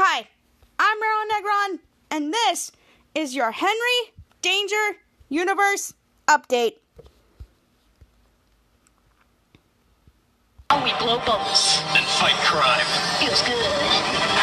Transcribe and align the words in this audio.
Hi, 0.00 0.28
I'm 0.78 1.00
Marilyn 1.00 1.28
Negron, 1.28 1.78
and 2.12 2.32
this 2.32 2.70
is 3.16 3.34
your 3.34 3.50
Henry 3.50 4.14
Danger 4.42 4.76
Universe 5.28 5.92
update. 6.28 6.74
Oh, 10.70 10.84
we 10.84 10.92
blow 11.04 11.18
bubbles. 11.26 11.82
and 11.96 12.06
fight 12.06 12.38
crime. 12.46 12.86
Feels 13.18 13.42
good. 13.42 14.37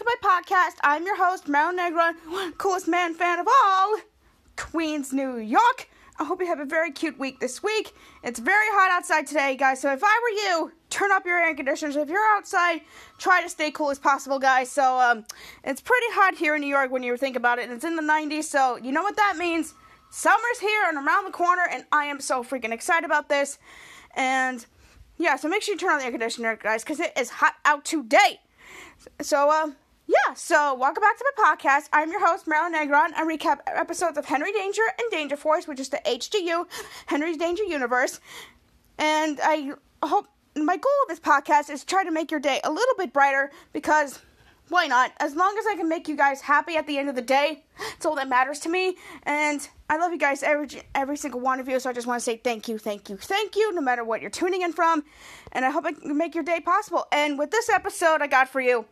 To 0.00 0.16
my 0.22 0.40
podcast. 0.40 0.76
I'm 0.82 1.04
your 1.04 1.16
host, 1.16 1.46
Marilyn 1.46 1.76
Negron, 1.76 2.56
coolest 2.56 2.88
man 2.88 3.12
fan 3.12 3.38
of 3.38 3.46
all, 3.46 3.98
Queens, 4.56 5.12
New 5.12 5.36
York. 5.36 5.90
I 6.18 6.24
hope 6.24 6.40
you 6.40 6.46
have 6.46 6.58
a 6.58 6.64
very 6.64 6.90
cute 6.90 7.18
week 7.18 7.38
this 7.38 7.62
week. 7.62 7.92
It's 8.24 8.38
very 8.38 8.66
hot 8.70 8.90
outside 8.90 9.26
today, 9.26 9.56
guys. 9.56 9.82
So 9.82 9.92
if 9.92 10.00
I 10.02 10.20
were 10.22 10.30
you, 10.30 10.72
turn 10.88 11.12
up 11.12 11.26
your 11.26 11.38
air 11.38 11.54
conditioners. 11.54 11.96
If 11.96 12.08
you're 12.08 12.34
outside, 12.34 12.80
try 13.18 13.42
to 13.42 13.48
stay 13.50 13.70
cool 13.70 13.90
as 13.90 13.98
possible, 13.98 14.38
guys. 14.38 14.70
So 14.70 14.98
um, 14.98 15.26
it's 15.64 15.82
pretty 15.82 16.06
hot 16.12 16.34
here 16.34 16.54
in 16.54 16.62
New 16.62 16.68
York 16.68 16.90
when 16.90 17.02
you 17.02 17.14
think 17.18 17.36
about 17.36 17.58
it, 17.58 17.64
and 17.64 17.72
it's 17.74 17.84
in 17.84 17.96
the 17.96 18.02
90s. 18.02 18.44
So 18.44 18.76
you 18.76 18.92
know 18.92 19.02
what 19.02 19.16
that 19.16 19.36
means? 19.36 19.74
Summer's 20.08 20.60
here 20.62 20.84
and 20.88 20.96
around 20.96 21.26
the 21.26 21.30
corner, 21.30 21.66
and 21.70 21.84
I 21.92 22.06
am 22.06 22.20
so 22.20 22.42
freaking 22.42 22.72
excited 22.72 23.04
about 23.04 23.28
this. 23.28 23.58
And 24.14 24.64
yeah, 25.18 25.36
so 25.36 25.46
make 25.46 25.60
sure 25.60 25.74
you 25.74 25.78
turn 25.78 25.92
on 25.92 25.98
the 25.98 26.06
air 26.06 26.10
conditioner, 26.10 26.56
guys, 26.56 26.84
because 26.84 27.00
it 27.00 27.12
is 27.18 27.28
hot 27.28 27.56
out 27.66 27.84
today. 27.84 28.40
So, 29.20 29.50
um, 29.50 29.76
yeah, 30.10 30.34
so 30.34 30.74
welcome 30.74 31.02
back 31.02 31.16
to 31.16 31.32
my 31.36 31.54
podcast. 31.54 31.88
I'm 31.92 32.10
your 32.10 32.26
host, 32.26 32.48
Marilyn 32.48 32.72
Negron. 32.72 33.12
I 33.14 33.24
recap 33.24 33.58
episodes 33.66 34.18
of 34.18 34.24
Henry 34.24 34.52
Danger 34.52 34.82
and 34.98 35.08
Danger 35.12 35.36
Force, 35.36 35.68
which 35.68 35.78
is 35.78 35.88
the 35.88 36.00
HDU, 36.04 36.66
Henry's 37.06 37.36
Danger 37.36 37.62
Universe. 37.62 38.18
And 38.98 39.38
I 39.40 39.72
hope 40.02 40.26
my 40.56 40.76
goal 40.76 40.92
of 41.04 41.08
this 41.08 41.20
podcast 41.20 41.70
is 41.70 41.80
to 41.82 41.86
try 41.86 42.02
to 42.02 42.10
make 42.10 42.32
your 42.32 42.40
day 42.40 42.60
a 42.64 42.72
little 42.72 42.94
bit 42.98 43.12
brighter 43.12 43.52
because 43.72 44.18
why 44.68 44.88
not? 44.88 45.12
As 45.20 45.36
long 45.36 45.56
as 45.60 45.66
I 45.66 45.76
can 45.76 45.88
make 45.88 46.08
you 46.08 46.16
guys 46.16 46.40
happy 46.40 46.76
at 46.76 46.88
the 46.88 46.98
end 46.98 47.08
of 47.08 47.14
the 47.14 47.22
day, 47.22 47.62
it's 47.94 48.04
all 48.04 48.16
that 48.16 48.28
matters 48.28 48.58
to 48.60 48.68
me. 48.68 48.96
And 49.22 49.68
I 49.88 49.96
love 49.96 50.10
you 50.10 50.18
guys, 50.18 50.42
every 50.42 50.68
every 50.92 51.18
single 51.18 51.40
one 51.40 51.60
of 51.60 51.68
you. 51.68 51.78
So 51.78 51.88
I 51.88 51.92
just 51.92 52.08
want 52.08 52.18
to 52.18 52.24
say 52.24 52.36
thank 52.36 52.66
you, 52.66 52.78
thank 52.78 53.08
you, 53.10 53.16
thank 53.16 53.54
you, 53.54 53.72
no 53.72 53.80
matter 53.80 54.02
what 54.02 54.22
you're 54.22 54.30
tuning 54.30 54.62
in 54.62 54.72
from. 54.72 55.04
And 55.52 55.64
I 55.64 55.70
hope 55.70 55.84
I 55.84 55.92
can 55.92 56.16
make 56.16 56.34
your 56.34 56.44
day 56.44 56.58
possible. 56.58 57.06
And 57.12 57.38
with 57.38 57.52
this 57.52 57.68
episode 57.68 58.22
I 58.22 58.26
got 58.26 58.48
for 58.48 58.60
you, 58.60 58.86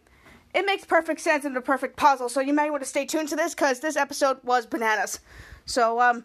it 0.54 0.64
makes 0.64 0.84
perfect 0.84 1.20
sense 1.20 1.44
and 1.44 1.56
a 1.56 1.60
perfect 1.60 1.96
puzzle. 1.96 2.28
So 2.28 2.40
you 2.40 2.52
may 2.52 2.70
want 2.70 2.82
to 2.82 2.88
stay 2.88 3.04
tuned 3.04 3.28
to 3.28 3.36
this 3.36 3.54
because 3.54 3.80
this 3.80 3.96
episode 3.96 4.38
was 4.42 4.66
bananas. 4.66 5.20
So 5.66 6.00
um, 6.00 6.24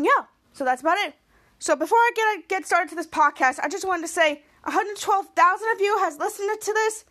yeah. 0.00 0.26
So 0.52 0.64
that's 0.64 0.82
about 0.82 0.98
it. 0.98 1.14
So 1.58 1.74
before 1.76 1.98
I 1.98 2.10
get 2.14 2.48
get 2.48 2.66
started 2.66 2.90
to 2.90 2.94
this 2.94 3.06
podcast, 3.06 3.58
I 3.62 3.68
just 3.68 3.86
wanted 3.86 4.02
to 4.02 4.12
say 4.12 4.42
112,000 4.64 5.68
of 5.74 5.80
you 5.80 5.98
has 5.98 6.18
listened 6.18 6.50
to 6.60 6.72
this. 6.72 7.04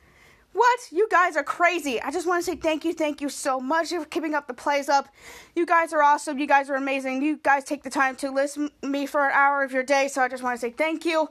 What? 0.54 0.80
You 0.92 1.08
guys 1.10 1.36
are 1.36 1.44
crazy. 1.44 2.00
I 2.00 2.12
just 2.12 2.28
want 2.28 2.46
to 2.46 2.52
say 2.52 2.56
thank 2.56 2.86
you, 2.86 2.94
thank 2.94 3.22
you 3.22 3.30
so 3.30 3.60
much 3.60 3.90
for 3.90 4.06
keeping 4.06 4.36
up 4.36 4.48
the 4.48 4.54
plays 4.54 4.88
up. 4.88 5.10
You 5.56 5.66
guys 5.66 5.94
are 5.94 6.04
awesome. 6.04 6.38
You 6.38 6.46
guys 6.46 6.70
are 6.70 6.76
amazing. 6.76 7.24
You 7.24 7.38
guys 7.38 7.64
take 7.64 7.82
the 7.82 7.90
time 7.90 8.16
to 8.18 8.30
listen 8.30 8.70
me 8.84 9.08
for 9.08 9.26
an 9.26 9.32
hour 9.34 9.64
of 9.64 9.72
your 9.72 9.82
day, 9.82 10.08
so 10.08 10.22
I 10.22 10.28
just 10.28 10.44
want 10.44 10.56
to 10.56 10.62
say 10.62 10.70
thank 10.70 11.06
you. 11.06 11.30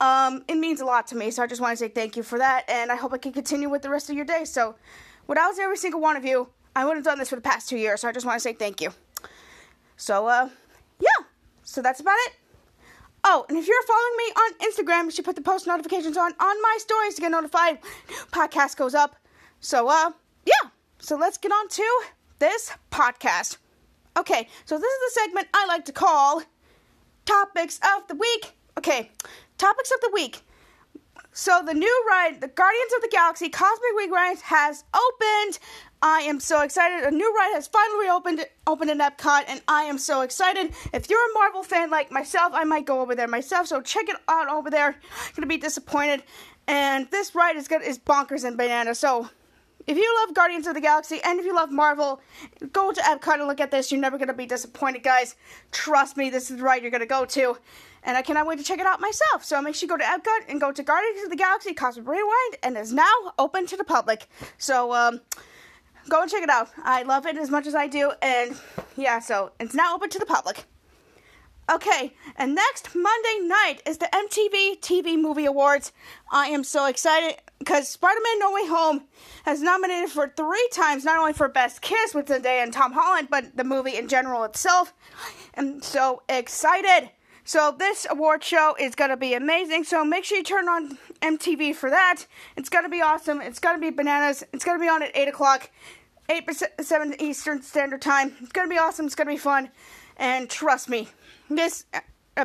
Um, 0.00 0.44
it 0.48 0.56
means 0.56 0.80
a 0.80 0.84
lot 0.84 1.06
to 1.08 1.16
me, 1.16 1.30
so 1.30 1.42
I 1.42 1.46
just 1.46 1.60
want 1.60 1.72
to 1.72 1.76
say 1.76 1.88
thank 1.88 2.16
you 2.16 2.22
for 2.22 2.38
that, 2.38 2.64
and 2.68 2.90
I 2.90 2.96
hope 2.96 3.12
I 3.12 3.18
can 3.18 3.32
continue 3.32 3.68
with 3.68 3.82
the 3.82 3.90
rest 3.90 4.08
of 4.08 4.16
your 4.16 4.24
day. 4.24 4.44
So, 4.44 4.74
without 5.26 5.58
every 5.58 5.76
single 5.76 6.00
one 6.00 6.16
of 6.16 6.24
you, 6.24 6.48
I 6.74 6.84
wouldn't 6.84 7.04
have 7.04 7.12
done 7.12 7.18
this 7.18 7.28
for 7.28 7.36
the 7.36 7.42
past 7.42 7.68
two 7.68 7.76
years, 7.76 8.00
so 8.00 8.08
I 8.08 8.12
just 8.12 8.24
want 8.24 8.36
to 8.36 8.40
say 8.40 8.54
thank 8.54 8.80
you. 8.80 8.90
So, 9.96 10.26
uh, 10.26 10.48
yeah. 10.98 11.26
So 11.62 11.82
that's 11.82 12.00
about 12.00 12.16
it. 12.26 12.32
Oh, 13.22 13.44
and 13.48 13.58
if 13.58 13.68
you're 13.68 13.82
following 13.82 14.16
me 14.16 14.24
on 14.24 14.70
Instagram, 14.70 15.04
you 15.04 15.10
should 15.10 15.26
put 15.26 15.36
the 15.36 15.42
post 15.42 15.66
notifications 15.66 16.16
on 16.16 16.32
on 16.40 16.62
my 16.62 16.76
stories 16.78 17.14
to 17.16 17.20
get 17.20 17.30
notified. 17.30 17.78
Podcast 18.32 18.76
goes 18.76 18.94
up. 18.94 19.16
So, 19.60 19.88
uh, 19.88 20.12
yeah. 20.46 20.70
So 20.98 21.16
let's 21.16 21.36
get 21.36 21.52
on 21.52 21.68
to 21.68 22.02
this 22.38 22.72
podcast. 22.90 23.58
Okay, 24.16 24.48
so 24.64 24.76
this 24.78 24.92
is 24.92 25.14
the 25.14 25.20
segment 25.20 25.48
I 25.54 25.66
like 25.66 25.84
to 25.84 25.92
call 25.92 26.42
Topics 27.24 27.78
of 27.96 28.08
the 28.08 28.14
Week. 28.14 28.52
Okay, 28.78 29.10
Topics 29.60 29.90
of 29.90 30.00
the 30.00 30.10
Week. 30.14 30.40
So 31.32 31.60
the 31.62 31.74
new 31.74 32.04
ride, 32.08 32.40
the 32.40 32.48
Guardians 32.48 32.92
of 32.96 33.02
the 33.02 33.08
Galaxy 33.08 33.50
Cosmic 33.50 33.94
Week 33.94 34.10
ride 34.10 34.38
has 34.38 34.84
opened. 34.94 35.58
I 36.00 36.20
am 36.22 36.40
so 36.40 36.62
excited. 36.62 37.06
A 37.06 37.10
new 37.10 37.30
ride 37.36 37.52
has 37.52 37.68
finally 37.68 38.08
opened 38.08 38.46
opened 38.66 38.90
in 38.90 39.00
Epcot, 39.00 39.44
and 39.48 39.60
I 39.68 39.82
am 39.82 39.98
so 39.98 40.22
excited. 40.22 40.72
If 40.94 41.10
you're 41.10 41.30
a 41.30 41.34
Marvel 41.34 41.62
fan 41.62 41.90
like 41.90 42.10
myself, 42.10 42.52
I 42.54 42.64
might 42.64 42.86
go 42.86 43.02
over 43.02 43.14
there 43.14 43.28
myself. 43.28 43.66
So 43.66 43.82
check 43.82 44.08
it 44.08 44.16
out 44.28 44.48
over 44.48 44.70
there. 44.70 44.96
Gonna 45.36 45.46
be 45.46 45.58
disappointed. 45.58 46.22
And 46.66 47.10
this 47.10 47.34
ride 47.34 47.56
is 47.56 47.68
good 47.68 47.82
is 47.82 47.98
bonkers 47.98 48.44
and 48.44 48.56
bananas. 48.56 48.98
So 48.98 49.28
if 49.86 49.98
you 49.98 50.24
love 50.24 50.34
Guardians 50.34 50.68
of 50.68 50.74
the 50.74 50.80
Galaxy 50.80 51.20
and 51.22 51.38
if 51.38 51.44
you 51.44 51.54
love 51.54 51.70
Marvel, 51.70 52.22
go 52.72 52.92
to 52.92 53.00
Epcot 53.02 53.34
and 53.34 53.46
look 53.46 53.60
at 53.60 53.70
this. 53.70 53.92
You're 53.92 54.00
never 54.00 54.16
gonna 54.16 54.32
be 54.32 54.46
disappointed, 54.46 55.02
guys. 55.02 55.36
Trust 55.70 56.16
me, 56.16 56.30
this 56.30 56.50
is 56.50 56.56
the 56.56 56.62
ride 56.62 56.80
you're 56.80 56.90
gonna 56.90 57.04
go 57.04 57.26
to. 57.26 57.58
And 58.02 58.16
I 58.16 58.22
cannot 58.22 58.46
wait 58.46 58.58
to 58.58 58.64
check 58.64 58.78
it 58.78 58.86
out 58.86 59.00
myself. 59.00 59.44
So 59.44 59.60
make 59.60 59.74
sure 59.74 59.86
you 59.86 59.88
go 59.88 59.98
to 59.98 60.04
Epcot 60.04 60.48
and 60.48 60.60
go 60.60 60.72
to 60.72 60.82
Guardians 60.82 61.24
of 61.24 61.30
the 61.30 61.36
Galaxy 61.36 61.74
Cosmic 61.74 62.06
Rewind, 62.06 62.56
and 62.62 62.76
is 62.76 62.92
now 62.92 63.12
open 63.38 63.66
to 63.66 63.76
the 63.76 63.84
public. 63.84 64.28
So 64.58 64.94
um, 64.94 65.20
go 66.08 66.22
and 66.22 66.30
check 66.30 66.42
it 66.42 66.50
out. 66.50 66.70
I 66.82 67.02
love 67.02 67.26
it 67.26 67.36
as 67.36 67.50
much 67.50 67.66
as 67.66 67.74
I 67.74 67.86
do, 67.86 68.12
and 68.22 68.56
yeah, 68.96 69.18
so 69.18 69.52
it's 69.60 69.74
now 69.74 69.94
open 69.94 70.10
to 70.10 70.18
the 70.18 70.26
public. 70.26 70.64
Okay, 71.70 72.14
and 72.34 72.56
next 72.56 72.96
Monday 72.96 73.46
night 73.46 73.76
is 73.86 73.98
the 73.98 74.08
MTV 74.12 74.80
TV 74.80 75.20
Movie 75.20 75.44
Awards. 75.44 75.92
I 76.32 76.46
am 76.48 76.64
so 76.64 76.86
excited 76.86 77.36
because 77.60 77.86
Spider-Man 77.88 78.40
No 78.40 78.50
Way 78.50 78.66
Home 78.66 79.04
has 79.44 79.62
nominated 79.62 80.10
for 80.10 80.32
three 80.36 80.68
times, 80.72 81.04
not 81.04 81.18
only 81.18 81.32
for 81.32 81.48
Best 81.48 81.80
Kiss 81.80 82.12
with 82.12 82.26
Zendaya 82.26 82.64
and 82.64 82.72
Tom 82.72 82.92
Holland, 82.92 83.28
but 83.30 83.56
the 83.56 83.62
movie 83.62 83.96
in 83.96 84.08
general 84.08 84.42
itself. 84.42 84.92
I'm 85.56 85.80
so 85.80 86.22
excited. 86.28 87.10
So 87.44 87.74
this 87.76 88.06
award 88.08 88.44
show 88.44 88.76
is 88.78 88.94
gonna 88.94 89.16
be 89.16 89.34
amazing. 89.34 89.84
So 89.84 90.04
make 90.04 90.24
sure 90.24 90.38
you 90.38 90.44
turn 90.44 90.68
on 90.68 90.98
MTV 91.22 91.74
for 91.74 91.90
that. 91.90 92.26
It's 92.56 92.68
gonna 92.68 92.88
be 92.88 93.00
awesome. 93.00 93.40
It's 93.40 93.58
gonna 93.58 93.78
be 93.78 93.90
bananas. 93.90 94.44
It's 94.52 94.64
gonna 94.64 94.78
be 94.78 94.88
on 94.88 95.02
at 95.02 95.16
eight 95.16 95.28
o'clock, 95.28 95.70
eight 96.28 96.48
seven 96.80 97.14
Eastern 97.20 97.62
Standard 97.62 98.02
Time. 98.02 98.36
It's 98.40 98.52
gonna 98.52 98.68
be 98.68 98.78
awesome. 98.78 99.06
It's 99.06 99.14
gonna 99.14 99.30
be 99.30 99.36
fun, 99.36 99.70
and 100.16 100.48
trust 100.48 100.88
me, 100.88 101.08
this. 101.48 101.84
Uh, 102.36 102.44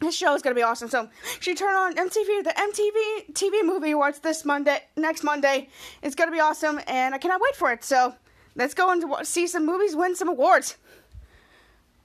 this 0.00 0.16
show 0.16 0.32
is 0.34 0.42
gonna 0.42 0.54
be 0.54 0.62
awesome. 0.62 0.88
So, 0.88 1.08
you 1.42 1.56
turn 1.56 1.74
on 1.74 1.94
MTV, 1.94 2.44
the 2.44 2.54
MTV 2.56 3.32
TV 3.32 3.66
Movie 3.66 3.90
Awards 3.90 4.20
this 4.20 4.44
Monday, 4.44 4.80
next 4.96 5.24
Monday. 5.24 5.68
It's 6.02 6.14
gonna 6.14 6.30
be 6.30 6.38
awesome, 6.38 6.80
and 6.86 7.16
I 7.16 7.18
cannot 7.18 7.40
wait 7.40 7.56
for 7.56 7.72
it. 7.72 7.82
So, 7.82 8.14
let's 8.54 8.74
go 8.74 8.90
and 8.90 9.26
see 9.26 9.48
some 9.48 9.66
movies, 9.66 9.96
win 9.96 10.14
some 10.14 10.28
awards. 10.28 10.76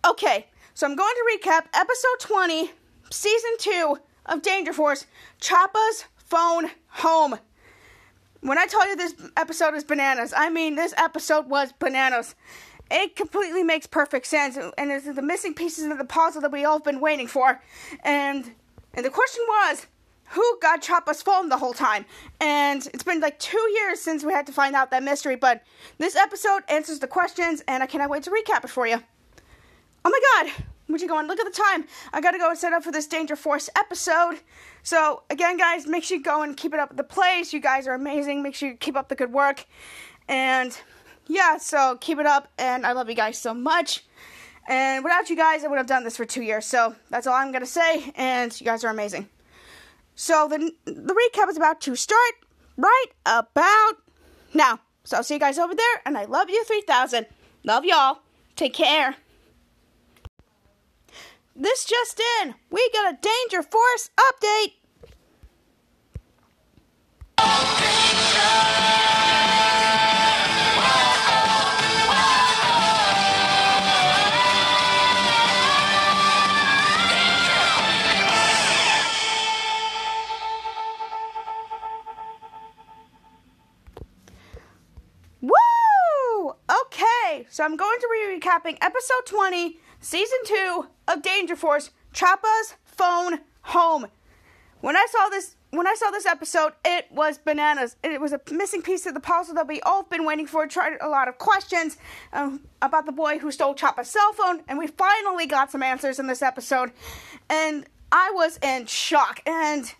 Okay, 0.06 0.48
so 0.74 0.88
I'm 0.88 0.96
going 0.96 1.14
to 1.14 1.38
recap 1.38 1.66
episode 1.74 2.20
20, 2.20 2.72
season 3.12 3.52
2 3.60 3.98
of 4.26 4.42
Danger 4.42 4.74
Force 4.74 5.06
Chapa's 5.40 6.06
Phone 6.16 6.72
Home. 6.88 7.38
When 8.42 8.58
I 8.58 8.66
tell 8.66 8.88
you 8.90 8.96
this 8.96 9.14
episode 9.38 9.76
is 9.76 9.84
bananas, 9.84 10.34
I 10.36 10.50
mean 10.50 10.76
this 10.76 10.94
episode 10.98 11.48
was 11.48 11.72
bananas. 11.74 12.34
It 12.90 13.16
completely 13.16 13.64
makes 13.64 13.88
perfect 13.88 14.26
sense, 14.26 14.58
and 14.58 14.92
it's 14.92 15.06
the 15.06 15.22
missing 15.22 15.54
pieces 15.54 15.86
of 15.86 15.98
the 15.98 16.06
puzzle 16.06 16.42
that 16.42 16.52
we 16.52 16.66
all 16.66 16.78
have 16.78 16.84
been 16.84 17.00
waiting 17.00 17.28
for. 17.28 17.62
And 18.04 18.52
and 18.96 19.06
the 19.06 19.10
question 19.10 19.44
was, 19.48 19.88
who 20.30 20.60
got 20.60 20.82
Chapa's 20.82 21.22
phone 21.22 21.50
the 21.50 21.58
whole 21.58 21.74
time? 21.74 22.06
And 22.42 22.86
it's 22.94 23.04
been 23.04 23.20
like 23.20 23.40
two 23.40 23.70
years 23.76 24.02
since 24.02 24.24
we 24.24 24.34
had 24.34 24.48
to 24.48 24.52
find 24.52 24.76
out 24.76 24.92
that 24.92 25.04
mystery, 25.04 25.36
but 25.36 25.64
this 26.00 26.16
episode 26.16 26.64
answers 26.68 27.00
the 27.00 27.08
questions, 27.08 27.64
and 27.68 27.84
I 27.84 27.86
cannot 27.86 28.10
wait 28.10 28.24
to 28.24 28.32
recap 28.32 28.64
it 28.64 28.70
for 28.70 28.88
you. 28.88 29.02
Oh 30.06 30.10
my 30.10 30.20
god! 30.44 30.66
Would 30.90 31.02
you 31.02 31.08
go 31.08 31.18
and 31.18 31.28
look 31.28 31.40
at 31.40 31.46
the 31.46 31.62
time? 31.62 31.86
I 32.12 32.20
gotta 32.22 32.38
go 32.38 32.50
and 32.50 32.58
set 32.58 32.74
up 32.74 32.84
for 32.84 32.92
this 32.92 33.08
Danger 33.08 33.36
Force 33.36 33.70
episode. 33.76 34.40
So, 34.84 35.24
again, 35.30 35.58
guys, 35.58 35.88
make 35.88 36.04
sure 36.04 36.18
you 36.18 36.24
go 36.24 36.44
and 36.44 36.58
keep 36.58 36.74
it 36.74 36.80
up 36.80 36.90
with 36.90 36.98
the 36.98 37.04
plays. 37.04 37.54
You 37.54 37.62
guys 37.62 37.88
are 37.88 37.94
amazing. 37.94 38.44
Make 38.44 38.54
sure 38.54 38.70
you 38.70 38.76
keep 38.76 38.98
up 38.98 39.08
the 39.08 39.16
good 39.16 39.32
work. 39.32 39.66
And, 40.28 40.78
yeah, 41.28 41.58
so 41.58 41.98
keep 42.02 42.20
it 42.20 42.26
up. 42.26 42.50
And 42.58 42.86
I 42.86 42.92
love 42.92 43.10
you 43.10 43.16
guys 43.16 43.38
so 43.38 43.54
much. 43.54 44.04
And 44.68 45.04
without 45.04 45.30
you 45.30 45.38
guys, 45.38 45.64
I 45.64 45.68
would 45.68 45.78
have 45.78 45.88
done 45.88 46.04
this 46.04 46.18
for 46.18 46.26
two 46.26 46.42
years. 46.42 46.66
So, 46.66 46.96
that's 47.10 47.28
all 47.28 47.34
I'm 47.34 47.54
gonna 47.54 47.66
say. 47.66 48.12
And 48.16 48.60
you 48.60 48.66
guys 48.66 48.84
are 48.84 48.90
amazing. 48.90 49.30
So, 50.16 50.50
the, 50.50 50.72
the 50.86 51.32
recap 51.34 51.50
is 51.50 51.58
about 51.58 51.80
to 51.82 51.96
start 51.96 52.34
right 52.76 53.08
about 53.26 53.94
now. 54.54 54.80
So, 55.06 55.18
I'll 55.18 55.24
see 55.24 55.36
you 55.36 55.40
guys 55.40 55.58
over 55.58 55.74
there. 55.74 56.02
And 56.06 56.18
I 56.18 56.26
love 56.26 56.50
you 56.50 56.64
3000. 56.66 57.26
Love 57.64 57.86
y'all. 57.86 58.20
Take 58.58 58.74
care. 58.74 59.16
This 61.56 61.86
just 61.86 62.22
in. 62.42 62.56
We 62.70 62.90
got 62.94 63.14
a 63.14 63.18
Danger 63.22 63.64
Force 63.64 64.10
update. 64.18 64.74
Woo! 85.42 86.56
Okay, 86.70 87.46
so 87.50 87.64
I'm 87.64 87.76
going 87.76 88.00
to 88.00 88.10
be 88.12 88.40
recapping 88.40 88.78
episode 88.82 89.26
20, 89.26 89.78
season 90.04 90.38
2 90.46 90.88
of 91.08 91.22
Danger 91.22 91.56
Force, 91.56 91.92
Chapa's 92.12 92.76
Phone 92.84 93.40
Home. 93.62 94.08
When 94.82 94.96
I 94.96 95.08
saw 95.10 95.30
this 95.30 95.56
when 95.72 95.88
I 95.88 95.96
saw 95.96 96.12
this 96.12 96.28
episode, 96.28 96.74
it 96.86 97.08
was 97.12 97.40
bananas. 97.40 97.96
It 98.04 98.22
was 98.22 98.32
a 98.32 98.40
missing 98.52 98.84
piece 98.84 99.08
of 99.08 99.16
the 99.16 99.20
puzzle 99.20 99.56
that 99.56 99.68
we 99.68 99.82
all 99.82 100.04
have 100.04 100.10
been 100.10 100.24
waiting 100.24 100.46
for. 100.46 100.68
Tried 100.68 100.98
a 101.02 101.10
lot 101.10 101.28
of 101.28 101.40
questions 101.40 101.98
um, 102.32 102.60
about 102.84 103.08
the 103.08 103.12
boy 103.12 103.40
who 103.40 103.52
stole 103.52 103.74
Chapa's 103.74 104.08
cell 104.08 104.34
phone, 104.34 104.62
and 104.68 104.78
we 104.78 104.86
finally 104.86 105.48
got 105.48 105.72
some 105.72 105.82
answers 105.82 106.20
in 106.20 106.28
this 106.28 106.44
episode. 106.44 106.92
And 107.50 107.88
I 108.12 108.32
was 108.36 108.60
in 108.62 108.86
shock. 108.86 109.42
And 109.48 109.92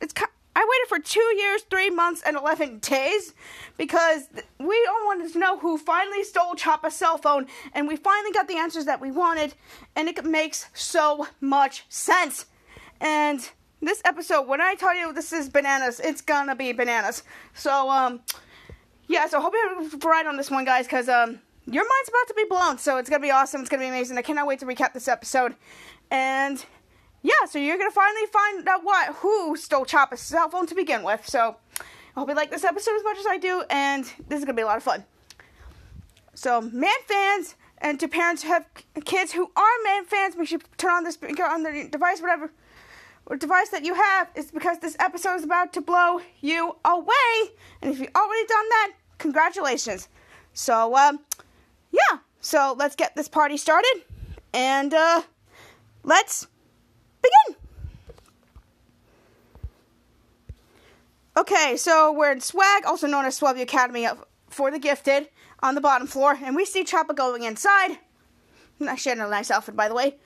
it's 0.00 0.12
ki- 0.12 0.24
I 0.56 0.60
waited 0.60 0.88
for 0.88 0.98
two 0.98 1.36
years, 1.36 1.62
three 1.68 1.90
months, 1.90 2.22
and 2.24 2.34
eleven 2.34 2.78
days 2.78 3.34
because 3.76 4.26
we 4.58 4.88
all 4.90 5.04
wanted 5.04 5.30
to 5.34 5.38
know 5.38 5.58
who 5.58 5.76
finally 5.76 6.24
stole 6.24 6.54
Chapa's 6.54 6.94
cell 6.94 7.18
phone, 7.18 7.46
and 7.74 7.86
we 7.86 7.96
finally 7.96 8.32
got 8.32 8.48
the 8.48 8.56
answers 8.56 8.86
that 8.86 8.98
we 8.98 9.10
wanted, 9.10 9.52
and 9.94 10.08
it 10.08 10.24
makes 10.24 10.70
so 10.72 11.28
much 11.42 11.84
sense. 11.90 12.46
And 13.02 13.46
this 13.82 14.00
episode, 14.06 14.48
when 14.48 14.62
I 14.62 14.76
tell 14.76 14.96
you 14.96 15.12
this 15.12 15.30
is 15.30 15.50
bananas, 15.50 16.00
it's 16.00 16.22
gonna 16.22 16.56
be 16.56 16.72
bananas. 16.72 17.22
So 17.52 17.90
um, 17.90 18.22
yeah. 19.08 19.28
So 19.28 19.42
hope 19.42 19.52
you 19.52 19.76
have 19.78 19.92
a 19.92 20.08
ride 20.08 20.26
on 20.26 20.38
this 20.38 20.50
one, 20.50 20.64
guys, 20.64 20.86
because 20.86 21.10
um, 21.10 21.38
your 21.66 21.84
mind's 21.84 22.08
about 22.08 22.28
to 22.28 22.34
be 22.34 22.44
blown. 22.48 22.78
So 22.78 22.96
it's 22.96 23.10
gonna 23.10 23.20
be 23.20 23.30
awesome. 23.30 23.60
It's 23.60 23.68
gonna 23.68 23.82
be 23.82 23.88
amazing. 23.88 24.16
I 24.16 24.22
cannot 24.22 24.46
wait 24.46 24.60
to 24.60 24.64
recap 24.64 24.94
this 24.94 25.06
episode, 25.06 25.54
and 26.10 26.64
yeah, 27.26 27.46
so 27.48 27.58
you're 27.58 27.76
gonna 27.76 27.90
finally 27.90 28.26
find 28.32 28.68
out 28.68 28.84
what 28.84 29.16
who 29.16 29.56
stole 29.56 29.84
Chapa's 29.84 30.20
cell 30.20 30.48
phone 30.48 30.66
to 30.68 30.76
begin 30.76 31.02
with. 31.02 31.26
So 31.28 31.56
I 31.80 32.20
hope 32.20 32.28
you 32.28 32.36
like 32.36 32.52
this 32.52 32.62
episode 32.62 32.94
as 32.94 33.02
much 33.02 33.18
as 33.18 33.26
I 33.26 33.36
do, 33.36 33.64
and 33.68 34.04
this 34.28 34.38
is 34.38 34.44
gonna 34.44 34.54
be 34.54 34.62
a 34.62 34.66
lot 34.66 34.76
of 34.76 34.84
fun. 34.84 35.04
So 36.34 36.60
man 36.60 37.00
fans 37.06 37.56
and 37.78 37.98
to 37.98 38.06
parents 38.06 38.44
who 38.44 38.50
have 38.50 38.64
kids 39.04 39.32
who 39.32 39.50
are 39.56 39.76
man 39.82 40.04
fans, 40.04 40.36
make 40.36 40.46
sure 40.46 40.60
you 40.60 40.66
turn 40.78 40.92
on 40.92 41.10
speaker 41.10 41.44
on 41.44 41.64
the 41.64 41.88
device, 41.90 42.20
whatever 42.20 42.52
or 43.26 43.36
device 43.36 43.70
that 43.70 43.84
you 43.84 43.94
have, 43.94 44.30
is 44.36 44.52
because 44.52 44.78
this 44.78 44.96
episode 45.00 45.34
is 45.34 45.42
about 45.42 45.72
to 45.72 45.80
blow 45.80 46.20
you 46.40 46.76
away. 46.84 47.50
And 47.82 47.92
if 47.92 47.98
you've 47.98 48.14
already 48.14 48.46
done 48.46 48.68
that, 48.68 48.92
congratulations. 49.18 50.08
So 50.52 50.96
um, 50.96 51.18
yeah, 51.90 52.18
so 52.40 52.76
let's 52.78 52.94
get 52.94 53.16
this 53.16 53.28
party 53.28 53.56
started, 53.56 54.02
and 54.54 54.94
uh, 54.94 55.22
let's 56.04 56.46
begin. 57.20 57.56
Okay, 61.36 61.76
so 61.76 62.12
we're 62.12 62.32
in 62.32 62.40
Swag, 62.40 62.86
also 62.86 63.06
known 63.06 63.26
as 63.26 63.38
Swellview 63.38 63.60
Academy 63.60 64.06
of, 64.06 64.24
for 64.48 64.70
the 64.70 64.78
Gifted, 64.78 65.28
on 65.60 65.74
the 65.74 65.82
bottom 65.82 66.06
floor, 66.06 66.38
and 66.42 66.56
we 66.56 66.64
see 66.64 66.82
Chapa 66.82 67.12
going 67.12 67.42
inside. 67.42 67.98
She 68.96 69.10
had 69.10 69.18
a 69.18 69.28
nice 69.28 69.50
outfit, 69.50 69.76
by 69.76 69.88
the 69.88 69.94
way. 69.94 70.16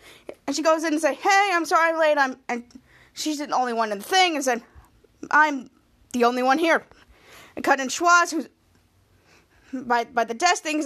And 0.46 0.54
she 0.54 0.62
goes 0.62 0.84
in 0.84 0.92
and 0.92 1.02
say, 1.02 1.14
"Hey, 1.14 1.50
I'm 1.52 1.64
sorry 1.64 1.90
I'm 1.92 1.98
late. 1.98 2.18
I'm." 2.18 2.36
And 2.48 2.64
she's 3.12 3.38
the 3.38 3.50
only 3.50 3.72
one 3.72 3.90
in 3.90 3.98
the 3.98 4.04
thing, 4.04 4.34
and 4.34 4.44
said, 4.44 4.62
"I'm 5.30 5.70
the 6.12 6.24
only 6.24 6.42
one 6.42 6.58
here." 6.58 6.84
And 7.56 7.64
cut 7.64 7.80
in 7.80 7.88
Schwartz, 7.88 8.32
who's 8.32 8.48
by 9.72 10.04
by 10.04 10.24
the 10.24 10.34
desk 10.34 10.62
thing, 10.62 10.84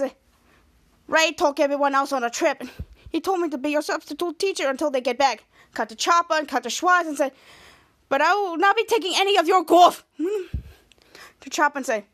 "Ray 1.07 1.31
took 1.31 1.59
everyone 1.59 1.95
else 1.95 2.11
on 2.11 2.23
a 2.23 2.29
trip, 2.29 2.61
and 2.61 2.69
he 3.09 3.19
told 3.19 3.41
me 3.41 3.49
to 3.49 3.57
be 3.57 3.69
your 3.69 3.81
substitute 3.81 4.37
teacher 4.39 4.69
until 4.69 4.91
they 4.91 5.01
get 5.01 5.17
back." 5.17 5.43
Cut 5.73 5.89
to 5.89 5.95
Chapa 5.95 6.35
and 6.35 6.47
cut 6.47 6.63
to 6.63 6.69
Schwartz 6.69 7.07
and 7.07 7.17
said, 7.17 7.33
"But 8.09 8.21
I 8.21 8.33
will 8.33 8.57
not 8.57 8.75
be 8.75 8.85
taking 8.85 9.13
any 9.15 9.37
of 9.37 9.47
your 9.47 9.63
golf." 9.63 10.05
to 11.41 11.49
Chapa 11.49 11.77
and 11.77 11.85
say, 11.85 12.05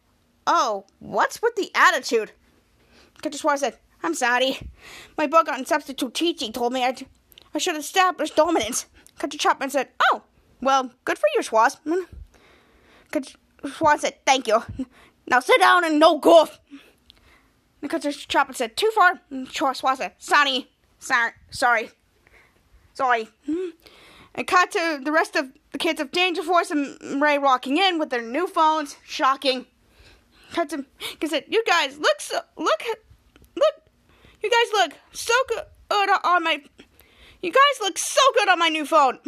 "Oh, 0.47 0.85
what's 0.99 1.41
with 1.41 1.55
the 1.55 1.71
attitude?" 1.75 2.31
Schwartz 3.31 3.61
said. 3.61 3.77
I'm 4.03 4.15
sorry. 4.15 4.57
My 5.17 5.27
book 5.27 5.47
on 5.47 5.65
substitute 5.65 6.13
teaching 6.13 6.51
told 6.51 6.73
me 6.73 6.83
I 6.83 7.57
should 7.57 7.75
establish 7.75 8.31
dominance. 8.31 8.87
Chapa 9.29 9.63
and 9.63 9.71
said, 9.71 9.89
Oh, 10.11 10.23
well, 10.61 10.91
good 11.05 11.17
for 11.17 11.27
you, 11.35 11.43
Schwartz. 11.43 11.77
Cut 13.11 13.35
Schwartz 13.75 14.01
said, 14.01 14.15
Thank 14.25 14.47
you. 14.47 14.63
Now 15.27 15.39
sit 15.39 15.59
down 15.59 15.85
and 15.85 15.99
no 15.99 16.17
golf. 16.17 16.59
Cut 17.87 18.01
to 18.01 18.11
Chapa 18.11 18.53
said, 18.53 18.75
Too 18.75 18.91
far. 18.95 19.21
Schwartz 19.51 19.81
said, 19.97 20.13
Sorry. 20.17 20.67
Sorry. 20.99 21.31
Sorry. 21.51 21.89
Sorry. 22.93 23.29
And 24.33 24.47
cut 24.47 24.71
to 24.71 24.99
the 25.03 25.11
rest 25.11 25.35
of 25.35 25.51
the 25.71 25.77
kids 25.77 25.99
of 25.99 26.11
Danger 26.11 26.43
Force 26.43 26.71
and 26.71 27.21
Ray 27.21 27.37
walking 27.37 27.77
in 27.77 27.99
with 27.99 28.09
their 28.09 28.21
new 28.21 28.47
phones. 28.47 28.97
Shocking. 29.03 29.65
Cut 30.51 30.69
to, 30.69 30.85
it 30.99 31.45
you 31.47 31.63
guys, 31.65 31.97
look, 31.97 32.19
so, 32.19 32.39
look, 32.57 32.83
look, 33.55 33.75
you 34.43 34.49
guys 34.49 34.71
look 34.73 34.99
so 35.13 35.33
good 35.47 36.09
on 36.23 36.43
my. 36.43 36.61
You 37.41 37.51
guys 37.51 37.79
look 37.81 37.97
so 37.97 38.21
good 38.35 38.49
on 38.49 38.59
my 38.59 38.69
new 38.69 38.85
phone. 38.85 39.19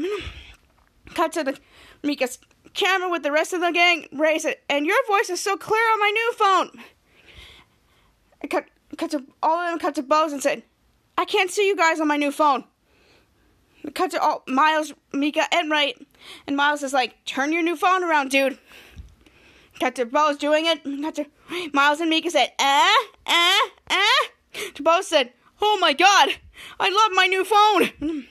Cut 1.13 1.31
to 1.33 1.43
the 1.43 1.57
Mika's 2.03 2.39
camera 2.73 3.09
with 3.09 3.23
the 3.23 3.31
rest 3.31 3.53
of 3.53 3.61
the 3.61 3.71
gang. 3.71 4.07
Raise 4.11 4.45
it, 4.45 4.63
and 4.69 4.85
your 4.85 4.97
voice 5.07 5.29
is 5.29 5.39
so 5.39 5.55
clear 5.55 5.81
on 5.93 5.99
my 5.99 6.09
new 6.09 6.33
phone. 6.33 6.83
Cut, 8.49 8.65
cut 8.97 9.11
to 9.11 9.23
all 9.41 9.57
of 9.59 9.69
them. 9.69 9.79
Cut 9.79 9.95
to 9.95 10.03
Bose 10.03 10.33
and 10.33 10.43
said, 10.43 10.63
"I 11.17 11.25
can't 11.25 11.49
see 11.49 11.67
you 11.67 11.75
guys 11.75 11.99
on 11.99 12.07
my 12.07 12.17
new 12.17 12.31
phone." 12.31 12.65
Cut 13.93 14.11
to 14.11 14.21
all 14.21 14.43
Miles, 14.47 14.93
Mika, 15.11 15.43
and 15.53 15.69
Ray, 15.69 15.95
and 16.47 16.55
Miles 16.55 16.83
is 16.83 16.93
like, 16.93 17.23
"Turn 17.25 17.51
your 17.51 17.63
new 17.63 17.75
phone 17.75 18.03
around, 18.03 18.31
dude." 18.31 18.57
To 19.79 20.05
Bose 20.05 20.37
doing 20.37 20.65
it. 20.65 20.83
To 21.15 21.25
Miles 21.73 21.99
and 21.99 22.09
Mika 22.09 22.31
said, 22.31 22.51
"Eh, 22.57 23.03
eh, 23.25 23.59
eh." 23.89 24.27
Bose 24.81 25.07
said, 25.07 25.33
Oh 25.65 25.77
my 25.79 25.93
god, 25.93 26.29
I 26.77 26.89
love 26.89 27.11
my 27.13 27.27
new 27.27 27.45
phone. 27.45 28.27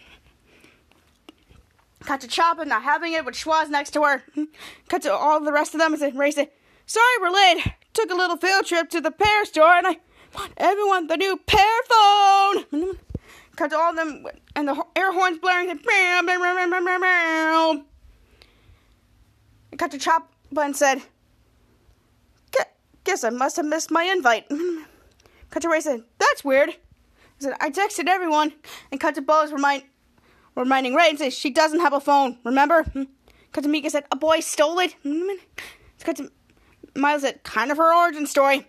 Cut 2.00 2.20
to 2.20 2.28
Chapa 2.28 2.64
not 2.64 2.82
having 2.82 3.12
it 3.12 3.24
with 3.24 3.34
Schwoz 3.34 3.70
next 3.70 3.92
to 3.92 4.02
her. 4.02 4.22
Cut 4.88 5.02
to 5.02 5.12
all 5.12 5.40
the 5.40 5.52
rest 5.52 5.72
of 5.72 5.80
them 5.80 5.94
and 5.94 6.18
Ray 6.18 6.32
said, 6.32 6.50
Sorry 6.84 7.18
we're 7.20 7.30
late. 7.30 7.64
Took 7.94 8.10
a 8.10 8.14
little 8.14 8.36
field 8.36 8.66
trip 8.66 8.90
to 8.90 9.00
the 9.00 9.10
pear 9.10 9.44
store 9.44 9.72
and 9.72 9.86
I 9.86 9.96
want 10.34 10.52
everyone 10.56 11.06
the 11.06 11.16
new 11.16 11.38
pear 11.46 11.82
phone. 11.88 12.98
Cut 13.56 13.70
to 13.70 13.78
all 13.78 13.90
of 13.90 13.96
them 13.96 14.26
and 14.56 14.68
the 14.68 14.84
air 14.96 15.12
horns 15.12 15.38
blaring. 15.38 15.70
and 15.70 15.82
bam, 15.82 16.26
bam, 16.26 16.40
bam, 16.40 16.70
bam, 16.70 16.84
bam, 16.84 17.00
meow, 17.00 17.84
meow. 19.72 19.78
Cut 19.78 19.90
to 19.90 20.74
said, 20.74 21.02
Guess 23.04 23.24
I 23.24 23.30
must 23.30 23.56
have 23.56 23.66
missed 23.66 23.90
my 23.90 24.04
invite. 24.04 24.48
Cut 25.50 25.64
Ray 25.64 25.80
said, 25.80 26.02
That's 26.18 26.44
weird. 26.44 26.70
I 26.70 26.74
said, 27.38 27.54
I 27.60 27.70
texted 27.70 28.06
everyone. 28.06 28.52
And 28.90 29.00
cut 29.00 29.14
to 29.16 29.22
Bose 29.22 29.52
remind, 29.52 29.82
reminding 30.54 30.94
Ray 30.94 31.10
and 31.10 31.18
says, 31.18 31.34
She 31.34 31.50
doesn't 31.50 31.80
have 31.80 31.92
a 31.92 32.00
phone, 32.00 32.38
remember? 32.44 32.84
Cut 33.52 33.64
Mika 33.64 33.90
said, 33.90 34.04
A 34.12 34.16
boy 34.16 34.40
stole 34.40 34.78
it. 34.78 34.94
Cut 36.04 36.20
Miles 36.94 37.22
said, 37.22 37.42
Kind 37.42 37.70
of 37.70 37.76
her 37.78 37.94
origin 37.94 38.26
story. 38.26 38.66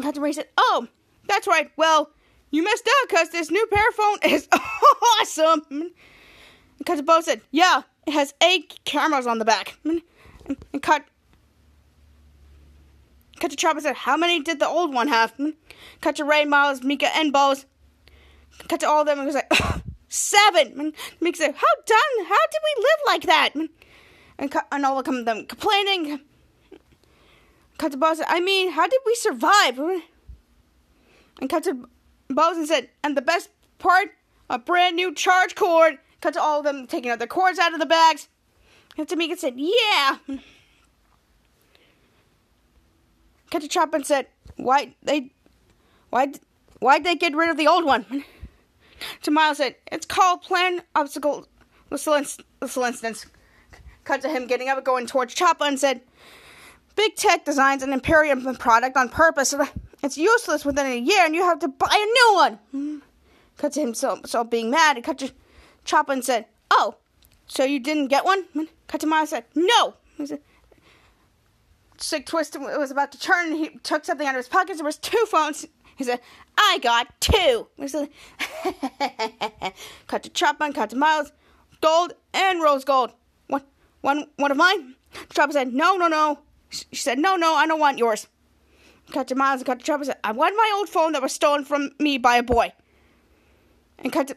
Cut 0.00 0.14
to 0.14 0.20
Ray 0.20 0.32
said, 0.32 0.48
Oh, 0.56 0.86
that's 1.26 1.46
right. 1.46 1.70
Well, 1.76 2.10
you 2.50 2.62
missed 2.62 2.86
out 2.86 3.08
because 3.08 3.30
this 3.30 3.50
new 3.50 3.66
pear 3.66 3.90
phone 3.92 4.18
is 4.24 4.48
awesome. 5.20 5.90
Cut 6.86 6.96
to 6.96 7.02
Bose 7.02 7.24
said, 7.24 7.40
Yeah, 7.50 7.82
it 8.06 8.12
has 8.12 8.34
eight 8.42 8.80
cameras 8.84 9.26
on 9.26 9.38
the 9.38 9.44
back. 9.44 9.78
And 9.84 10.02
cut 10.82 11.04
Cut 13.40 13.56
Chapa 13.56 13.80
said, 13.80 13.96
How 13.96 14.16
many 14.16 14.40
did 14.40 14.58
the 14.60 14.68
old 14.68 14.94
one 14.94 15.08
have? 15.08 15.34
Cut 16.00 16.16
to 16.16 16.24
Ray, 16.24 16.44
Miles, 16.44 16.82
Mika, 16.82 17.14
and 17.16 17.32
Bose. 17.32 17.66
Cut 18.68 18.80
to 18.80 18.88
all 18.88 19.00
of 19.00 19.06
them 19.06 19.18
and 19.18 19.26
was 19.26 19.34
like, 19.34 19.52
Seven! 20.08 20.92
Mika 21.20 21.36
said, 21.36 21.54
How 21.54 21.82
done? 21.86 22.26
How 22.26 22.46
did 22.50 22.60
we 22.62 22.82
live 22.82 23.00
like 23.06 23.22
that? 23.22 23.50
And, 24.38 24.54
and 24.72 24.86
all 24.86 24.98
of 24.98 25.04
them 25.04 25.46
complaining. 25.46 26.20
Cut 27.78 27.92
to 27.92 28.14
said, 28.14 28.26
I 28.28 28.40
mean, 28.40 28.70
how 28.70 28.86
did 28.86 29.00
we 29.04 29.14
survive? 29.16 29.78
And 31.40 31.50
cut 31.50 31.64
to 31.64 31.88
Bose 32.30 32.56
and 32.56 32.68
said, 32.68 32.88
And 33.02 33.16
the 33.16 33.22
best 33.22 33.50
part? 33.78 34.10
A 34.48 34.58
brand 34.58 34.96
new 34.96 35.12
charge 35.14 35.54
cord. 35.54 35.98
Cut 36.24 36.32
to 36.32 36.40
all 36.40 36.60
of 36.60 36.64
them 36.64 36.86
taking 36.86 37.10
out 37.10 37.18
their 37.18 37.28
cords 37.28 37.58
out 37.58 37.74
of 37.74 37.80
the 37.80 37.84
bags. 37.84 38.28
And 38.96 39.06
Tamika 39.06 39.36
said, 39.36 39.52
Yeah. 39.58 40.16
Cut 43.50 43.60
to 43.60 43.68
Chapa 43.68 43.96
and 43.96 44.06
said, 44.06 44.28
"Why 44.56 44.94
they, 45.02 45.32
why, 46.08 46.32
why'd 46.78 47.04
they 47.04 47.14
get 47.14 47.36
rid 47.36 47.50
of 47.50 47.58
the 47.58 47.66
old 47.66 47.84
one?" 47.84 48.24
Miles 49.28 49.58
said, 49.58 49.74
It's 49.92 50.06
called 50.06 50.40
Plan 50.40 50.80
Obstacle 50.94 51.46
Little 51.90 52.14
Instance. 52.14 53.26
Cut 54.04 54.22
to 54.22 54.30
him 54.30 54.46
getting 54.46 54.70
up 54.70 54.78
and 54.78 54.86
going 54.86 55.06
towards 55.06 55.34
Chapa 55.34 55.64
and 55.64 55.78
said, 55.78 56.00
Big 56.96 57.16
Tech 57.16 57.44
designs 57.44 57.82
an 57.82 57.92
Imperium 57.92 58.56
product 58.56 58.96
on 58.96 59.10
purpose. 59.10 59.54
It's 60.02 60.16
useless 60.16 60.64
within 60.64 60.86
a 60.86 60.96
year 60.96 61.26
and 61.26 61.34
you 61.34 61.42
have 61.42 61.58
to 61.58 61.68
buy 61.68 61.86
a 61.90 62.06
new 62.06 62.34
one. 62.34 63.02
Cut 63.58 63.72
to 63.72 63.80
him 63.80 63.92
so, 63.92 64.20
so 64.24 64.42
being 64.42 64.70
mad 64.70 64.96
and 64.96 65.04
cut 65.04 65.18
to 65.18 65.30
Chapa 65.84 66.12
and 66.12 66.24
said, 66.24 66.46
Oh, 66.70 66.96
so 67.46 67.64
you 67.64 67.80
didn't 67.80 68.08
get 68.08 68.24
one? 68.24 68.44
Cut 68.88 69.00
to 69.02 69.06
Miles 69.06 69.32
and 69.32 69.44
said, 69.44 69.44
No. 69.54 69.94
He 70.16 70.26
said, 70.26 70.40
Sick 71.96 72.26
Twist 72.26 72.58
was 72.58 72.90
about 72.90 73.12
to 73.12 73.18
turn 73.18 73.54
he 73.54 73.70
took 73.82 74.04
something 74.04 74.26
out 74.26 74.34
of 74.34 74.38
his 74.38 74.48
pocket. 74.48 74.76
There 74.76 74.84
was 74.84 74.98
two 74.98 75.24
phones. 75.26 75.66
He 75.96 76.04
said, 76.04 76.20
I 76.58 76.78
got 76.82 77.20
two. 77.20 77.68
He 77.76 77.88
said, 77.88 78.08
cut 80.06 80.22
to 80.24 80.30
Chapa, 80.30 80.72
cut 80.72 80.90
to 80.90 80.96
Miles, 80.96 81.32
gold 81.80 82.14
and 82.32 82.60
rose 82.60 82.84
gold. 82.84 83.12
What? 83.46 83.64
One, 84.00 84.26
one 84.36 84.50
of 84.50 84.56
mine? 84.56 84.96
Chapa 85.32 85.52
said, 85.52 85.72
No, 85.72 85.96
no, 85.96 86.08
no. 86.08 86.40
She 86.70 86.96
said, 86.96 87.18
No, 87.18 87.36
no, 87.36 87.54
I 87.54 87.66
don't 87.66 87.80
want 87.80 87.98
yours. 87.98 88.26
Cut 89.12 89.28
to 89.28 89.34
Miles 89.34 89.60
and 89.60 89.66
cut 89.66 89.78
to 89.80 89.84
Chapa 89.84 90.04
said, 90.04 90.18
I 90.24 90.32
want 90.32 90.56
my 90.56 90.72
old 90.76 90.88
phone 90.88 91.12
that 91.12 91.22
was 91.22 91.32
stolen 91.32 91.64
from 91.64 91.90
me 91.98 92.18
by 92.18 92.36
a 92.36 92.42
boy. 92.42 92.72
And 93.98 94.12
cut 94.12 94.28
to 94.28 94.36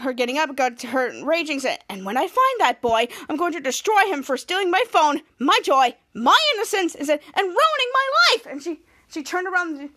her 0.00 0.12
getting 0.12 0.38
up, 0.38 0.54
got 0.56 0.78
to 0.78 0.86
her 0.88 1.24
raging, 1.24 1.60
said, 1.60 1.78
And 1.88 2.04
when 2.04 2.16
I 2.16 2.26
find 2.26 2.60
that 2.60 2.80
boy, 2.80 3.08
I'm 3.28 3.36
going 3.36 3.52
to 3.52 3.60
destroy 3.60 4.06
him 4.06 4.22
for 4.22 4.36
stealing 4.36 4.70
my 4.70 4.84
phone, 4.88 5.22
my 5.38 5.58
joy, 5.62 5.94
my 6.14 6.38
innocence, 6.54 6.94
and 6.94 7.06
said, 7.06 7.20
and 7.34 7.44
ruining 7.44 7.56
my 7.92 8.10
life. 8.30 8.46
And 8.46 8.62
she 8.62 8.80
she 9.08 9.22
turned 9.22 9.48
around 9.48 9.78
and 9.78 9.90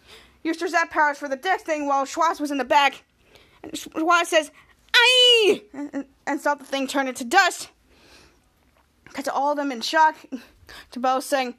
used 0.44 0.62
her 0.62 0.68
zap 0.68 0.90
powers 0.90 1.18
for 1.18 1.28
the 1.28 1.36
death 1.36 1.62
thing 1.62 1.88
while 1.88 2.06
Schwartz 2.06 2.40
was 2.40 2.52
in 2.52 2.58
the 2.58 2.66
back. 2.66 3.04
And 3.64 3.78
Schwartz 3.78 4.30
says, 4.30 4.52
Aye! 4.94 5.62
And, 5.74 6.06
and 6.26 6.40
saw 6.40 6.56
the 6.56 6.64
thing 6.64 6.88
turn 6.88 7.08
into 7.08 7.24
dust. 7.24 7.70
Cut 9.14 9.26
to 9.26 9.34
all 9.34 9.52
of 9.52 9.58
them 9.58 9.72
in 9.72 9.82
shock. 9.82 10.16
To 10.92 11.00
Bo 11.00 11.20
saying, 11.20 11.56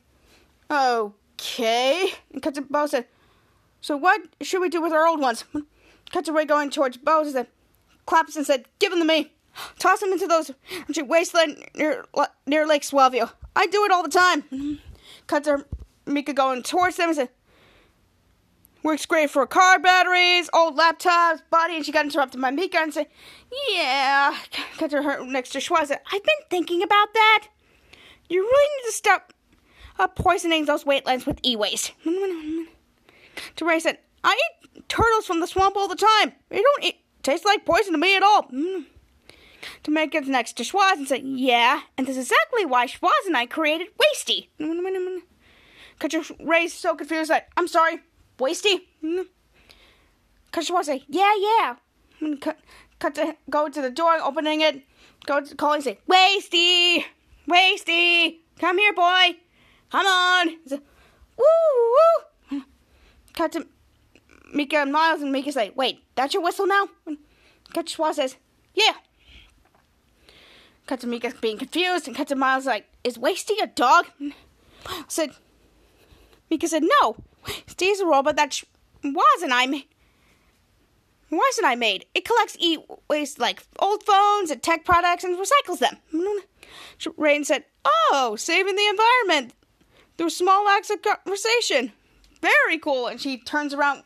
Okay. 0.71 2.15
And 2.33 2.43
cut 2.43 2.55
to 2.55 2.63
Bo 2.63 2.87
said, 2.87 3.07
So 3.81 3.97
what 3.97 4.23
should 4.41 4.61
we 4.61 4.71
do 4.71 4.81
with 4.81 4.93
our 4.93 5.07
old 5.07 5.21
ones? 5.21 5.45
Cut 6.13 6.25
to 6.27 6.33
Ray 6.33 6.45
going 6.45 6.71
towards 6.71 6.97
Bo 6.97 7.25
said, 7.25 7.47
Claps 8.07 8.37
and 8.37 8.47
said, 8.47 8.67
Give 8.79 8.91
them 8.91 9.01
to 9.01 9.05
me. 9.05 9.33
Toss 9.79 10.01
them 10.01 10.13
into 10.13 10.27
those 10.27 10.51
wasteland 11.03 11.65
near, 11.75 12.05
near 12.47 12.67
Lake 12.67 12.83
Swellview. 12.83 13.31
I 13.55 13.67
do 13.67 13.85
it 13.85 13.91
all 13.91 14.03
the 14.03 14.09
time. 14.09 14.81
Cut 15.27 15.45
to 15.45 15.67
Mika 16.07 16.33
going 16.33 16.63
towards 16.63 16.97
them 16.97 17.11
and 17.11 17.17
said, 17.17 17.29
Works 18.83 19.07
great 19.07 19.31
for 19.31 19.47
car 19.47 19.79
batteries, 19.79 20.51
old 20.53 20.77
laptops, 20.77 21.43
body, 21.51 21.77
and 21.77 21.87
she 21.87 21.93
got 21.93 22.05
interrupted 22.05 22.41
by 22.41 22.51
Mika 22.51 22.79
and 22.79 22.93
said, 22.93 23.07
Yeah. 23.69 24.37
Cut 24.79 24.91
to 24.91 25.03
her 25.03 25.25
next 25.25 25.51
to 25.51 25.59
Schwoz 25.59 25.87
said, 25.87 26.01
I've 26.13 26.25
been 26.25 26.35
thinking 26.51 26.83
about 26.83 27.15
that. 27.15 27.49
You 28.29 28.43
really 28.43 28.69
need 28.77 28.89
to 28.89 28.93
stop 28.93 29.33
uh, 29.99 30.09
poisoning 30.09 30.65
those 30.65 30.85
wetlands 30.85 31.27
with 31.27 31.39
e-waste. 31.45 31.93
to 32.05 33.65
Ray 33.65 33.79
said, 33.79 33.99
I 34.25 34.39
eat 34.75 34.89
turtles 34.89 35.27
from 35.27 35.41
the 35.41 35.47
swamp 35.47 35.77
all 35.77 35.89
the 35.89 35.95
time. 35.95 36.33
They 36.49 36.63
don't 36.63 36.85
eat, 36.85 37.02
taste 37.23 37.45
like 37.45 37.65
poison 37.65 37.93
to 37.93 37.99
me 37.99 38.17
at 38.17 38.23
all. 38.23 38.45
Mm. 38.45 38.85
To 39.85 39.91
make 39.91 40.15
it 40.15 40.27
next 40.27 40.55
to 40.55 40.65
Schwoz 40.65 40.95
and 40.95 41.07
said, 41.07 41.23
Yeah, 41.25 41.83
and 41.97 42.07
this 42.07 42.17
is 42.17 42.31
exactly 42.31 42.67
why 42.67 42.87
Schwoz 42.87 43.27
and 43.27 43.37
I 43.37 43.47
created 43.47 43.89
Wasty. 43.97 44.49
Cut 45.99 46.15
Ray's 46.41 46.75
so 46.75 46.97
confused 46.97 47.31
that, 47.31 47.49
I'm 47.57 47.69
sorry, 47.69 48.01
Wasty? 48.39 48.81
Cut 50.51 50.65
Schwoz 50.65 50.85
say, 50.85 51.05
Yeah, 51.09 51.33
yeah. 51.39 51.77
Cut, 52.41 52.59
cut 52.99 53.15
to 53.15 53.37
go 53.49 53.69
to 53.69 53.81
the 53.81 53.91
door, 53.91 54.19
opening 54.21 54.61
it, 54.61 54.83
go 55.27 55.41
to 55.41 55.55
calling, 55.55 55.81
say, 55.81 55.99
Wasty! 56.09 57.05
Wasty, 57.49 58.39
come 58.59 58.79
here, 58.79 58.93
boy. 58.95 59.37
Come 59.91 60.07
on. 60.07 60.49
Woo, 61.37 61.45
woo. 62.51 62.63
Cut 63.35 63.53
to 63.53 63.67
Mika 64.53 64.77
and 64.77 64.93
Miles, 64.93 65.23
and 65.23 65.33
Mika 65.33 65.51
say, 65.53 65.73
Wait, 65.75 66.03
that's 66.15 66.35
your 66.35 66.43
whistle 66.43 66.67
now? 66.67 66.89
To 67.07 67.83
Schwoz 67.83 68.15
says, 68.15 68.37
Yeah. 68.75 68.93
Mika 71.05 71.33
being 71.41 71.59
confused, 71.59 72.07
and 72.07 72.15
cut 72.17 72.29
to 72.29 72.37
Miles 72.37 72.67
like, 72.67 72.87
Is 73.03 73.17
Wasty 73.17 73.63
a 73.63 73.67
dog? 73.67 74.07
Said, 75.09 75.31
Mika 76.51 76.69
said, 76.69 76.83
No. 77.01 77.17
Steve's 77.67 78.01
a 78.01 78.07
robot 78.07 78.37
that 78.37 78.63
wasn't 79.03 79.53
I 79.53 79.67
made. 79.67 79.87
Wasn't 81.31 81.67
I 81.67 81.75
made? 81.77 82.05
It 82.15 82.27
collects 82.27 82.59
e-waste 82.61 83.39
like 83.39 83.63
old 83.79 84.03
phones 84.05 84.51
and 84.51 84.63
tech 84.63 84.85
products 84.85 85.25
and 85.25 85.39
recycles 85.39 85.79
them. 85.79 85.97
Rain 87.17 87.45
said, 87.45 87.65
Oh, 87.87 88.37
saving 88.39 88.77
the 88.77 88.87
environment 88.87 89.55
through 90.19 90.29
small 90.29 90.69
acts 90.69 90.91
of 90.91 91.01
conversation. 91.01 91.93
Very 92.43 92.79
cool. 92.79 93.07
And 93.07 93.19
she 93.21 93.39
turns 93.39 93.73
around 93.73 94.03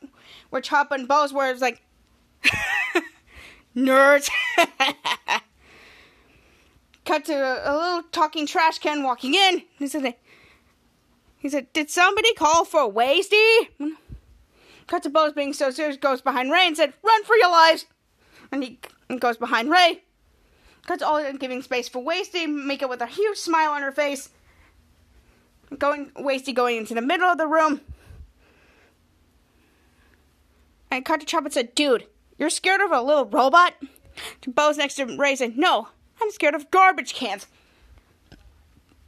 where 0.51 0.63
Chapa 0.63 0.95
and 0.95 1.09
Bose 1.09 1.33
where 1.33 1.51
it's 1.51 1.61
like, 1.61 1.83
Nerds. 3.77 4.31
Cut 7.05 7.25
to 7.25 7.35
a, 7.35 7.73
a, 7.73 7.75
little 7.77 8.03
talking 8.11 8.47
trash 8.47 8.79
can 8.79 9.03
walking 9.03 9.35
in. 9.35 9.63
He 9.79 9.89
said, 9.89 10.15
he 11.39 11.49
said, 11.49 11.73
Did 11.73 11.91
somebody 11.91 12.33
call 12.35 12.65
for 12.65 12.93
Wasty? 12.93 13.69
Cut 14.87 15.03
to 15.03 15.11
Bose 15.11 15.33
being 15.33 15.53
so 15.53 15.71
serious, 15.71 15.97
goes 15.97 16.21
behind 16.21 16.51
Ray 16.51 16.67
and 16.67 16.77
said, 16.77 16.93
Run 17.03 17.25
for 17.25 17.37
your 17.37 17.51
lives! 17.51 17.87
And 18.53 18.63
he 18.63 18.79
goes 19.19 19.37
behind 19.37 19.71
Ray. 19.71 20.03
Cuts 20.87 21.03
all 21.03 21.17
in 21.17 21.37
giving 21.37 21.63
space 21.63 21.89
for 21.89 22.03
Wasty, 22.03 22.47
make 22.47 22.81
it 22.81 22.89
with 22.89 23.01
a 23.01 23.07
huge 23.07 23.39
smile 23.39 23.73
on 23.73 23.83
her 23.83 23.91
face. 23.91 24.31
Going 25.79 26.11
Wasty 26.17 26.55
going 26.55 26.77
into 26.77 26.95
the 26.95 27.03
middle 27.03 27.29
of 27.29 27.39
the 27.39 27.49
room. 27.49 27.81
And 30.97 31.05
cut 31.05 31.21
to 31.21 31.27
Chapa 31.27 31.51
said, 31.51 31.75
Dude, 31.75 32.07
you're 32.39 32.49
scared 32.49 32.81
of 32.81 32.91
a 32.91 33.03
little 33.03 33.27
robot? 33.27 33.75
To 34.41 34.51
Bose 34.51 34.79
next 34.79 34.95
to 34.95 35.05
Ray 35.05 35.37
said, 35.37 35.59
No, 35.59 35.89
I'm 36.23 36.31
scared 36.31 36.55
of 36.55 36.71
garbage 36.71 37.13
cans. 37.13 37.47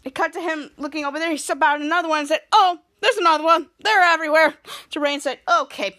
It 0.05 0.15
cut 0.15 0.35
to 0.35 0.41
him 0.43 0.71
looking 0.77 1.07
over 1.07 1.19
there. 1.19 1.31
He 1.31 1.39
stepped 1.39 1.63
out 1.63 1.81
another 1.81 2.11
one 2.11 2.19
and 2.19 2.29
said, 2.29 2.41
Oh, 2.53 2.81
there's 3.01 3.17
another 3.17 3.43
one. 3.43 3.69
They're 3.81 4.03
everywhere. 4.03 4.55
To 4.91 5.01
Ray 5.01 5.15
and 5.15 5.23
said, 5.23 5.39
Okay. 5.51 5.99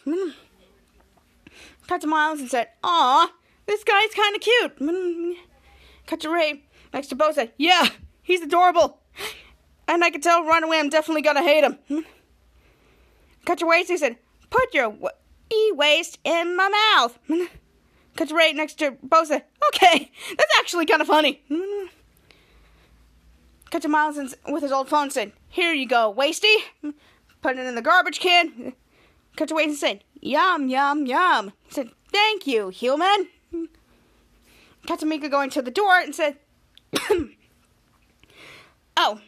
Cut 1.88 2.02
to 2.02 2.08
Miles 2.08 2.40
and 2.40 2.52
said, 2.52 2.68
Aw, 2.84 3.32
this 3.66 3.84
guy's 3.84 4.14
kind 4.14 4.36
of 4.36 4.42
cute. 4.42 5.38
Cut 6.06 6.20
to 6.20 6.30
Ray 6.30 6.66
next 6.94 7.08
to 7.08 7.16
Bo 7.16 7.32
said, 7.32 7.52
Yeah, 7.58 7.90
he's 8.22 8.42
adorable. 8.42 9.00
And 9.88 10.04
I 10.04 10.12
can 10.12 10.22
tell 10.22 10.46
right 10.46 10.62
away 10.62 10.78
I'm 10.78 10.90
definitely 10.90 11.24
gonna 11.24 11.42
hate 11.42 11.64
him. 11.64 12.06
Cut 13.46 13.58
to 13.58 13.66
Ray, 13.66 13.84
he 13.86 13.98
said, 13.98 14.18
Put 14.52 14.72
your 14.76 14.96
e 15.52 15.72
waste 15.74 16.20
in 16.24 16.56
my 16.56 16.70
mouth. 16.70 17.20
Cut 18.16 18.32
right 18.32 18.56
next 18.56 18.76
to 18.80 18.98
Bo 19.02 19.24
said, 19.24 19.44
Okay, 19.70 20.12
that's 20.38 20.58
actually 20.58 20.86
kind 20.86 21.02
of 21.02 21.08
funny. 21.08 21.42
Cut 23.72 23.82
to 23.84 23.88
Miles 23.88 24.36
with 24.48 24.64
his 24.64 24.72
old 24.72 24.90
phone 24.90 25.10
said, 25.12 25.32
Here 25.48 25.74
you 25.74 25.88
go, 25.88 26.14
Wasty. 26.18 26.56
Put 27.42 27.58
it 27.58 27.66
in 27.66 27.76
the 27.76 27.82
garbage 27.82 28.20
can. 28.20 28.74
Cut 29.36 29.48
to 29.50 29.54
Wasty 29.54 29.64
and 29.66 29.76
said, 29.76 30.04
Yum, 30.20 30.68
yum, 30.68 31.06
yum. 31.06 31.54
He 31.64 31.74
said, 31.74 31.92
Thank 32.12 32.48
you, 32.48 32.70
human. 32.70 33.30
Cut 34.88 35.00
to 35.00 35.06
Mika 35.06 35.30
going 35.30 35.50
to 35.52 35.62
the 35.62 35.72
door 35.72 36.00
and 36.00 36.16
said, 36.16 36.38
Oh, 38.98 39.22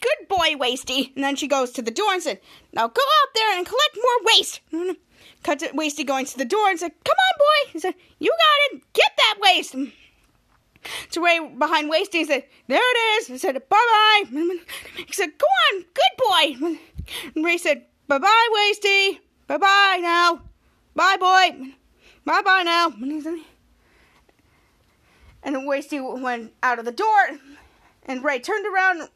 good 0.00 0.28
boy, 0.28 0.54
Wasty. 0.58 1.14
And 1.14 1.24
then 1.24 1.36
she 1.36 1.48
goes 1.48 1.70
to 1.72 1.82
the 1.82 1.90
door 1.90 2.12
and 2.12 2.22
said, 2.22 2.40
Now 2.72 2.88
go 2.88 3.02
out 3.02 3.34
there 3.34 3.58
and 3.58 3.66
collect 3.66 3.96
more 3.96 4.32
waste. 4.34 4.60
Cut 5.42 5.58
to 5.60 5.68
Wasty 5.68 6.06
going 6.06 6.26
to 6.26 6.38
the 6.38 6.44
door 6.44 6.70
and 6.70 6.78
said, 6.78 6.92
Come 7.04 7.16
on, 7.16 7.38
boy. 7.38 7.72
He 7.72 7.80
said, 7.80 7.94
You 8.18 8.30
got 8.30 8.76
it. 8.76 8.82
Get 8.92 9.12
that 9.16 9.38
waste. 9.40 9.74
To 11.12 11.24
Ray 11.24 11.38
behind 11.58 11.90
Wasty, 11.90 12.14
he 12.14 12.24
said, 12.24 12.44
There 12.66 12.78
it 12.80 13.20
is. 13.20 13.26
He 13.28 13.38
said, 13.38 13.54
Bye 13.68 14.22
bye. 14.24 14.24
He 15.06 15.12
said, 15.12 15.30
Go 15.38 15.46
on, 15.46 15.84
good 15.94 16.58
boy. 16.58 16.76
And 17.34 17.44
Ray 17.44 17.58
said, 17.58 17.86
Bye 18.08 18.18
bye, 18.18 18.48
Wasty. 18.54 19.18
Bye 19.46 19.58
bye 19.58 19.98
now. 20.00 20.42
Bye, 20.94 21.16
boy. 21.18 21.72
Bye 22.24 22.42
bye 22.42 22.62
now. 22.64 22.92
And 25.44 25.56
Wasty 25.68 26.20
went 26.20 26.52
out 26.62 26.78
of 26.78 26.84
the 26.84 26.92
door, 26.92 27.38
and 28.06 28.22
Ray 28.22 28.38
turned 28.38 28.66
around 28.66 29.08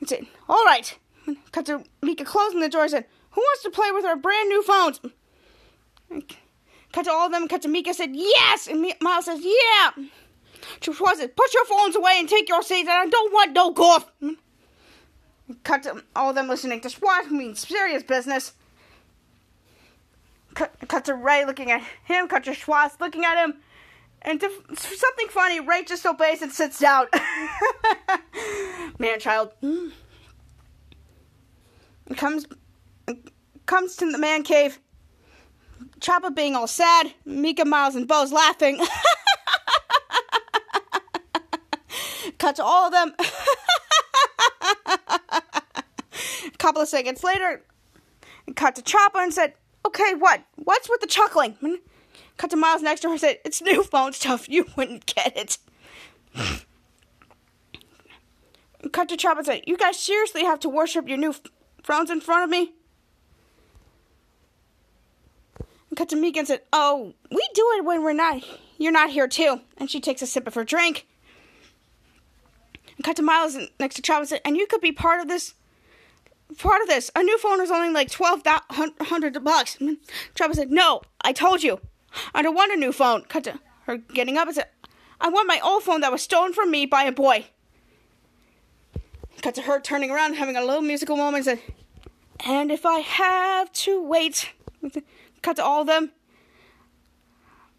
and 0.00 0.08
said, 0.08 0.26
All 0.48 0.64
right. 0.64 0.98
Cut 1.52 1.66
to 1.66 1.84
Mika 2.02 2.24
closing 2.24 2.60
the 2.60 2.68
door 2.68 2.82
and 2.82 2.90
said, 2.90 3.06
Who 3.34 3.40
wants 3.40 3.62
to 3.64 3.70
play 3.70 3.90
with 3.92 4.04
our 4.04 4.16
brand 4.16 4.48
new 4.48 4.62
phones? 4.62 5.00
Cut 6.92 7.04
to 7.04 7.10
all 7.10 7.26
of 7.26 7.32
them. 7.32 7.48
Cut 7.48 7.62
to 7.62 7.68
Mika 7.68 7.92
said, 7.94 8.10
Yes. 8.14 8.68
And 8.68 8.92
Miles 9.00 9.24
says, 9.24 9.40
Yeah. 9.42 10.04
Schwartz 10.80 11.18
says, 11.18 11.30
Put 11.36 11.52
your 11.52 11.64
phones 11.64 11.96
away 11.96 12.12
and 12.18 12.28
take 12.28 12.48
your 12.48 12.62
seats. 12.62 12.88
And 12.88 12.90
I 12.90 13.06
don't 13.06 13.32
want 13.32 13.52
no 13.52 13.72
golf. 13.72 14.10
Cut 15.64 15.82
to 15.82 16.02
all 16.14 16.30
of 16.30 16.36
them 16.36 16.48
listening 16.48 16.80
to 16.82 16.88
Schwartz 16.88 17.30
means 17.30 17.66
serious 17.66 18.02
business. 18.02 18.52
cut, 20.54 20.72
cut 20.88 21.04
to 21.06 21.14
Ray 21.14 21.44
looking 21.44 21.70
at 21.70 21.82
him, 22.04 22.28
cut 22.28 22.44
to 22.44 22.54
Schwartz 22.54 22.96
looking 23.00 23.24
at 23.24 23.44
him. 23.44 23.54
And 24.22 24.40
to, 24.40 24.48
something 24.74 25.28
funny, 25.28 25.60
Ray 25.60 25.84
just 25.84 26.06
obeys 26.06 26.40
and 26.40 26.50
sits 26.50 26.78
down. 26.78 27.08
Man 28.98 29.20
child. 29.20 29.52
Comes 32.16 32.46
comes 33.66 33.96
to 33.96 34.10
the 34.10 34.18
man 34.18 34.42
cave. 34.42 34.78
Chapa 36.00 36.30
being 36.30 36.54
all 36.54 36.66
sad, 36.66 37.14
Mika, 37.24 37.64
Miles, 37.64 37.94
and 37.94 38.06
Bose 38.06 38.32
laughing. 38.32 38.84
Cut 42.38 42.56
to 42.56 42.64
all 42.64 42.86
of 42.86 42.92
them. 42.92 43.14
A 46.46 46.50
couple 46.58 46.82
of 46.82 46.88
seconds 46.88 47.24
later, 47.24 47.62
cut 48.54 48.74
to 48.76 48.82
Chapa 48.82 49.18
and 49.18 49.32
said, 49.32 49.54
Okay, 49.86 50.14
what? 50.14 50.42
What's 50.56 50.88
with 50.88 51.00
the 51.00 51.06
chuckling? 51.06 51.56
Cut 52.36 52.50
to 52.50 52.56
Miles 52.56 52.82
next 52.82 53.00
to 53.02 53.08
her 53.08 53.14
and 53.14 53.20
said, 53.20 53.38
It's 53.44 53.62
new 53.62 53.82
phone 53.82 54.12
stuff. 54.12 54.48
You 54.48 54.66
wouldn't 54.76 55.06
get 55.06 55.36
it. 55.36 55.58
Cut 58.92 59.08
to 59.08 59.16
Chapa 59.16 59.38
and 59.38 59.46
said, 59.46 59.62
You 59.66 59.76
guys 59.76 59.98
seriously 59.98 60.44
have 60.44 60.60
to 60.60 60.68
worship 60.68 61.08
your 61.08 61.18
new 61.18 61.34
phones 61.82 62.10
in 62.10 62.20
front 62.20 62.44
of 62.44 62.50
me? 62.50 62.74
Cut 65.96 66.08
to 66.08 66.16
Mika 66.16 66.40
and 66.40 66.48
said, 66.48 66.62
"Oh, 66.72 67.14
we 67.30 67.48
do 67.54 67.72
it 67.76 67.84
when 67.84 68.02
we're 68.02 68.12
not. 68.12 68.42
You're 68.78 68.92
not 68.92 69.10
here 69.10 69.28
too." 69.28 69.60
And 69.76 69.90
she 69.90 70.00
takes 70.00 70.22
a 70.22 70.26
sip 70.26 70.46
of 70.46 70.54
her 70.54 70.64
drink. 70.64 71.06
And 72.96 73.04
cut 73.04 73.16
to 73.16 73.22
Miles 73.22 73.56
next 73.78 73.94
to 73.96 74.02
Chapa 74.02 74.20
and 74.20 74.28
said, 74.28 74.40
"And 74.44 74.56
you 74.56 74.66
could 74.66 74.80
be 74.80 74.92
part 74.92 75.20
of 75.20 75.28
this. 75.28 75.54
Part 76.58 76.82
of 76.82 76.88
this. 76.88 77.10
A 77.14 77.22
new 77.22 77.38
phone 77.38 77.60
is 77.60 77.70
only 77.70 77.90
like 77.90 78.10
twelve 78.10 78.42
hundred 78.44 79.42
bucks." 79.44 79.78
Chapa 80.34 80.54
said, 80.54 80.70
"No, 80.70 81.02
I 81.20 81.32
told 81.32 81.62
you. 81.62 81.80
I 82.34 82.42
don't 82.42 82.54
want 82.54 82.72
a 82.72 82.76
new 82.76 82.92
phone." 82.92 83.24
Cut 83.24 83.44
to 83.44 83.60
her 83.86 83.96
getting 83.98 84.36
up 84.36 84.48
and 84.48 84.56
said, 84.56 84.68
"I 85.20 85.28
want 85.28 85.48
my 85.48 85.60
old 85.60 85.84
phone 85.84 86.00
that 86.00 86.12
was 86.12 86.22
stolen 86.22 86.52
from 86.52 86.70
me 86.70 86.86
by 86.86 87.04
a 87.04 87.12
boy." 87.12 87.46
Cut 89.42 89.54
to 89.56 89.62
her 89.62 89.80
turning 89.80 90.10
around, 90.10 90.34
having 90.34 90.56
a 90.56 90.64
little 90.64 90.82
musical 90.82 91.16
moment, 91.16 91.46
and 91.46 91.58
said, 91.58 91.74
"And 92.40 92.72
if 92.72 92.84
I 92.84 93.00
have 93.00 93.72
to 93.72 94.02
wait." 94.02 94.50
Cut 95.44 95.56
to 95.56 95.62
all 95.62 95.82
of 95.82 95.86
them. 95.86 96.10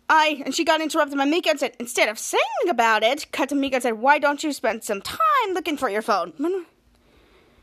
I 0.08 0.44
and 0.46 0.54
she 0.54 0.64
got 0.64 0.82
interrupted 0.82 1.18
by 1.18 1.26
Mika 1.26 1.50
and 1.50 1.60
said, 1.60 1.76
instead 1.80 2.10
of 2.10 2.20
saying 2.20 2.70
about 2.70 3.02
it, 3.02 3.26
cut 3.32 3.50
to 3.50 3.56
Mika 3.56 3.78
and 3.78 3.82
said, 3.82 3.94
why 3.94 4.20
don't 4.20 4.44
you 4.44 4.54
spend 4.54 4.84
some 4.84 5.02
time 5.02 5.18
looking 5.52 5.76
for 5.76 5.90
your 5.90 6.04
phone? 6.04 6.32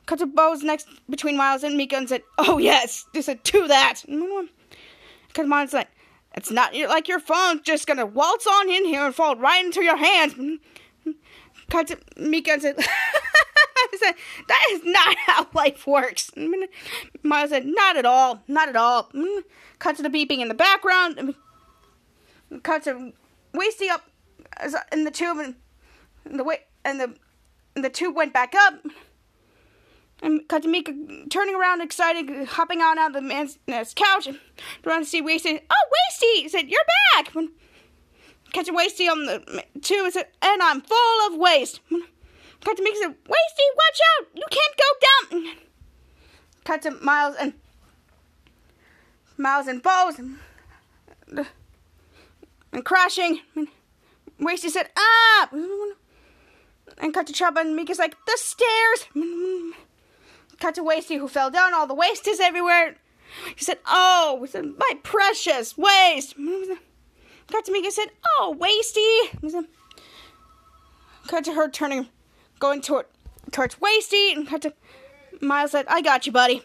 Cut 0.07 0.19
to 0.19 0.27
Bose 0.27 0.65
next 0.65 0.89
between 1.09 1.37
Miles 1.37 1.63
and 1.63 1.77
Mika 1.77 1.97
and 1.97 2.09
said, 2.09 2.25
oh 2.37 2.59
yes, 2.59 3.07
they 3.15 3.23
said, 3.23 3.45
do 3.45 3.69
that. 3.69 4.03
Cut 5.35 5.43
to 5.43 5.47
Miles 5.49 5.71
said, 5.71 5.87
it's 6.35 6.51
not 6.51 6.75
like 6.75 7.07
your 7.07 7.21
phone's 7.21 7.61
just 7.61 7.87
gonna 7.87 8.05
waltz 8.05 8.49
on 8.49 8.69
in 8.69 8.85
here 8.85 9.07
and 9.07 9.15
fall 9.15 9.37
right 9.37 9.65
into 9.65 9.85
your 9.85 9.97
hand. 9.97 10.59
Cut 11.73 11.87
to 11.87 11.99
Mika 12.19 12.61
said, 12.61 12.77
said, 12.77 14.15
that 14.47 14.67
is 14.73 14.83
not 14.85 15.17
how 15.27 15.47
life 15.55 15.87
works. 15.87 16.31
Miles 17.23 17.49
said, 17.49 17.65
not 17.65 17.97
at 17.97 18.05
all, 18.05 18.43
not 18.47 18.69
at 18.69 18.77
all. 18.77 19.11
Cut 19.79 19.97
to 19.97 20.03
the 20.03 20.11
beeping 20.11 20.41
in 20.41 20.49
the 20.49 20.55
background. 20.55 21.35
Cut 22.63 22.83
to 22.85 23.15
Wasty 23.55 23.89
up 23.89 24.05
in 24.93 25.05
the 25.05 25.11
tube, 25.11 25.39
and 25.39 25.55
the 26.27 26.45
way 26.45 26.59
and 26.85 27.01
the 27.01 27.15
and 27.75 27.83
the 27.83 27.89
tube 27.89 28.15
went 28.15 28.35
back 28.35 28.55
up. 28.55 28.85
And 30.23 30.47
cut 30.49 30.65
to 30.65 30.69
Mika 30.69 30.93
turning 31.31 31.55
around, 31.55 31.81
excited, 31.81 32.49
hopping 32.49 32.83
out 32.83 32.99
on 32.99 33.13
the 33.13 33.23
man's 33.23 33.59
couch, 33.95 34.27
and 34.27 34.39
around 34.87 35.01
to 35.01 35.07
see 35.07 35.23
Wasty. 35.23 35.63
Oh, 35.71 35.85
Wasty! 35.91 36.43
He 36.43 36.49
said, 36.51 36.69
"You're 36.69 36.85
back." 37.15 37.33
Catch 38.53 38.69
a 38.69 38.73
Wasty 38.73 39.11
on 39.11 39.25
the 39.27 39.65
tube 39.81 40.05
and 40.05 40.13
said, 40.13 40.29
"And 40.41 40.63
I'm 40.63 40.81
full 40.81 41.27
of 41.27 41.37
waste." 41.39 41.81
To 41.89 42.83
Mika 42.83 42.97
said, 43.03 43.15
"Wasty, 43.25 43.67
watch 43.77 44.01
out! 44.19 44.27
You 44.35 44.45
can't 44.51 44.77
go 44.77 44.85
down." 45.41 45.57
Cut 46.65 46.83
to 46.83 46.91
Miles 46.93 47.37
and 47.41 47.55
Miles 49.37 49.67
and 49.67 49.83
Bose 49.83 50.19
and, 50.19 50.39
and 52.73 52.85
crashing. 52.85 53.41
Wasty 54.41 54.69
said, 54.71 54.91
ah! 54.97 55.49
And 56.99 57.15
cut 57.15 57.27
to 57.27 57.33
Chapa 57.33 57.61
and 57.61 57.75
Mika's 57.77 57.99
like, 57.99 58.17
the 58.27 58.37
stairs! 58.37 59.07
Cut 60.61 60.75
to 60.77 60.83
Wasty 60.83 61.19
who 61.19 61.29
fell 61.29 61.51
down, 61.51 61.75
all 61.75 61.87
the 61.87 61.95
waste 61.95 62.29
is 62.29 62.41
everywhere. 62.41 62.97
He 63.57 63.65
said, 63.65 63.79
oh, 63.87 64.47
my 64.55 64.99
precious 65.03 65.77
waste. 65.77 66.35
Cut 67.53 67.67
to 67.67 67.73
Mika 67.73 67.91
said, 67.91 68.09
oh, 68.39 68.57
Wasty. 68.59 69.67
Cut 71.29 71.45
to 71.45 71.53
her 71.53 71.69
turning, 71.69 72.09
going 72.59 72.81
toward, 72.81 73.05
towards 73.51 73.75
Wasty, 73.75 74.33
and 74.33 74.49
cut 74.49 74.63
to 74.63 74.73
Miles 75.43 75.73
said, 75.73 75.85
I 75.87 76.01
got 76.01 76.25
you, 76.25 76.33
buddy. 76.33 76.63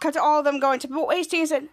Cut 0.00 0.14
to 0.14 0.22
all 0.22 0.38
of 0.38 0.46
them 0.46 0.58
going 0.58 0.80
to 0.80 0.88
Wasty 0.88 1.40
and 1.40 1.48
said, 1.48 1.68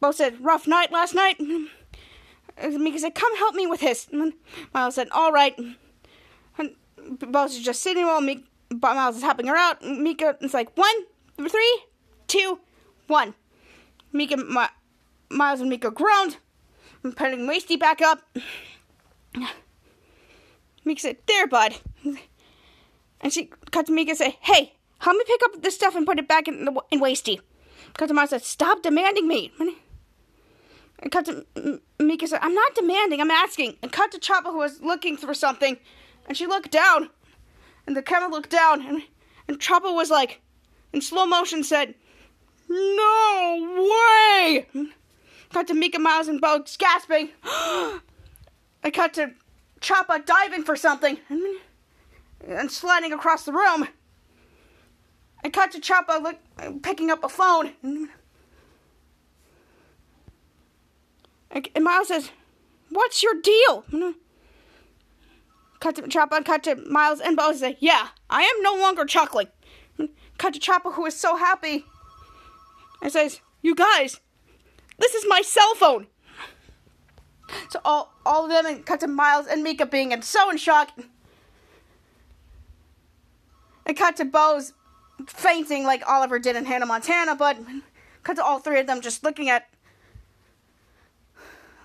both 0.00 0.14
said, 0.14 0.42
rough 0.42 0.66
night 0.66 0.90
last 0.90 1.14
night. 1.14 1.38
Mika 1.38 2.98
said, 2.98 3.14
come 3.14 3.36
help 3.36 3.54
me 3.54 3.66
with 3.66 3.80
this. 3.80 4.08
And 4.10 4.32
Miles 4.72 4.94
said, 4.94 5.10
all 5.10 5.30
right. 5.30 5.54
And 6.56 6.76
Bose 7.30 7.58
just 7.58 7.82
sitting 7.82 8.06
while 8.06 8.22
Mika, 8.22 8.42
Miles 8.70 9.16
is 9.16 9.22
helping 9.22 9.48
her 9.48 9.56
out. 9.56 9.82
Mika 9.82 10.38
is 10.40 10.54
like, 10.54 10.74
one, 10.78 11.04
three, 11.36 11.82
two, 12.26 12.58
one. 13.06 13.34
Mika, 14.14 14.38
Ma, 14.38 14.68
Miles 15.28 15.60
and 15.60 15.68
Mika 15.68 15.90
groaned, 15.90 16.38
putting 17.12 17.46
Wasty 17.46 17.78
back 17.78 18.00
up. 18.00 18.22
Mika 20.84 21.00
said, 21.00 21.16
there, 21.26 21.46
bud. 21.46 21.74
And 23.20 23.32
she 23.32 23.50
cut 23.70 23.86
to 23.86 23.92
Mika 23.92 24.10
and 24.10 24.18
said, 24.18 24.36
hey, 24.40 24.74
help 24.98 25.16
me 25.16 25.24
pick 25.26 25.40
up 25.44 25.62
this 25.62 25.74
stuff 25.74 25.96
and 25.96 26.06
put 26.06 26.18
it 26.18 26.28
back 26.28 26.48
in, 26.48 26.64
the, 26.64 26.82
in 26.90 27.00
Wasty. 27.00 27.40
Cut 27.94 28.06
to 28.08 28.14
Miles 28.14 28.30
said, 28.30 28.42
stop 28.42 28.82
demanding 28.82 29.26
me. 29.26 29.52
And 30.98 31.10
cut 31.10 31.24
to 31.26 31.80
Mika 31.98 32.26
said, 32.26 32.40
I'm 32.42 32.54
not 32.54 32.74
demanding, 32.74 33.20
I'm 33.20 33.30
asking. 33.30 33.76
And 33.82 33.92
cut 33.92 34.12
to 34.12 34.18
Chapa 34.18 34.50
who 34.50 34.58
was 34.58 34.80
looking 34.80 35.16
for 35.16 35.34
something. 35.34 35.76
And 36.28 36.36
she 36.36 36.46
looked 36.46 36.70
down. 36.70 37.10
And 37.86 37.96
the 37.96 38.02
camera 38.02 38.30
looked 38.30 38.50
down. 38.50 38.84
And, 38.86 39.02
and 39.48 39.60
Chapa 39.60 39.90
was 39.90 40.10
like, 40.10 40.40
in 40.92 41.00
slow 41.00 41.26
motion 41.26 41.62
said, 41.62 41.94
No 42.68 43.86
way! 43.90 44.66
Cut 45.52 45.66
to 45.68 45.74
Mika, 45.74 45.98
Miles, 45.98 46.28
and 46.28 46.40
Bo 46.40 46.64
gasping. 46.78 47.30
I 47.44 48.00
cut 48.92 49.14
to 49.14 49.32
Chapa 49.80 50.22
diving 50.24 50.64
for 50.64 50.76
something. 50.76 51.18
And, 52.46 52.70
sliding 52.70 53.12
across 53.12 53.44
the 53.44 53.52
room. 53.52 53.88
I 55.44 55.50
cut 55.50 55.72
to 55.72 55.80
Chapa 55.80 56.20
look, 56.22 56.82
picking 56.82 57.10
up 57.10 57.24
a 57.24 57.28
phone. 57.28 57.72
And 61.50 61.84
Miles 61.84 62.08
says, 62.08 62.30
What's 62.90 63.22
your 63.22 63.34
deal? 63.40 63.84
Cut 65.80 65.96
to 65.96 66.08
Chapa, 66.08 66.42
cut 66.44 66.62
to 66.64 66.76
Miles, 66.76 67.20
and 67.20 67.36
Bo 67.36 67.52
say, 67.52 67.76
Yeah, 67.80 68.08
I 68.30 68.42
am 68.42 68.62
no 68.62 68.74
longer 68.74 69.04
chuckling. 69.04 69.48
Cut 70.38 70.54
to 70.54 70.60
Chapa, 70.60 70.90
who 70.92 71.06
is 71.06 71.18
so 71.18 71.36
happy, 71.36 71.84
and 73.00 73.12
says, 73.12 73.40
You 73.62 73.74
guys, 73.74 74.20
this 74.98 75.14
is 75.14 75.24
my 75.28 75.42
cell 75.42 75.74
phone. 75.74 76.06
So 77.70 77.80
all, 77.84 78.12
all 78.24 78.44
of 78.44 78.50
them, 78.50 78.66
and 78.66 78.84
cut 78.84 79.00
to 79.00 79.06
Miles 79.06 79.46
and 79.46 79.62
Mika 79.62 79.86
being 79.86 80.12
and 80.12 80.24
so 80.24 80.50
in 80.50 80.56
shock. 80.56 80.90
And 83.84 83.96
cut 83.96 84.16
to 84.16 84.24
Bose 84.24 84.72
fainting 85.26 85.84
like 85.84 86.02
Oliver 86.08 86.38
did 86.38 86.56
in 86.56 86.64
Hannah 86.64 86.86
Montana, 86.86 87.36
but 87.36 87.56
cut 88.22 88.36
to 88.36 88.44
all 88.44 88.58
three 88.58 88.80
of 88.80 88.86
them 88.86 89.00
just 89.00 89.22
looking 89.22 89.48
at 89.48 89.68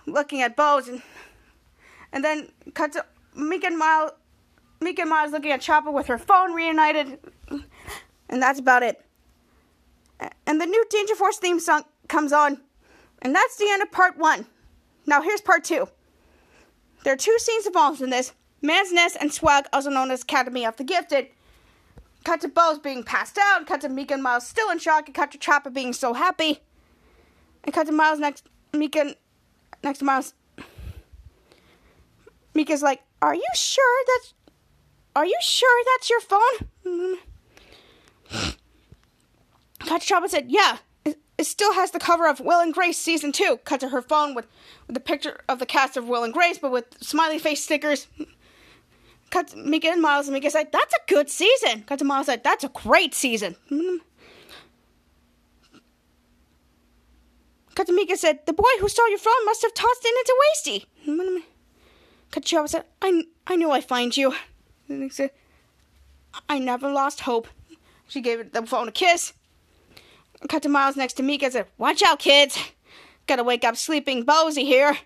looking 0.08 0.42
at 0.42 0.56
Bose 0.56 0.88
and 0.88 1.02
and 2.12 2.24
then 2.24 2.52
cut 2.74 2.94
to 2.94 3.06
Mika 3.36 3.68
and 3.68 3.78
Miles 3.78 4.12
Mika 4.82 5.02
and 5.02 5.10
Miles 5.10 5.32
looking 5.32 5.52
at 5.52 5.62
Chapa 5.62 5.92
with 5.92 6.08
her 6.08 6.18
phone 6.18 6.54
reunited 6.54 7.20
and 8.30 8.42
that's 8.42 8.60
about 8.60 8.82
it. 8.82 9.06
And 10.48 10.60
the 10.60 10.66
new 10.66 10.86
Danger 10.90 11.16
Force 11.16 11.38
theme 11.38 11.60
song 11.60 11.84
comes 12.08 12.34
on. 12.34 12.62
And 13.22 13.36
that's 13.36 13.58
the 13.58 13.70
end 13.70 13.82
of 13.82 13.92
part 13.92 14.18
one. 14.18 14.48
Now 15.06 15.22
here's 15.22 15.42
part 15.42 15.64
two. 15.64 15.88
There 17.04 17.14
are 17.14 17.18
two 17.18 17.38
scenes 17.40 17.66
involved 17.66 18.02
in 18.02 18.10
this. 18.10 18.34
Man's 18.62 18.92
Nest 18.92 19.18
and 19.20 19.34
Swag, 19.34 19.66
also 19.74 19.90
known 19.90 20.12
as 20.12 20.22
Academy 20.22 20.66
of 20.66 20.78
the 20.78 20.84
Gifted. 20.84 21.28
Cut 22.24 22.42
to 22.42 22.48
Bose 22.48 22.78
being 22.78 23.04
passed 23.04 23.40
out. 23.40 23.66
Cut 23.66 23.82
to 23.82 23.90
Mika 23.90 24.14
and 24.14 24.22
Miles 24.22 24.46
still 24.46 24.70
in 24.70 24.78
shock. 24.78 25.08
And 25.08 25.16
cut 25.16 25.32
to 25.32 25.40
Chapa 25.40 25.72
being 25.72 25.94
so 25.94 26.14
happy. 26.14 26.60
And 27.64 27.74
cut 27.74 27.88
to 27.88 27.92
Miles 27.92 28.20
next. 28.20 28.48
Mika 28.74 29.16
next 29.84 30.00
to 30.00 30.06
Miles. 30.06 30.36
Mika's 32.54 32.84
like, 32.84 33.02
"Are 33.22 33.34
you 33.34 33.48
sure 33.56 34.04
that's? 34.08 34.34
Are 35.16 35.26
you 35.26 35.38
sure 35.42 35.84
that's 35.86 36.10
your 36.10 36.22
phone?" 36.22 37.18
Cut 39.80 40.02
to 40.02 40.08
Chapa 40.08 40.30
said, 40.30 40.52
"Yeah. 40.52 40.78
It 41.42 41.48
still 41.48 41.74
has 41.74 41.90
the 41.90 41.98
cover 41.98 42.28
of 42.28 42.40
Will 42.40 42.60
and 42.60 42.72
Grace 42.72 43.00
season 43.00 43.32
two. 43.32 43.58
Cut 43.66 43.80
to 43.80 43.90
her 43.90 44.04
phone 44.04 44.36
with, 44.36 44.46
with 44.86 44.94
the 44.94 45.00
picture 45.00 45.42
of 45.50 45.58
the 45.58 45.66
cast 45.66 45.98
of 45.98 46.08
Will 46.08 46.24
and 46.24 46.32
Grace, 46.32 46.60
but 46.60 46.72
with 46.72 46.86
smiley 47.02 47.40
face 47.40 47.64
stickers. 47.64 48.06
Cut 49.32 49.48
to 49.48 49.58
Mika 49.58 49.88
and 49.88 50.04
Miles, 50.04 50.28
and 50.28 50.36
Mika 50.36 50.52
said, 50.52 50.72
"That's 50.72 50.94
a 50.94 51.00
good 51.08 51.32
season." 51.32 51.82
Cut 51.88 51.98
to 51.98 52.06
Miles 52.06 52.28
said, 52.28 52.44
"That's 52.44 52.64
a 52.64 52.70
great 52.70 53.16
season." 53.16 53.56
Mm-hmm. 53.72 54.06
Cut 57.74 57.88
to 57.88 57.94
Mika 57.94 58.18
said, 58.18 58.46
"The 58.46 58.54
boy 58.54 58.74
who 58.80 58.88
stole 58.88 59.10
your 59.10 59.18
phone 59.18 59.44
must 59.46 59.64
have 59.64 59.74
tossed 59.74 60.06
it 60.06 60.16
into 60.20 60.36
Wasty." 60.44 60.86
Mm-hmm. 61.08 61.38
Cut 62.30 62.44
to 62.44 62.50
Chapa 62.50 62.68
said, 62.68 62.86
"I 63.02 63.24
I 63.48 63.56
knew 63.56 63.72
I'd 63.72 63.86
find 63.86 64.16
you." 64.16 64.36
"I 66.48 66.60
never 66.60 66.92
lost 66.92 67.22
hope." 67.22 67.48
She 68.08 68.22
gave 68.22 68.52
the 68.52 68.64
phone 68.68 68.90
a 68.90 68.92
kiss. 68.92 69.34
Cut 70.50 70.64
to 70.64 70.70
Miles 70.70 70.96
next 70.96 71.14
to 71.14 71.24
Mika 71.24 71.46
and 71.46 71.54
said, 71.54 71.68
Watch 71.78 72.02
out, 72.04 72.20
kids. 72.20 72.58
Gotta 73.28 73.44
wake 73.44 73.64
up 73.64 73.78
sleeping 73.78 74.26
Bozy 74.26 74.64
here. 74.64 74.98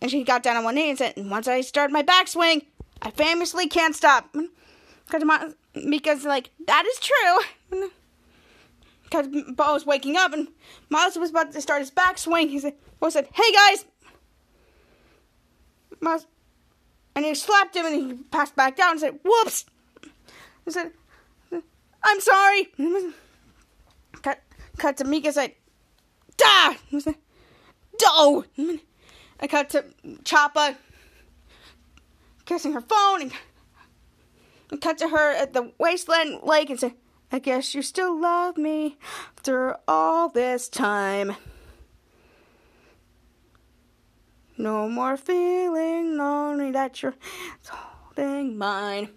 And 0.00 0.10
she 0.10 0.24
got 0.24 0.42
down 0.42 0.56
on 0.56 0.64
one 0.64 0.76
knee 0.76 0.90
and 0.90 0.98
said, 0.98 1.14
Once 1.16 1.48
I 1.48 1.60
start 1.60 1.90
my 1.90 2.02
backswing, 2.02 2.66
I 3.02 3.10
famously 3.10 3.68
can't 3.68 3.94
stop. 3.94 4.34
Cut 5.08 5.18
to 5.18 5.24
Miles, 5.24 5.54
Mika's 5.74 6.24
like, 6.24 6.50
That 6.66 6.86
is 6.86 7.00
true. 7.00 7.88
Because 9.04 9.28
Bo 9.28 9.74
was 9.74 9.86
waking 9.86 10.16
up 10.16 10.32
and 10.32 10.48
Miles 10.88 11.16
was 11.16 11.30
about 11.30 11.52
to 11.52 11.60
start 11.60 11.80
his 11.80 11.90
backswing. 11.90 12.48
He 12.48 12.58
said, 12.58 12.74
Bo 13.00 13.10
said, 13.10 13.28
Hey 13.32 13.52
guys. 13.52 13.84
Miles, 16.00 16.26
and 17.14 17.24
he 17.24 17.34
slapped 17.34 17.74
him 17.74 17.86
and 17.86 17.94
he 17.94 18.14
passed 18.24 18.54
back 18.54 18.76
down 18.76 18.92
and 18.92 19.00
said, 19.00 19.18
Whoops. 19.24 19.66
He 20.64 20.70
said, 20.70 20.92
I'm 22.02 22.20
sorry. 22.20 22.68
Cut, 24.76 24.96
to 24.98 25.04
Mika 25.04 25.32
said, 25.32 25.52
Da! 26.36 26.74
Do! 27.98 28.44
I 29.40 29.46
cut 29.46 29.70
to 29.70 29.84
Chapa 30.24 30.76
kissing 32.44 32.72
her 32.72 32.80
phone 32.80 33.22
and, 33.22 33.32
and 34.70 34.80
cut 34.80 34.98
to 34.98 35.08
her 35.08 35.32
at 35.32 35.52
the 35.52 35.72
wasteland 35.78 36.40
lake 36.42 36.70
and 36.70 36.78
said, 36.78 36.94
I 37.32 37.38
guess 37.38 37.74
you 37.74 37.82
still 37.82 38.18
love 38.18 38.56
me 38.56 38.98
after 39.36 39.76
all 39.88 40.28
this 40.28 40.68
time. 40.68 41.36
No 44.56 44.88
more 44.88 45.16
feeling 45.16 46.16
lonely 46.16 46.70
that 46.70 47.02
you're 47.02 47.16
holding 47.68 48.56
mine 48.56 49.10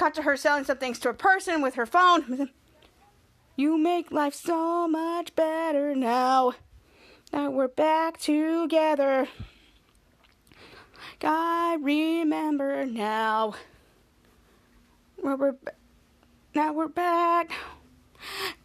cut 0.00 0.14
to 0.14 0.22
her 0.22 0.34
selling 0.34 0.64
some 0.64 0.78
things 0.78 0.98
to 0.98 1.10
a 1.10 1.14
person 1.14 1.60
with 1.60 1.74
her 1.74 1.84
phone. 1.84 2.48
You 3.56 3.76
make 3.76 4.10
life 4.10 4.34
so 4.34 4.88
much 4.88 5.34
better 5.34 5.94
now 5.94 6.54
that 7.32 7.52
we're 7.52 7.68
back 7.68 8.18
together. 8.18 9.28
I 11.22 11.76
remember 11.80 12.86
now. 12.86 13.54
Well, 15.22 15.36
we're 15.36 15.56
now 16.54 16.72
we're 16.72 16.88
back. 16.88 17.52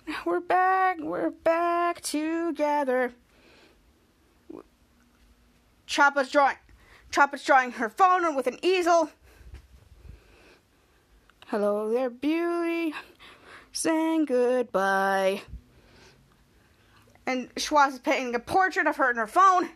Now 0.08 0.22
we're 0.26 0.40
back. 0.40 1.00
We're 1.00 1.32
back 1.32 2.02
together. 2.02 3.14
Chapa's 5.86 6.30
drawing. 6.30 6.58
Chapa's 7.12 7.44
drawing 7.44 7.72
her 7.72 7.90
phone 7.90 8.36
with 8.36 8.48
an 8.48 8.60
easel. 8.62 9.10
Hello 11.48 11.92
there, 11.92 12.10
beauty. 12.10 12.94
Saying 13.76 14.24
goodbye. 14.24 15.42
And 17.26 17.50
Schwartz 17.58 17.96
is 17.96 18.00
painting 18.00 18.34
a 18.34 18.40
portrait 18.40 18.88
of 18.88 18.96
her 18.96 19.12
in 19.12 19.18
her 19.18 19.28
phone. 19.28 19.70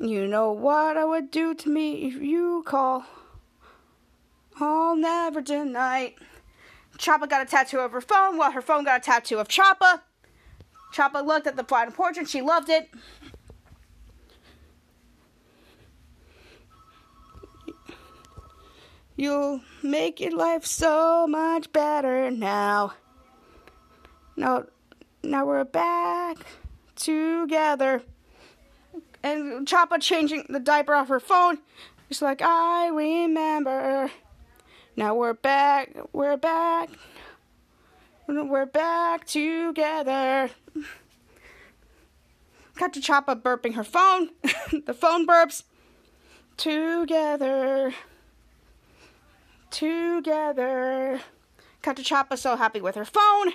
You 0.00 0.26
know 0.26 0.52
what 0.52 0.96
I 0.96 1.04
would 1.04 1.30
do 1.30 1.54
to 1.54 1.68
me 1.68 2.06
if 2.06 2.14
you 2.14 2.62
call. 2.66 3.04
I'll 4.58 4.96
never 4.96 5.42
deny. 5.42 6.14
Chapa 6.96 7.26
got 7.26 7.42
a 7.42 7.44
tattoo 7.44 7.80
of 7.80 7.92
her 7.92 8.00
phone 8.00 8.38
while 8.38 8.52
her 8.52 8.62
phone 8.62 8.84
got 8.84 9.02
a 9.02 9.04
tattoo 9.04 9.38
of 9.38 9.48
Chapa. 9.48 10.02
Chapa 10.94 11.18
looked 11.18 11.46
at 11.46 11.56
the 11.56 11.64
final 11.64 11.92
portrait. 11.92 12.26
She 12.26 12.40
loved 12.40 12.70
it. 12.70 12.88
You'll 19.16 19.60
make 19.82 20.20
your 20.20 20.34
life 20.34 20.64
so 20.64 21.26
much 21.26 21.70
better 21.72 22.30
now. 22.30 22.94
Now, 24.36 24.64
now 25.22 25.44
we're 25.44 25.64
back 25.64 26.38
together. 26.96 28.02
And 29.22 29.68
Chapa 29.68 29.98
changing 29.98 30.46
the 30.48 30.58
diaper 30.58 30.94
off 30.94 31.08
her 31.08 31.20
phone. 31.20 31.58
It's 32.08 32.22
like, 32.22 32.40
I 32.42 32.88
remember. 32.88 34.10
Now 34.96 35.14
we're 35.14 35.34
back. 35.34 35.90
We're 36.12 36.38
back. 36.38 36.88
We're 38.26 38.66
back 38.66 39.26
together. 39.26 40.50
Got 42.76 42.94
to 42.94 43.00
Chapa 43.00 43.36
burping 43.36 43.74
her 43.74 43.84
phone. 43.84 44.30
the 44.86 44.94
phone 44.94 45.26
burps. 45.26 45.64
Together 46.56 47.94
together. 49.72 51.20
To 51.82 51.94
Chapa 51.94 52.36
so 52.36 52.56
happy 52.56 52.80
with 52.80 52.94
her 52.94 53.04
phone. 53.04 53.54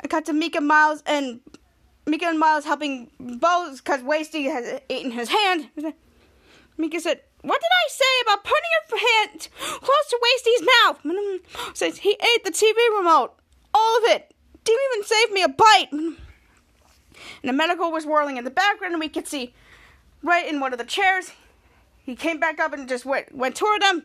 I 0.00 0.06
cut 0.06 0.26
to 0.26 0.32
Mika 0.32 0.60
Miles 0.60 1.02
and 1.06 1.40
Mika 2.06 2.26
and 2.26 2.38
Miles 2.38 2.64
helping 2.64 3.10
Bo 3.18 3.74
because 3.76 4.02
Wasty 4.02 4.44
has 4.44 4.80
eaten 4.88 5.10
his 5.10 5.28
hand. 5.28 5.70
Mika 6.76 7.00
said, 7.00 7.20
What 7.40 7.60
did 7.60 7.70
I 7.72 7.88
say 7.88 8.04
about 8.22 8.44
putting 8.44 8.70
your 8.74 9.00
hand 9.00 9.48
close 9.58 10.06
to 10.10 10.20
Wasty's 10.22 10.68
mouth? 10.84 11.74
Says 11.76 11.98
he 11.98 12.10
ate 12.10 12.44
the 12.44 12.50
TV 12.50 12.74
remote. 12.96 13.34
All 13.72 13.98
of 13.98 14.04
it. 14.04 14.32
Didn't 14.62 14.80
even 14.92 15.04
save 15.04 15.32
me 15.32 15.42
a 15.42 15.48
bite. 15.48 15.92
And 15.92 16.16
the 17.42 17.52
medical 17.52 17.90
was 17.90 18.06
whirling 18.06 18.36
in 18.36 18.44
the 18.44 18.50
background, 18.50 18.94
and 18.94 19.00
we 19.00 19.08
could 19.08 19.26
see 19.26 19.52
right 20.22 20.46
in 20.46 20.60
one 20.60 20.72
of 20.72 20.78
the 20.78 20.84
chairs 20.84 21.32
he 22.04 22.14
came 22.14 22.38
back 22.38 22.60
up 22.60 22.72
and 22.72 22.88
just 22.88 23.04
went 23.04 23.34
went 23.34 23.56
toward 23.56 23.82
them. 23.82 24.04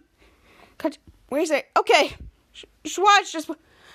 Where 1.27 1.41
is 1.41 1.51
it? 1.51 1.69
Okay, 1.77 2.15
Schwartz 2.85 3.31
just 3.31 3.49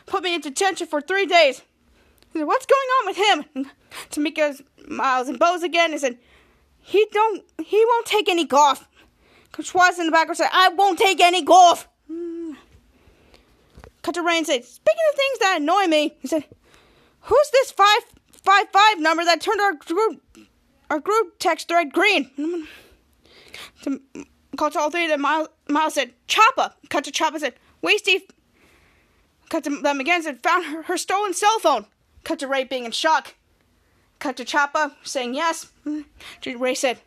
put 0.06 0.22
me 0.22 0.34
in 0.34 0.40
detention 0.40 0.86
for 0.86 1.00
three 1.00 1.26
days. 1.26 1.62
Said, 2.32 2.44
"What's 2.44 2.66
going 2.66 2.88
on 2.98 3.06
with 3.06 3.16
him?" 3.16 3.70
Tamika's 4.10 4.62
Miles 4.86 5.28
and 5.28 5.38
Bose 5.38 5.62
again. 5.62 5.92
He 5.92 5.98
said, 5.98 6.18
"He 6.78 7.06
don't. 7.12 7.44
He 7.64 7.84
won't 7.84 8.06
take 8.06 8.28
any 8.28 8.44
golf." 8.44 8.88
Schwartz 9.60 9.98
in 9.98 10.06
the 10.06 10.12
background 10.12 10.36
said, 10.36 10.50
"I 10.52 10.68
won't 10.68 10.98
take 10.98 11.20
any 11.20 11.42
golf." 11.42 11.88
Cut 14.02 14.14
to 14.14 14.22
Rain 14.22 14.44
said, 14.44 14.64
"Speaking 14.64 15.06
of 15.10 15.16
things 15.16 15.38
that 15.38 15.60
annoy 15.60 15.86
me," 15.86 16.16
he 16.20 16.28
said, 16.28 16.44
"Who's 17.22 17.50
this 17.52 17.70
five 17.72 18.04
five 18.42 18.68
five 18.70 19.00
number 19.00 19.24
that 19.24 19.40
turned 19.40 19.60
our 19.60 19.72
group 19.72 20.22
our 20.90 21.00
group 21.00 21.38
text 21.38 21.68
thread 21.68 21.92
green?" 21.92 22.68
To 23.84 24.00
call 24.56 24.70
to 24.70 24.78
all 24.78 24.90
three 24.90 25.04
of 25.04 25.10
them. 25.10 25.20
Miles, 25.20 25.48
Miles 25.68 25.94
said, 25.94 26.12
Chapa. 26.26 26.74
Cut 26.88 27.04
to 27.04 27.10
Chapa 27.10 27.38
said, 27.38 27.54
Wait, 27.82 27.98
Steve. 27.98 28.22
Cut 29.50 29.64
to 29.64 29.70
them 29.70 30.00
again 30.00 30.22
said, 30.22 30.42
Found 30.42 30.66
her, 30.66 30.82
her 30.84 30.96
stolen 30.96 31.34
cell 31.34 31.58
phone. 31.58 31.86
Cut 32.24 32.38
to 32.38 32.48
Ray 32.48 32.64
being 32.64 32.84
in 32.84 32.92
shock. 32.92 33.34
Cut 34.18 34.36
to 34.38 34.44
Chapa 34.44 34.96
saying 35.02 35.34
yes. 35.34 35.70
Mm-hmm. 35.86 36.58
Ray 36.62 36.74
said, 36.74 37.00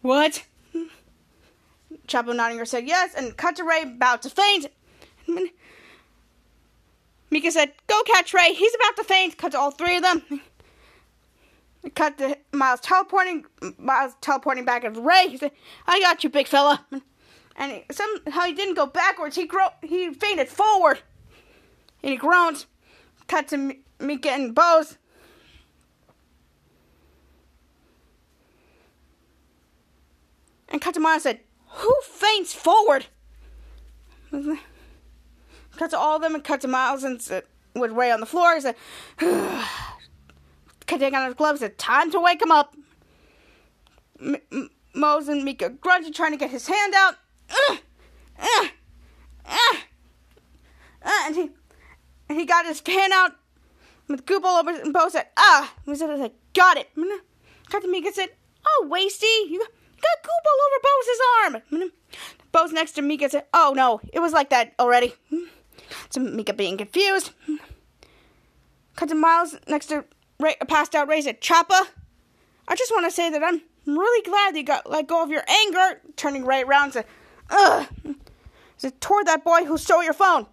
What? 0.00 0.44
Mm-hmm. 0.74 1.96
Chapa 2.08 2.34
nodding 2.34 2.58
her 2.58 2.64
said 2.64 2.86
yes, 2.86 3.14
and 3.14 3.36
cut 3.36 3.56
to 3.56 3.64
Ray 3.64 3.82
about 3.82 4.22
to 4.22 4.30
faint. 4.30 4.66
Mm-hmm. 5.28 5.44
Mika 7.30 7.50
said, 7.52 7.72
Go 7.86 8.02
catch 8.02 8.34
Ray, 8.34 8.54
he's 8.54 8.74
about 8.74 8.96
to 8.96 9.04
faint. 9.04 9.38
Cut 9.38 9.52
to 9.52 9.58
all 9.58 9.70
three 9.70 9.96
of 9.96 10.02
them 10.02 10.40
cut 11.90 12.18
to 12.18 12.38
Miles 12.52 12.80
teleporting. 12.80 13.44
Miles 13.78 14.14
teleporting 14.20 14.64
back 14.64 14.84
at 14.84 14.96
Ray. 14.96 15.28
He 15.28 15.36
said, 15.36 15.52
"I 15.86 16.00
got 16.00 16.22
you, 16.24 16.30
big 16.30 16.46
fella." 16.46 16.86
And 17.54 17.72
he, 17.72 17.84
somehow 17.90 18.42
he 18.42 18.54
didn't 18.54 18.74
go 18.74 18.86
backwards. 18.86 19.36
He 19.36 19.44
gro- 19.44 19.74
he 19.82 20.10
fainted 20.14 20.48
forward. 20.48 21.00
And 22.02 22.10
he 22.10 22.16
groans. 22.16 22.66
Cut 23.28 23.48
to 23.48 23.58
me, 23.58 23.80
me 24.00 24.16
getting 24.16 24.52
Bose. 24.54 24.96
And 30.68 30.80
cut 30.80 30.94
to 30.94 31.00
Miles 31.00 31.24
said, 31.24 31.40
"Who 31.66 31.94
faints 32.04 32.54
forward?" 32.54 33.06
Cut 35.76 35.90
to 35.90 35.98
all 35.98 36.16
of 36.16 36.22
them 36.22 36.34
and 36.34 36.42
cut 36.42 36.62
to 36.62 36.68
Miles 36.68 37.04
and 37.04 37.20
said, 37.20 37.44
with 37.74 37.92
Ray 37.92 38.10
on 38.10 38.20
the 38.20 38.26
floor. 38.26 38.54
He 38.54 38.60
said 38.60 38.76
take 40.86 41.14
on 41.14 41.26
his 41.26 41.34
gloves. 41.34 41.62
It's 41.62 41.76
"Time 41.76 42.10
to 42.10 42.20
wake 42.20 42.42
him 42.42 42.52
up." 42.52 42.74
M- 44.20 44.36
M- 44.50 44.70
Mose 44.94 45.28
and 45.28 45.44
Mika 45.44 45.70
grunted, 45.70 46.14
trying 46.14 46.32
to 46.32 46.36
get 46.36 46.50
his 46.50 46.66
hand 46.66 46.94
out. 46.94 47.14
Uh, 47.50 47.76
uh, 48.38 48.66
ah, 51.04 51.26
and 51.26 51.34
he 51.34 51.50
and 52.28 52.38
he 52.38 52.44
got 52.44 52.66
his 52.66 52.82
hand 52.86 53.12
out 53.12 53.32
with 54.08 54.26
goop 54.26 54.44
all 54.44 54.58
over 54.58 54.70
and 54.70 54.92
Bo 54.92 55.08
said, 55.08 55.26
ah, 55.36 55.72
he 55.84 55.94
said, 55.94 56.32
got 56.54 56.76
it. 56.76 56.88
To 56.94 57.88
Mika 57.88 58.12
said, 58.12 58.28
oh, 58.66 58.88
Wasty, 58.90 59.50
you 59.50 59.58
got, 59.58 59.68
you 59.70 60.02
got 60.02 60.22
goop 60.22 60.44
all 60.46 60.60
over 60.66 60.80
Bo's 60.82 61.82
arm. 61.82 61.92
Bose 62.52 62.72
next 62.72 62.92
to 62.92 63.02
Mika 63.02 63.30
said, 63.30 63.44
oh 63.54 63.72
no, 63.74 64.00
it 64.12 64.20
was 64.20 64.32
like 64.32 64.50
that 64.50 64.74
already. 64.78 65.14
So 66.10 66.20
Mika 66.20 66.52
being 66.52 66.76
confused. 66.76 67.32
Cut 68.96 69.08
to 69.08 69.14
Miles 69.14 69.56
next 69.66 69.86
to 69.86 70.04
Ray, 70.40 70.56
passed 70.68 70.94
out 70.94 71.08
Ray 71.08 71.20
said, 71.20 71.40
Chapa, 71.40 71.88
I 72.68 72.74
just 72.74 72.92
want 72.92 73.06
to 73.06 73.10
say 73.10 73.30
that 73.30 73.42
I'm 73.42 73.62
really 73.86 74.22
glad 74.22 74.56
you 74.56 74.64
got 74.64 74.88
let 74.88 75.06
go 75.06 75.22
of 75.22 75.30
your 75.30 75.44
anger. 75.48 76.00
Turning 76.16 76.44
right 76.44 76.66
around 76.66 76.84
and 76.84 76.92
said, 76.92 77.06
ugh. 77.50 77.86
Said, 78.76 79.00
toward 79.00 79.26
that 79.26 79.44
boy 79.44 79.64
who 79.64 79.78
stole 79.78 80.02
your 80.02 80.12
phone. 80.12 80.46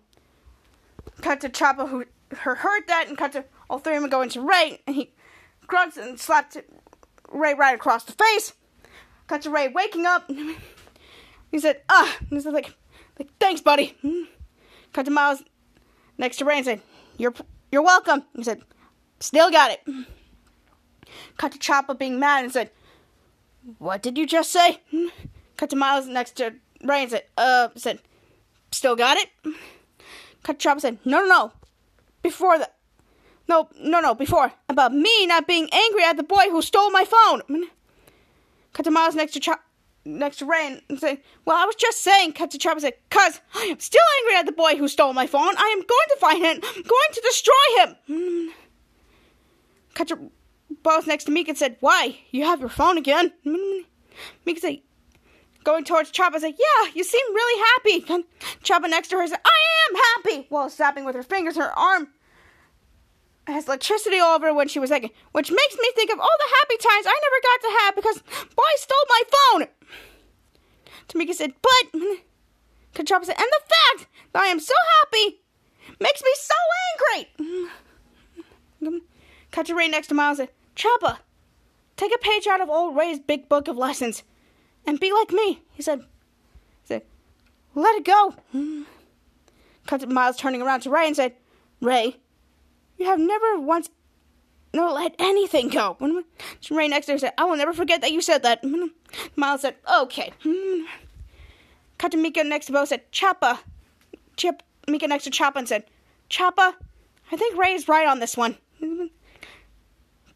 Cut 1.21 1.41
to 1.41 1.49
Chapa 1.49 1.87
who 1.87 2.05
heard 2.35 2.83
that 2.87 3.05
and 3.07 3.17
cut 3.17 3.31
to 3.33 3.45
all 3.69 3.79
three 3.79 3.95
of 3.95 4.01
them 4.01 4.09
going 4.09 4.29
to 4.29 4.41
Ray 4.41 4.81
and 4.85 4.95
he 4.95 5.13
grunts 5.67 5.97
and 5.97 6.19
slaps 6.19 6.57
Ray 7.31 7.53
right 7.53 7.75
across 7.75 8.03
the 8.03 8.13
face. 8.13 8.53
Cut 9.27 9.41
to 9.43 9.49
Ray 9.49 9.67
waking 9.67 10.05
up. 10.05 10.29
He 11.51 11.59
said, 11.59 11.81
ah, 11.89 12.17
he 12.29 12.39
said 12.39 12.53
like, 12.53 12.75
like 13.17 13.29
thanks, 13.39 13.61
buddy. 13.61 13.97
Cut 14.93 15.05
to 15.05 15.11
Miles 15.11 15.43
next 16.17 16.37
to 16.37 16.45
Ray 16.45 16.57
and 16.57 16.65
said, 16.65 16.81
you're 17.17 17.33
you're 17.71 17.81
welcome. 17.81 18.23
He 18.35 18.43
said, 18.43 18.61
still 19.19 19.51
got 19.51 19.71
it. 19.71 19.81
Cut 21.37 21.51
to 21.53 21.59
Chapa 21.59 21.95
being 21.95 22.19
mad 22.19 22.43
and 22.43 22.53
said, 22.53 22.71
what 23.77 24.01
did 24.01 24.17
you 24.17 24.25
just 24.25 24.51
say? 24.51 24.81
Cut 25.57 25.69
to 25.69 25.75
Miles 25.75 26.07
next 26.07 26.37
to 26.37 26.53
Ray 26.83 27.03
and 27.03 27.11
said, 27.11 27.23
uh, 27.37 27.69
said, 27.75 27.99
still 28.71 28.95
got 28.95 29.17
it. 29.17 29.29
Cut 30.43 30.59
to 30.59 30.63
Chapa 30.63 30.79
said, 30.79 30.97
no, 31.05 31.19
no, 31.21 31.27
no. 31.27 31.51
Before 32.21 32.57
that. 32.57 32.75
No, 33.47 33.67
no, 33.79 33.99
no, 33.99 34.13
before. 34.13 34.53
About 34.67 34.93
me 34.93 35.25
not 35.25 35.47
being 35.47 35.69
angry 35.71 36.03
at 36.03 36.17
the 36.17 36.23
boy 36.23 36.49
who 36.49 36.61
stole 36.61 36.91
my 36.91 37.03
phone. 37.03 37.67
Cut 38.73 38.83
to 38.83 38.91
Miles 38.91 39.15
next 39.15 39.33
to 39.33 39.39
Chop, 39.39 39.61
next 40.05 40.37
to 40.37 40.45
Ray 40.45 40.79
and 40.87 40.99
say, 40.99 41.21
Well, 41.45 41.57
I 41.57 41.65
was 41.65 41.75
just 41.75 42.01
saying, 42.01 42.33
cut 42.33 42.51
to 42.51 42.57
Chapa 42.59 42.79
say, 42.79 42.93
Cuz 43.09 43.41
I 43.55 43.63
am 43.63 43.79
still 43.79 44.01
angry 44.19 44.35
at 44.37 44.45
the 44.45 44.51
boy 44.51 44.75
who 44.75 44.87
stole 44.87 45.13
my 45.13 45.25
phone. 45.25 45.55
I 45.57 45.75
am 45.75 45.79
going 45.79 46.09
to 46.09 46.17
find 46.19 46.45
him, 46.45 46.59
I'm 46.63 46.83
going 46.83 47.11
to 47.13 47.21
destroy 47.21 47.53
him. 47.77 48.53
To 49.95 50.31
Bose 50.81 51.07
next 51.07 51.25
to 51.25 51.31
Meek 51.31 51.49
and 51.49 51.57
said, 51.57 51.75
Why? 51.81 52.19
You 52.31 52.45
have 52.45 52.59
your 52.61 52.69
phone 52.69 52.97
again? 52.97 53.33
Meek 54.45 54.59
said, 54.59 54.79
Going 55.63 55.83
towards 55.83 56.11
Chapa 56.11 56.39
said, 56.39 56.53
Yeah, 56.57 56.91
you 56.93 57.03
seem 57.03 57.21
really 57.33 57.63
happy. 57.75 58.23
Chapa 58.63 58.87
next 58.87 59.09
to 59.09 59.17
her 59.17 59.27
said, 59.27 59.39
I 59.45 59.59
am 59.89 59.95
happy. 59.95 60.47
While 60.49 60.69
snapping 60.69 61.05
with 61.05 61.15
her 61.15 61.23
fingers, 61.23 61.57
her 61.57 61.77
arm 61.77 62.07
has 63.45 63.67
electricity 63.67 64.19
all 64.19 64.35
over 64.35 64.53
when 64.53 64.67
she 64.67 64.79
was 64.79 64.89
second, 64.89 65.11
which 65.31 65.51
makes 65.51 65.75
me 65.75 65.91
think 65.95 66.11
of 66.11 66.19
all 66.19 66.37
the 66.37 66.53
happy 66.59 66.77
times 66.77 67.05
I 67.07 67.19
never 67.21 67.41
got 67.43 67.61
to 67.61 67.79
have 67.81 67.95
because 67.95 68.21
boy 68.55 68.73
stole 68.77 69.05
my 69.09 69.21
phone. 69.33 69.67
Tamika 71.07 71.33
said, 71.33 71.53
but 71.61 72.01
Kachapa 72.93 73.25
said, 73.25 73.35
and 73.37 73.49
the 73.51 73.61
fact 73.61 74.07
that 74.33 74.43
I 74.43 74.47
am 74.47 74.59
so 74.59 74.73
happy 75.01 75.39
makes 75.99 76.21
me 76.21 76.31
so 76.35 76.55
angry. 78.81 79.01
Cut 79.51 79.69
Ray 79.69 79.87
next 79.87 80.07
to 80.07 80.13
Miles 80.13 80.37
said, 80.37 80.49
Chapa, 80.75 81.19
take 81.97 82.13
a 82.13 82.17
page 82.19 82.47
out 82.47 82.61
of 82.61 82.69
old 82.69 82.95
Ray's 82.95 83.19
big 83.19 83.49
book 83.49 83.67
of 83.67 83.77
lessons 83.77 84.23
and 84.85 84.99
be 84.99 85.11
like 85.11 85.31
me. 85.31 85.61
He 85.73 85.81
said, 85.81 85.99
he 85.99 86.85
said, 86.85 87.03
let 87.75 87.95
it 87.95 88.05
go. 88.05 88.35
Hmm. 88.51 88.83
Cut 89.87 90.01
to 90.01 90.07
Miles 90.07 90.37
turning 90.37 90.61
around 90.61 90.81
to 90.81 90.89
Ray 90.89 91.07
and 91.07 91.15
said, 91.15 91.33
Ray, 91.81 92.17
you 92.97 93.05
have 93.05 93.19
never 93.19 93.59
once 93.59 93.89
no 94.73 94.93
let 94.93 95.15
anything 95.17 95.69
go. 95.69 95.95
Hmm. 95.99 96.19
Ray 96.75 96.87
next 96.87 97.07
to 97.07 97.13
her 97.13 97.17
said, 97.17 97.33
I 97.37 97.45
will 97.45 97.57
never 97.57 97.73
forget 97.73 98.01
that 98.01 98.11
you 98.11 98.21
said 98.21 98.43
that. 98.43 98.59
Hmm. 98.63 98.87
Miles 99.35 99.61
said, 99.61 99.75
okay. 100.01 100.31
Cut 101.97 102.11
to 102.11 102.17
Mika 102.17 102.43
next 102.43 102.67
to 102.67 102.71
Bo 102.71 102.85
said, 102.85 103.11
Chapa. 103.11 103.59
Chip 104.37 104.63
Mika 104.87 105.07
next 105.07 105.25
to 105.25 105.31
Chapa 105.31 105.59
and 105.59 105.67
said, 105.67 105.83
Chapa, 106.29 106.75
I 107.31 107.35
think 107.35 107.57
Ray 107.57 107.73
is 107.73 107.87
right 107.87 108.07
on 108.07 108.19
this 108.19 108.37
one. 108.37 108.57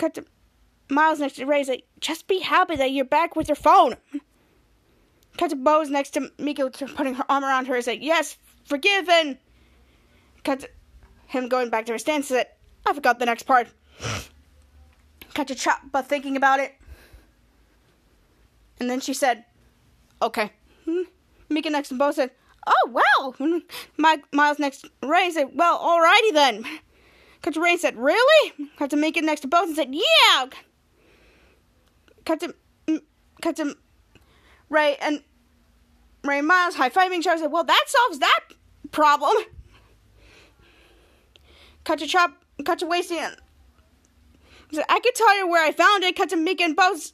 Cut 0.04 0.16
to 0.16 0.26
Miles 0.90 1.22
next 1.22 1.36
to 1.36 1.46
Ray 1.46 1.64
said, 1.64 1.82
just 2.02 2.28
be 2.28 2.40
happy 2.40 2.76
that 2.76 2.92
you're 2.92 3.06
back 3.06 3.38
with 3.38 3.48
your 3.48 3.56
phone. 3.56 3.96
Cut 5.38 5.52
to 5.52 5.56
Bose 5.56 5.90
next 5.90 6.10
to 6.16 6.30
Mika 6.38 6.70
putting 6.70 7.14
her 7.14 7.24
arm 7.30 7.46
around 7.46 7.68
her 7.68 7.76
and 7.76 7.86
said, 7.86 8.04
yes, 8.04 8.38
forgiven. 8.66 9.38
Cut 10.44 10.60
to 10.60 10.70
him 11.28 11.48
going 11.48 11.70
back 11.70 11.86
to 11.86 11.94
her 11.94 11.98
stance 11.98 12.28
said, 12.28 12.48
I 12.86 12.92
forgot 12.92 13.20
the 13.20 13.26
next 13.26 13.44
part. 13.44 13.70
Cut 15.34 15.48
to 15.48 15.74
but 15.90 16.06
thinking 16.06 16.36
about 16.36 16.60
it. 16.60 16.74
And 18.82 18.90
then 18.90 19.00
she 19.00 19.14
said, 19.14 19.46
okay. 20.22 20.52
Mika 21.48 21.70
next 21.70 21.88
to 21.90 21.98
Bo 21.98 22.12
said, 22.12 22.32
oh, 22.68 22.90
well. 23.40 23.62
Miles 24.34 24.60
next 24.60 24.82
to 24.82 24.92
Ray 25.02 25.32
said, 25.32 25.52
well, 25.54 25.80
alrighty 25.80 26.34
then. 26.34 26.66
Ray 27.58 27.78
said, 27.78 27.98
really? 27.98 28.54
Cut 28.78 28.90
to 28.92 28.96
Mika 28.96 29.22
next 29.22 29.42
to 29.42 29.48
Bo 29.48 29.64
and 29.64 29.76
said, 29.76 29.94
yeah. 29.94 30.48
Cut 32.26 32.40
to, 32.40 32.56
cut 33.42 33.58
to 33.58 33.76
Ray 34.70 34.96
and 35.02 35.22
Ray 36.24 36.42
Miles 36.42 36.76
high-fiving 36.76 37.20
each 37.20 37.28
other 37.28 37.40
said, 37.40 37.52
well, 37.52 37.66
that 37.66 37.84
solves 37.88 38.20
that 38.20 38.40
problem. 38.92 39.36
Cut 41.84 42.00
to 42.00 42.08
chop, 42.08 42.32
wasting 42.82 43.18
it. 43.18 43.40
Said, 44.72 44.86
I 44.90 45.00
could 45.02 45.16
tell 45.16 45.38
you 45.38 45.48
where 45.48 45.66
I 45.66 45.72
found 45.72 46.04
it. 46.04 46.16
Cut 46.16 46.30
to 46.30 46.38
Mika 46.38 46.64
and 46.64 46.76
Bose. 46.76 47.14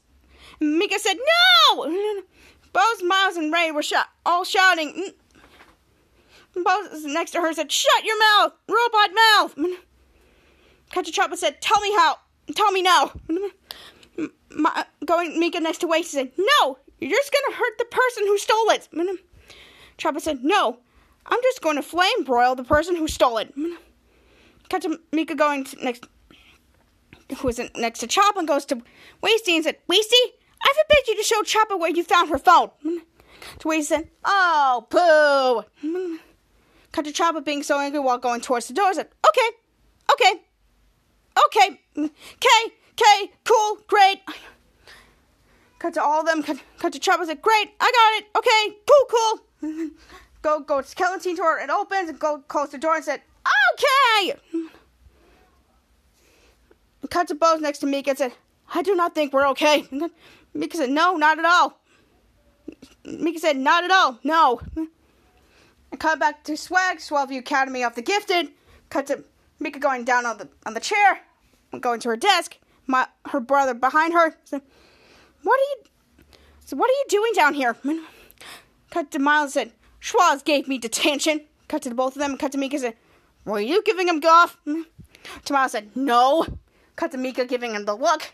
Mika 0.59 0.99
said, 0.99 1.17
no! 1.73 2.21
Bose, 2.71 3.03
Miles, 3.03 3.35
and 3.35 3.51
Ray 3.51 3.71
were 3.71 3.81
sh- 3.81 3.93
all 4.25 4.43
shouting. 4.43 5.11
Bose 6.53 7.05
next 7.05 7.31
to 7.31 7.41
her 7.41 7.51
said, 7.53 7.71
shut 7.71 8.05
your 8.05 8.19
mouth, 8.19 8.53
robot 8.67 9.09
mouth. 9.15 9.55
Cut 10.91 11.05
to 11.05 11.11
Chapa 11.11 11.37
said, 11.37 11.61
tell 11.61 11.79
me 11.81 11.91
how. 11.93 12.17
Tell 12.55 12.71
me 12.71 12.81
now. 12.81 13.11
My, 14.51 14.85
going 15.05 15.39
Mika 15.39 15.59
next 15.59 15.79
to 15.79 15.87
Waste 15.87 16.11
said, 16.11 16.31
no, 16.37 16.77
you're 16.99 17.11
just 17.11 17.31
gonna 17.31 17.57
hurt 17.57 17.77
the 17.77 17.85
person 17.85 18.25
who 18.25 18.37
stole 18.37 18.69
it. 18.71 18.87
Chapa 19.97 20.19
said, 20.19 20.43
no, 20.43 20.79
I'm 21.29 21.39
just 21.43 21.61
going 21.61 21.75
to 21.75 21.83
flame 21.83 22.23
broil 22.23 22.55
the 22.55 22.63
person 22.63 22.95
who 22.95 23.07
stole 23.07 23.37
it. 23.37 23.53
To 24.69 24.99
Mika 25.11 25.33
going 25.33 25.63
to 25.63 25.83
next, 25.83 26.05
who 27.39 27.47
was 27.47 27.59
next 27.75 28.01
to 28.01 28.07
Chapa 28.07 28.37
and 28.37 28.47
goes 28.47 28.65
to 28.65 28.75
Wasty 29.23 29.55
and 29.55 29.63
said, 29.63 29.77
Wasty, 29.89 30.13
I 30.61 30.73
forbid 30.75 31.07
you 31.07 31.17
to 31.17 31.23
show 31.23 31.41
Chapa 31.41 31.75
where 31.75 31.89
you 31.89 32.03
found 32.03 32.29
her 32.29 32.37
phone. 32.37 32.69
To 32.83 33.67
Wasty 33.67 33.83
said, 33.83 34.09
Oh, 34.23 34.85
poo. 35.81 36.19
Cut 36.91 37.05
to 37.05 37.11
Chapa 37.11 37.41
being 37.41 37.63
so 37.63 37.79
angry 37.79 37.99
while 37.99 38.19
going 38.19 38.41
towards 38.41 38.67
the 38.67 38.75
door 38.75 38.93
said, 38.93 39.07
Okay, 39.27 39.57
okay, 40.13 40.41
okay, 41.45 41.81
okay, 41.97 42.73
okay, 42.93 43.31
cool, 43.43 43.79
great. 43.87 44.21
Cut 45.79 45.93
to 45.93 46.03
all 46.03 46.19
of 46.19 46.25
them. 46.25 46.43
Cut, 46.43 46.57
cut 46.77 46.93
to 46.93 46.99
Chapa 46.99 47.25
said, 47.25 47.41
Great, 47.41 47.69
I 47.79 47.91
got 47.91 48.19
it. 48.19 48.25
Okay, 48.37 48.77
cool, 48.87 49.39
cool. 49.61 49.91
go 50.41 50.59
go 50.59 50.81
to 50.81 50.87
skeleton 50.87 51.35
door. 51.35 51.57
It 51.59 51.69
opens 51.69 52.09
and 52.09 52.19
go 52.19 52.43
close 52.47 52.69
the 52.69 52.77
door 52.77 52.95
and 52.95 53.03
said, 53.03 53.21
Okay. 53.73 54.33
Cut 57.09 57.29
to 57.29 57.35
Bose 57.35 57.61
next 57.61 57.79
to 57.79 57.87
Mika 57.87 58.11
and 58.11 58.19
said, 58.19 58.33
I 58.73 58.81
do 58.81 58.93
not 58.93 59.15
think 59.15 59.31
we're 59.31 59.47
okay. 59.49 59.87
Mika 60.53 60.77
said, 60.77 60.89
No, 60.89 61.15
not 61.15 61.39
at 61.39 61.45
all. 61.45 61.79
Mika 63.05 63.39
said, 63.39 63.55
Not 63.55 63.85
at 63.85 63.91
all. 63.91 64.19
No. 64.23 64.59
I 65.91 65.95
cut 65.95 66.19
back 66.19 66.43
to 66.43 66.57
Swag, 66.57 66.97
Swellview 66.97 67.39
Academy 67.39 67.83
of 67.83 67.95
the 67.95 68.01
Gifted. 68.01 68.49
Cut 68.89 69.07
to 69.07 69.23
Mika 69.59 69.79
going 69.79 70.05
down 70.05 70.25
on 70.25 70.37
the 70.37 70.49
on 70.65 70.73
the 70.73 70.79
chair, 70.79 71.21
going 71.79 71.99
to 72.01 72.09
her 72.09 72.17
desk. 72.17 72.57
My 72.87 73.07
her 73.27 73.39
brother 73.39 73.73
behind 73.73 74.13
her. 74.13 74.35
What 74.51 75.59
are 75.59 75.69
you? 75.69 75.83
So 76.65 76.77
what 76.77 76.89
are 76.89 76.93
you 76.93 77.05
doing 77.09 77.33
down 77.33 77.53
here? 77.53 77.75
Cut 78.91 79.11
to 79.11 79.19
Miles 79.19 79.53
said, 79.53 79.71
Schwoz 80.01 80.43
gave 80.43 80.67
me 80.67 80.77
detention. 80.77 81.41
Cut 81.67 81.83
to 81.83 81.93
both 81.93 82.15
of 82.15 82.19
them. 82.19 82.37
Cut 82.37 82.51
to 82.53 82.57
Mika 82.57 82.79
said, 82.79 82.95
Were 83.45 83.59
you 83.59 83.83
giving 83.83 84.07
him 84.07 84.19
golf? 84.19 84.57
To 84.65 85.53
Miles 85.53 85.73
said, 85.73 85.95
No. 85.95 86.45
Cut 86.95 87.11
to 87.11 87.17
Mika 87.17 87.45
giving 87.45 87.75
him 87.75 87.85
the 87.85 87.95
look. 87.95 88.31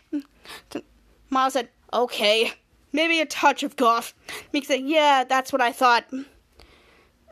To 0.70 0.82
Miles 1.30 1.52
said, 1.52 1.68
Okay, 1.92 2.52
maybe 2.92 3.20
a 3.20 3.26
touch 3.26 3.62
of 3.62 3.76
golf. 3.76 4.14
Mika 4.52 4.66
said, 4.66 4.80
Yeah, 4.80 5.24
that's 5.24 5.52
what 5.52 5.60
I 5.60 5.72
thought. 5.72 6.10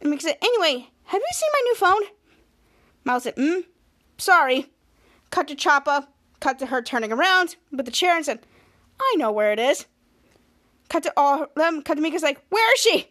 Mika 0.02 0.22
said, 0.22 0.38
Anyway, 0.42 0.88
have 1.04 1.20
you 1.20 1.28
seen 1.32 1.50
my 1.52 1.60
new 1.64 1.74
phone? 1.76 2.02
Miles 3.04 3.22
said, 3.22 3.34
Hmm, 3.36 3.60
sorry. 4.18 4.70
Cut 5.30 5.48
to 5.48 5.54
Chapa. 5.54 6.08
Cut 6.40 6.58
to 6.58 6.66
her 6.66 6.82
turning 6.82 7.12
around 7.12 7.56
with 7.72 7.86
the 7.86 7.92
chair 7.92 8.16
and 8.16 8.24
said, 8.24 8.40
I 9.00 9.14
know 9.16 9.32
where 9.32 9.52
it 9.52 9.58
is. 9.58 9.86
Cut 10.88 11.02
to 11.04 11.12
all 11.16 11.46
them. 11.56 11.82
Cut 11.82 11.94
to 11.94 12.00
Mika's 12.02 12.22
like, 12.22 12.42
Where 12.50 12.74
is 12.74 12.80
she? 12.80 13.08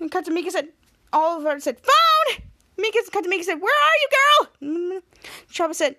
And 0.00 0.10
Cut 0.10 0.24
to 0.26 0.30
Mika 0.30 0.50
said, 0.50 0.68
Oliver 1.12 1.58
said, 1.60 1.78
Phone! 1.78 2.44
Mika 2.76 2.98
cut 3.12 3.22
to 3.24 3.30
Mika 3.30 3.44
said, 3.44 3.60
Where 3.60 3.72
are 3.72 3.98
you, 4.00 4.08
girl? 4.90 5.00
Chapa 5.50 5.74
said, 5.74 5.96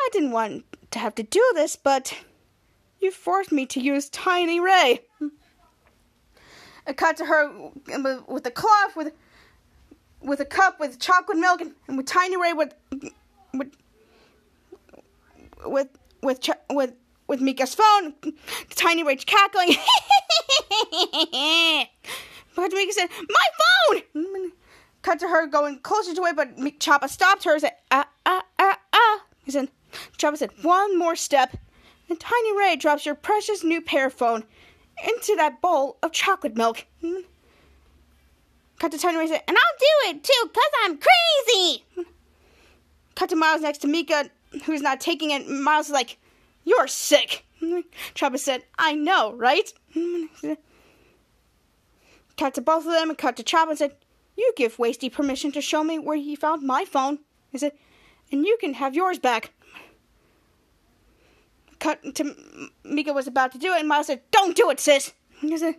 I 0.00 0.08
didn't 0.12 0.32
want 0.32 0.64
to 0.92 0.98
have 0.98 1.14
to 1.16 1.22
do 1.22 1.44
this, 1.54 1.76
but 1.76 2.16
you 3.00 3.10
forced 3.10 3.52
me 3.52 3.66
to 3.66 3.80
use 3.80 4.08
Tiny 4.08 4.60
Ray. 4.60 5.00
It 6.86 6.96
cut 6.96 7.16
to 7.18 7.26
her 7.26 7.70
with- 8.28 8.46
a 8.46 8.50
cloth, 8.50 8.96
with 8.96 9.12
with 10.22 10.40
a 10.40 10.44
cup 10.44 10.80
with 10.80 10.98
chocolate 10.98 11.38
milk, 11.38 11.60
and, 11.60 11.72
and 11.88 11.96
with 11.96 12.06
Tiny 12.06 12.36
Ray 12.36 12.52
with 12.52 12.74
with 13.54 13.72
with 15.64 15.88
with 16.22 16.48
with, 16.70 16.92
with 17.26 17.40
Mika's 17.40 17.74
phone. 17.74 18.14
Tiny 18.70 19.02
Ray 19.02 19.16
cackling. 19.16 19.68
but 22.56 22.72
Mika 22.72 22.92
said, 22.92 23.08
"My 23.28 23.46
phone." 23.60 24.02
Cut 25.02 25.18
to 25.20 25.28
her 25.28 25.46
going 25.46 25.78
closer 25.78 26.14
to 26.14 26.24
it, 26.24 26.36
but 26.36 26.50
Chapa 26.78 27.08
stopped 27.08 27.44
her 27.44 27.52
and 27.52 27.62
said, 27.62 27.76
"Ah 27.90 28.06
ah 28.26 28.42
ah 28.58 28.78
ah." 28.92 29.20
He 29.44 29.50
said, 29.50 29.70
Chapa 30.18 30.36
said, 30.36 30.50
"One 30.62 30.98
more 30.98 31.16
step." 31.16 31.56
And 32.08 32.20
Tiny 32.20 32.56
Ray 32.56 32.76
drops 32.76 33.06
your 33.06 33.14
precious 33.14 33.64
new 33.64 33.80
pear 33.80 34.10
phone 34.10 34.44
into 35.04 35.36
that 35.36 35.62
bowl 35.62 35.96
of 36.02 36.12
chocolate 36.12 36.56
milk. 36.56 36.84
Cut 38.80 38.90
to 38.92 38.98
Tiny 38.98 39.18
Ray 39.18 39.28
said, 39.28 39.42
and 39.46 39.56
I'll 39.56 39.78
do 39.78 39.86
it 40.08 40.24
too, 40.24 40.50
cause 40.54 40.72
I'm 40.84 40.98
crazy. 40.98 41.84
Cut 43.14 43.28
to 43.28 43.36
Miles 43.36 43.60
next 43.60 43.78
to 43.82 43.88
Mika, 43.88 44.30
who's 44.64 44.80
not 44.80 45.02
taking 45.02 45.30
it. 45.32 45.46
Miles 45.46 45.86
is 45.86 45.92
like, 45.92 46.16
You're 46.64 46.88
sick. 46.88 47.44
Chapa 48.14 48.38
said, 48.38 48.64
I 48.78 48.94
know, 48.94 49.34
right? 49.34 49.70
Cut 52.38 52.54
to 52.54 52.62
both 52.62 52.86
of 52.86 52.92
them 52.92 53.10
and 53.10 53.18
cut 53.18 53.36
to 53.36 53.42
Chapa 53.42 53.68
and 53.68 53.78
said, 53.78 53.96
You 54.34 54.50
give 54.56 54.78
Wasty 54.78 55.12
permission 55.12 55.52
to 55.52 55.60
show 55.60 55.84
me 55.84 55.98
where 55.98 56.16
he 56.16 56.34
found 56.34 56.62
my 56.62 56.86
phone. 56.86 57.18
He 57.52 57.58
said, 57.58 57.72
And 58.32 58.46
you 58.46 58.56
can 58.58 58.72
have 58.72 58.94
yours 58.94 59.18
back. 59.18 59.52
Cut 61.80 62.14
to 62.14 62.34
Mika 62.82 63.12
was 63.12 63.26
about 63.26 63.52
to 63.52 63.58
do 63.58 63.74
it, 63.74 63.80
and 63.80 63.88
Miles 63.88 64.06
said, 64.06 64.22
Don't 64.30 64.56
do 64.56 64.70
it, 64.70 64.80
sis. 64.80 65.12
Said, 65.56 65.74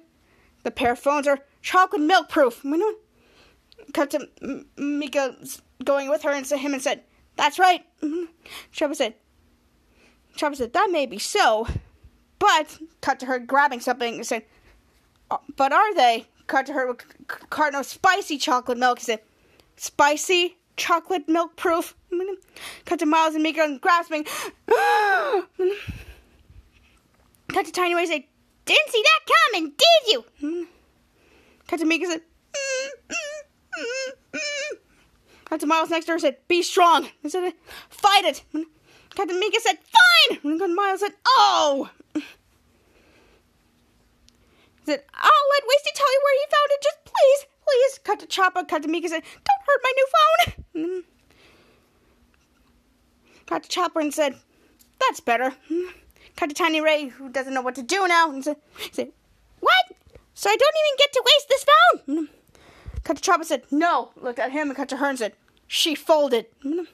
The 0.62 0.70
pair 0.70 0.92
of 0.92 1.00
phones 1.00 1.26
are 1.28 1.40
chocolate 1.62 2.02
milk 2.02 2.30
proof. 2.30 2.64
You 2.64 2.78
know? 2.78 2.94
Cut 3.94 4.12
to 4.12 4.66
Mika 4.78 5.36
going 5.84 6.10
with 6.10 6.24
her 6.24 6.32
and 6.32 6.46
to 6.46 6.58
him 6.58 6.74
and 6.74 6.82
said, 6.82 7.04
That's 7.36 7.60
right. 7.60 7.86
Chapa 8.72 8.96
said, 8.96 9.16
Chapa 10.36 10.56
said, 10.56 10.74
That 10.74 10.90
may 10.92 11.06
be 11.06 11.20
so, 11.20 11.68
but 12.40 12.78
cut 13.02 13.20
to 13.20 13.26
her 13.26 13.40
grabbing 13.40 13.80
something 13.80 14.16
and 14.16 14.26
said, 14.26 14.44
"Uh, 15.30 15.38
But 15.56 15.74
are 15.74 15.94
they? 15.96 16.28
Cut 16.48 16.66
to 16.68 16.74
her 16.74 16.88
with 16.88 17.02
a 17.02 17.26
carton 17.48 17.80
of 17.80 17.86
spicy 17.86 18.38
chocolate 18.38 18.78
milk. 18.78 19.00
He 19.00 19.06
said, 19.06 19.22
Spicy 19.78 20.58
chocolate 20.78 21.28
milk 21.28 21.56
proof. 21.56 21.96
Mhm. 22.12 22.36
Cut 22.86 23.00
to 23.00 23.06
Miles 23.06 23.36
and 23.36 23.44
Mika 23.44 23.78
grasping. 23.82 24.26
Cut 27.48 27.66
to 27.66 27.72
Tiny 27.72 27.96
Ray 27.96 28.06
say, 28.06 28.28
Didn't 28.66 28.90
see 28.90 29.04
that 29.04 29.34
coming, 29.52 29.74
did 29.78 30.14
you? 30.14 30.68
Mhm. 31.72 31.80
Cut 31.80 31.88
Mika 31.88 32.06
said, 32.06 32.22
to 35.60 35.66
Miles 35.66 35.90
next 35.90 36.06
to 36.06 36.14
her 36.14 36.20
said, 36.20 36.38
Be 36.48 36.62
strong. 36.64 37.10
He 37.22 37.30
said, 37.30 37.54
Fight 37.90 38.26
it. 38.26 38.44
To 38.52 39.26
Mika 39.40 39.60
said, 39.62 39.78
Fine. 40.40 40.62
And 40.62 40.76
Miles 40.76 41.00
said, 41.02 41.14
Oh. 41.26 41.90
He 42.14 42.22
said, 44.86 45.04
I'll 45.14 45.50
let 45.52 45.64
Wasty 45.64 45.94
tell 45.96 46.12
you 46.12 46.22
where 46.24 46.36
he 46.40 46.46
found 46.50 46.70
it. 46.72 46.82
Just 46.84 46.98
please, 47.06 47.46
please. 47.66 48.00
Cut 48.04 48.20
to. 48.20 48.28
Cut 48.66 48.90
Mika 48.90 49.10
said, 49.10 49.24
Don't 49.24 49.66
hurt 49.66 49.82
my 49.84 49.94
new 49.96 50.08
phone. 50.14 51.04
Cut 53.46 53.64
to 53.64 53.70
Chapa 53.70 54.00
and 54.00 54.14
said, 54.14 54.36
That's 55.00 55.20
better. 55.20 55.54
Cut 56.36 56.50
to 56.50 56.56
Tiny 56.56 56.82
Ray, 56.82 57.08
who 57.08 57.30
doesn't 57.30 57.54
know 57.54 57.62
what 57.62 57.76
to 57.76 57.84
do 57.84 58.08
now, 58.08 58.32
and 58.32 58.44
said 58.44 59.12
What? 59.60 59.86
So 60.42 60.50
I 60.50 60.56
don't 60.56 60.76
even 60.82 60.98
get 60.98 61.14
to 61.14 61.24
waste 61.24 61.50
this 61.50 61.66
phone? 61.70 62.30
Cut 63.04 63.18
to 63.18 63.22
Chapa 63.22 63.46
said, 63.46 63.62
No. 63.70 64.10
Looked 64.16 64.40
at 64.40 64.52
him 64.52 64.70
and 64.70 64.76
cut 64.76 64.90
to 64.90 64.98
her 64.98 65.08
and 65.08 65.20
said, 65.20 65.34
She 65.68 65.94
folded. 65.94 66.48
And 66.64 66.88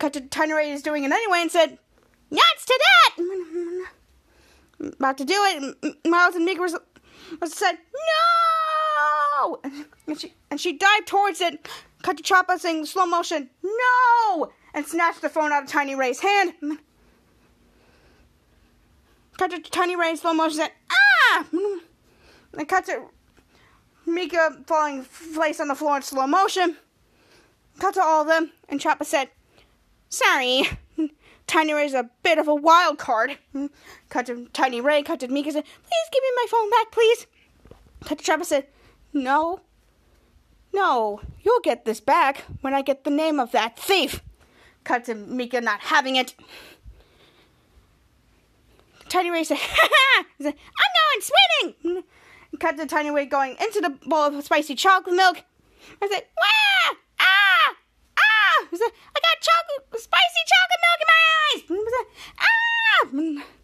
cut 0.00 0.14
to 0.14 0.20
Tiny 0.20 0.52
Ray 0.52 0.72
is 0.72 0.82
doing 0.82 1.04
it 1.04 1.12
anyway 1.12 1.42
and 1.42 1.50
said, 1.52 1.78
Nuts 2.28 2.64
to 2.66 2.80
that! 3.16 3.86
About 4.80 5.16
to 5.18 5.24
do 5.24 5.34
it, 5.36 5.96
Miles 6.04 6.34
and 6.34 6.44
Mika 6.44 6.60
was, 6.60 6.76
was 7.40 7.54
said, 7.54 7.78
No! 9.38 9.60
And 10.08 10.18
she, 10.18 10.34
and 10.50 10.60
she 10.60 10.72
dived 10.72 11.06
towards 11.06 11.40
it. 11.40 11.68
Cut 12.02 12.16
to 12.16 12.22
Chapa 12.24 12.58
saying 12.58 12.86
slow 12.86 13.06
motion, 13.06 13.48
No! 13.62 14.50
And 14.74 14.84
snatched 14.84 15.22
the 15.22 15.28
phone 15.28 15.52
out 15.52 15.62
of 15.62 15.68
Tiny 15.68 15.94
Ray's 15.94 16.18
hand. 16.18 16.54
Cut 19.38 19.52
to 19.52 19.60
Tiny 19.60 19.94
Ray 19.94 20.10
in 20.10 20.16
slow 20.16 20.34
motion 20.34 20.58
said, 20.58 20.72
Ah! 20.90 21.46
And 22.56 22.68
cut 22.68 22.86
to 22.86 23.06
Mika 24.06 24.62
falling 24.66 25.02
face 25.02 25.60
on 25.60 25.68
the 25.68 25.74
floor 25.74 25.96
in 25.96 26.02
slow 26.02 26.26
motion. 26.26 26.76
Cut 27.78 27.94
to 27.94 28.02
all 28.02 28.22
of 28.22 28.26
them, 28.26 28.52
and 28.68 28.80
Chapa 28.80 29.04
said, 29.04 29.30
Sorry. 30.08 30.68
Tiny 31.46 31.72
Ray's 31.72 31.94
a 31.94 32.10
bit 32.22 32.38
of 32.38 32.46
a 32.46 32.54
wild 32.54 32.98
card. 32.98 33.38
Cut 34.08 34.26
to 34.26 34.46
Tiny 34.52 34.80
Ray, 34.80 35.02
cut 35.02 35.18
to 35.20 35.28
Mika 35.28 35.50
said, 35.50 35.64
Please 35.64 36.08
give 36.12 36.22
me 36.22 36.30
my 36.36 36.46
phone 36.48 36.70
back, 36.70 36.92
please. 36.92 37.26
Cut 38.04 38.18
to 38.18 38.24
Chapa 38.24 38.44
said, 38.44 38.66
No. 39.12 39.60
No, 40.72 41.20
you'll 41.42 41.60
get 41.60 41.84
this 41.84 42.00
back 42.00 42.44
when 42.60 42.72
I 42.74 42.82
get 42.82 43.02
the 43.02 43.10
name 43.10 43.40
of 43.40 43.50
that 43.50 43.76
thief. 43.76 44.22
Cut 44.84 45.04
to 45.06 45.14
Mika 45.14 45.60
not 45.60 45.80
having 45.80 46.16
it. 46.16 46.34
Tiny 49.08 49.30
Ray 49.30 49.42
said, 49.42 49.58
ha 49.60 49.88
ha! 49.90 50.24
I'm 50.38 50.52
going 50.52 51.20
swimming! 51.82 52.04
Cut 52.58 52.76
to 52.76 52.86
Tiny 52.86 53.10
Ray 53.10 53.26
going 53.26 53.56
into 53.60 53.80
the 53.80 53.90
bowl 54.08 54.26
of 54.26 54.44
spicy 54.44 54.74
chocolate 54.74 55.14
milk. 55.14 55.44
I 56.02 56.08
said, 56.08 56.24
Wah! 56.36 56.96
Ah! 57.20 57.74
Ah! 58.18 58.66
He 58.70 58.76
said, 58.76 58.90
I 59.16 59.20
got 59.20 59.40
chocolate, 59.40 60.02
spicy 60.02 60.42
chocolate 60.50 60.80
milk 60.84 61.00
in 61.00 61.06
my 61.08 61.20
eyes! 61.46 61.62
He 61.68 61.90
said, 61.96 62.06
ah! 62.40 63.60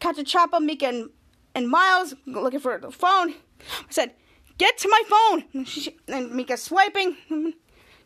Cut 0.00 0.16
to 0.16 0.24
Chapa, 0.24 0.60
Mika, 0.60 0.86
and, 0.86 1.10
and 1.54 1.68
Miles 1.68 2.14
looking 2.26 2.60
for 2.60 2.78
the 2.78 2.90
phone. 2.90 3.34
I 3.60 3.90
said, 3.90 4.12
Get 4.58 4.78
to 4.78 4.88
my 4.88 5.02
phone! 5.08 5.44
And, 5.52 5.68
she, 5.68 5.96
and 6.08 6.32
Mika 6.32 6.56
swiping. 6.56 7.16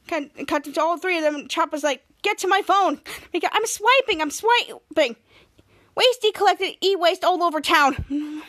Cut, 0.08 0.64
to 0.64 0.80
all 0.80 0.98
three 0.98 1.18
of 1.18 1.22
them. 1.22 1.46
Chapa's 1.48 1.84
like, 1.84 2.02
Get 2.22 2.38
to 2.38 2.48
my 2.48 2.62
phone! 2.62 3.00
Mika, 3.32 3.48
I'm 3.52 3.66
swiping! 3.66 4.20
I'm 4.20 4.30
swiping! 4.30 5.16
Wasty 5.96 6.32
collected 6.32 6.76
e-waste 6.82 7.24
all 7.24 7.42
over 7.42 7.60
town. 7.60 8.42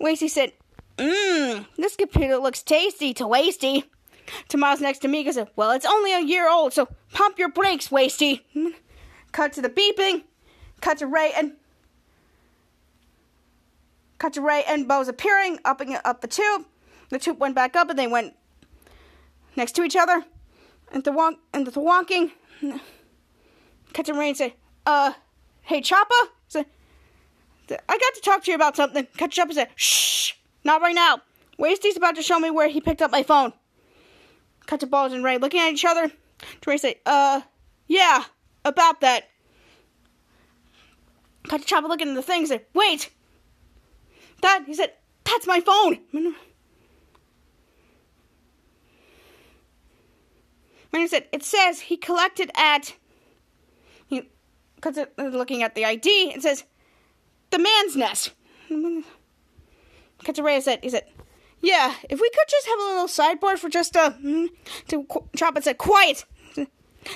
Wasty 0.00 0.28
said, 0.28 0.52
Mmm, 0.96 1.66
this 1.76 1.96
computer 1.96 2.36
looks 2.36 2.62
tasty 2.62 3.14
to 3.14 3.24
Wasty. 3.24 3.84
To 4.48 4.56
next 4.56 5.00
to 5.00 5.08
Mika 5.08 5.32
said, 5.32 5.48
Well, 5.56 5.70
it's 5.72 5.86
only 5.86 6.12
a 6.12 6.20
year 6.20 6.48
old, 6.48 6.72
so 6.72 6.88
pump 7.12 7.38
your 7.38 7.50
brakes, 7.50 7.88
Wasty. 7.88 8.42
Cut 9.32 9.52
to 9.54 9.62
the 9.62 9.68
beeping. 9.68 10.24
Cut 10.80 10.98
to 10.98 11.06
Ray 11.06 11.32
and 11.36 11.52
cut 14.18 14.32
to 14.34 14.40
Ray 14.40 14.64
and 14.66 14.88
Bose 14.88 15.08
appearing, 15.08 15.58
upping 15.64 15.96
up 16.04 16.20
the 16.20 16.28
tube. 16.28 16.66
The 17.10 17.18
tube 17.18 17.40
went 17.40 17.54
back 17.54 17.76
up 17.76 17.90
and 17.90 17.98
they 17.98 18.06
went 18.06 18.34
next 19.56 19.72
to 19.72 19.82
each 19.82 19.96
other. 19.96 20.24
And 20.92 21.04
the 21.04 21.10
wonk 21.10 21.36
and 21.54 21.66
the 21.66 21.72
wonking. 21.72 22.32
Cut 23.92 24.06
to 24.06 24.14
Ray 24.14 24.28
and 24.28 24.36
say, 24.36 24.54
Uh, 24.84 25.12
hey 25.62 25.80
Chapa? 25.80 26.28
Say, 27.70 27.78
I 27.88 27.98
got 27.98 28.14
to 28.14 28.20
talk 28.20 28.42
to 28.42 28.50
you 28.50 28.56
about 28.56 28.74
something. 28.74 29.06
To 29.18 29.28
Chapa 29.28 29.50
and 29.50 29.54
said, 29.54 29.68
Shh, 29.76 30.32
not 30.64 30.82
right 30.82 30.92
now. 30.94 31.20
Wasty's 31.56 31.96
about 31.96 32.16
to 32.16 32.22
show 32.22 32.40
me 32.40 32.50
where 32.50 32.66
he 32.66 32.80
picked 32.80 33.00
up 33.00 33.12
my 33.12 33.22
phone. 33.22 33.52
Cut 34.66 34.80
to 34.80 34.88
Balls 34.88 35.12
and 35.12 35.22
Ray 35.22 35.38
looking 35.38 35.60
at 35.60 35.72
each 35.72 35.84
other. 35.84 36.10
Ray 36.66 36.78
say, 36.78 36.96
Uh, 37.06 37.42
yeah, 37.86 38.24
about 38.64 39.02
that. 39.02 39.28
Cut 41.46 41.60
to 41.60 41.66
Chapa 41.66 41.86
looking 41.86 42.08
at 42.08 42.16
the 42.16 42.22
thing 42.22 42.40
and 42.40 42.48
said, 42.48 42.66
Wait! 42.74 43.08
That, 44.42 44.64
he 44.66 44.74
said, 44.74 44.92
That's 45.22 45.46
my 45.46 45.60
phone! 45.60 46.00
He 50.92 51.06
said, 51.06 51.28
It 51.30 51.44
says 51.44 51.82
he 51.82 51.96
collected 51.96 52.50
at. 52.56 52.96
He, 54.08 54.28
because 54.74 54.98
looking 55.16 55.62
at 55.62 55.76
the 55.76 55.84
ID, 55.84 56.32
it 56.34 56.42
says, 56.42 56.64
The 57.50 57.58
man's 57.58 57.96
nest. 57.96 58.32
Ray 60.38 60.60
said, 60.60 60.80
He 60.82 60.90
said, 60.90 61.04
Yeah, 61.60 61.94
if 62.08 62.20
we 62.20 62.30
could 62.30 62.48
just 62.48 62.66
have 62.66 62.78
a 62.78 62.82
little 62.84 63.08
sideboard 63.08 63.58
for 63.58 63.68
just 63.68 63.96
a. 63.96 64.00
Uh, 64.00 64.46
to 64.88 65.06
Chapa 65.36 65.62
said, 65.62 65.78
Quiet! 65.78 66.24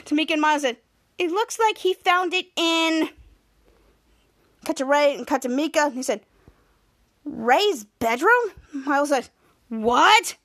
To 0.06 0.14
Mika 0.14 0.32
and 0.32 0.42
Miles 0.42 0.62
said, 0.62 0.78
It 1.18 1.30
looks 1.30 1.58
like 1.58 1.78
he 1.78 1.94
found 1.94 2.32
it 2.34 2.46
in. 2.56 3.10
Ray 4.82 5.14
and 5.14 5.26
cut 5.26 5.42
to 5.42 5.48
Mika. 5.48 5.90
He 5.90 6.02
said, 6.02 6.22
Ray's 7.24 7.84
bedroom? 7.84 8.52
Miles 8.72 9.10
said, 9.10 9.28
What? 9.68 10.36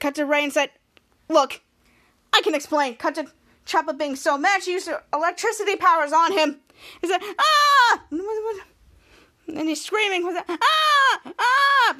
Cut 0.00 0.16
to 0.16 0.26
Ray 0.26 0.44
and 0.44 0.52
said, 0.52 0.70
Look, 1.28 1.62
I 2.32 2.42
can 2.42 2.54
explain. 2.54 2.96
Cut 2.96 3.14
to 3.14 3.26
Chapa 3.64 3.94
being 3.94 4.16
so 4.16 4.36
mad 4.36 4.62
she 4.62 4.72
used 4.72 4.90
electricity 5.12 5.76
powers 5.76 6.12
on 6.12 6.32
him. 6.32 6.60
He 7.00 7.06
said, 7.06 7.20
Ah! 7.38 8.02
And 8.10 9.68
he's 9.68 9.84
screaming, 9.84 10.24
Ah! 10.48 11.20
Ah! 11.38 11.96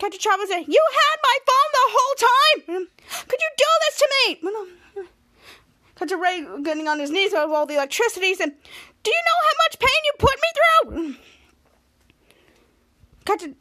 Cut 0.00 0.12
to 0.12 0.18
Chapa 0.18 0.46
said, 0.48 0.64
You 0.66 0.84
had 0.92 1.18
my 1.22 1.38
phone 1.46 1.70
the 1.72 1.88
whole 1.94 2.14
time! 2.16 2.88
Could 3.28 3.40
you 3.40 3.50
do 3.56 3.70
this 3.80 3.98
to 3.98 4.08
me? 4.16 4.26
To 6.08 6.16
Ray 6.16 6.44
getting 6.64 6.88
on 6.88 6.98
his 6.98 7.12
knees 7.12 7.30
with 7.30 7.42
all 7.42 7.64
the 7.64 7.74
electricity. 7.74 8.34
Said, 8.34 8.50
Do 9.04 9.10
you 9.10 9.22
know 9.24 9.38
how 9.46 9.52
much 9.64 9.78
pain 9.78 10.02
you 10.04 10.12
put 10.18 10.36
me 10.42 10.48
through? 10.58 11.14
To 13.38 13.54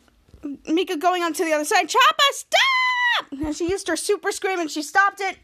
Mika 0.74 0.98
going 0.98 1.22
on 1.22 1.34
to 1.34 1.46
the 1.46 1.54
other 1.54 1.66
side. 1.66 1.88
Chapa, 1.88 2.24
stop! 2.32 3.32
And 3.32 3.56
she 3.56 3.70
used 3.70 3.88
her 3.88 3.96
super 3.96 4.32
scream 4.32 4.60
and 4.60 4.72
she 4.72 4.82
stopped 4.82 5.22
it. 5.22 5.38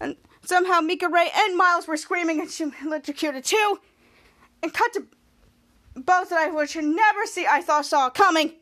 And 0.00 0.16
somehow 0.44 0.80
Mika 0.80 1.08
Ray 1.08 1.30
and 1.34 1.56
Miles 1.56 1.86
were 1.86 1.96
screaming 1.96 2.40
and 2.40 2.50
she 2.50 2.70
electrocuted 2.82 3.44
too. 3.44 3.80
And 4.62 4.72
cut 4.72 4.92
to 4.94 5.06
Bo 5.94 6.24
that 6.28 6.38
I 6.38 6.48
would 6.48 6.74
never 6.76 7.26
see 7.26 7.46
I 7.46 7.60
thought 7.60 7.86
saw 7.86 8.10
coming. 8.10 8.52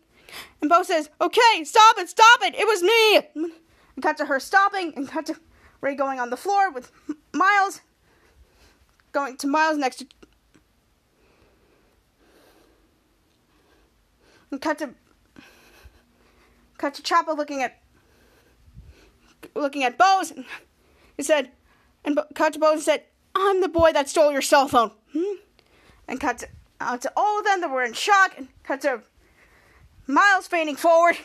And 0.61 0.69
Bo 0.69 0.83
says, 0.83 1.11
Okay, 1.21 1.65
stop 1.65 1.99
it, 1.99 2.09
stop 2.09 2.41
it, 2.43 2.55
it 2.55 2.67
was 2.67 2.83
me. 2.83 3.51
And 3.95 4.03
cut 4.03 4.17
to 4.19 4.27
her 4.27 4.41
stopping 4.41 4.93
and 4.97 5.09
cut 5.09 5.27
to 5.27 5.37
Ray 5.81 5.95
going 5.95 6.21
on 6.21 6.31
the 6.31 6.37
floor 6.37 6.71
with 6.71 6.91
Miles. 7.33 7.81
Going 9.13 9.37
to 9.39 9.47
Miles 9.47 9.77
next 9.77 9.97
to 9.97 10.07
and 14.53 14.61
cut 14.61 14.79
to 14.79 14.91
cut 16.79 16.95
to 16.95 17.03
Chapa 17.03 17.33
looking 17.33 17.63
at 17.63 17.81
looking 19.57 19.83
at 19.83 19.99
Bose. 19.99 20.33
He 21.17 21.23
said, 21.23 21.51
and 22.05 22.17
Bo- 22.17 22.27
to 22.35 22.81
said, 22.81 23.05
"I'm 23.35 23.61
the 23.61 23.69
boy 23.69 23.93
that 23.93 24.09
stole 24.09 24.33
your 24.33 24.43
cell 24.43 24.69
phone." 24.69 24.93
Hmm? 25.13 25.37
And 26.09 26.21
cut 26.21 26.39
to, 26.39 26.49
uh, 26.81 26.97
to 26.99 27.13
all 27.17 27.39
of 27.39 27.45
them 27.45 27.61
that 27.61 27.71
were 27.71 27.85
in 27.85 27.93
shock. 27.93 28.37
And 28.37 28.49
cut 28.65 28.81
to 28.83 29.03
Miles 30.07 30.47
fainting 30.47 30.77
forward. 30.77 31.17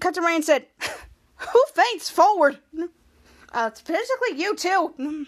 Cut 0.00 0.14
to 0.14 0.22
Ray 0.22 0.36
and 0.36 0.44
said, 0.44 0.66
"Who 1.36 1.64
faints 1.74 2.08
forward?" 2.08 2.58
Uh, 3.52 3.70
it's 3.70 3.82
basically 3.82 4.40
you 4.40 4.56
too. 4.56 5.26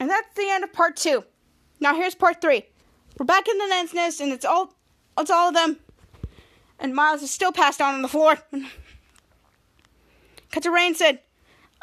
And 0.00 0.08
that's 0.08 0.34
the 0.36 0.48
end 0.48 0.64
of 0.64 0.72
part 0.72 0.96
two. 0.96 1.24
Now 1.80 1.94
here's 1.94 2.14
part 2.14 2.40
three. 2.40 2.64
We're 3.18 3.26
back 3.26 3.48
in 3.48 3.58
the 3.58 3.64
Nens 3.64 3.92
nest, 3.94 4.20
and 4.20 4.32
it's 4.32 4.44
all 4.44 4.74
it's 5.18 5.30
all 5.30 5.48
of 5.48 5.54
them. 5.54 5.78
And 6.78 6.94
Miles 6.94 7.22
is 7.22 7.30
still 7.30 7.52
passed 7.52 7.80
out 7.80 7.94
on 7.94 8.02
the 8.02 8.08
floor. 8.08 8.38
Rain 10.70 10.94
said, 10.94 11.20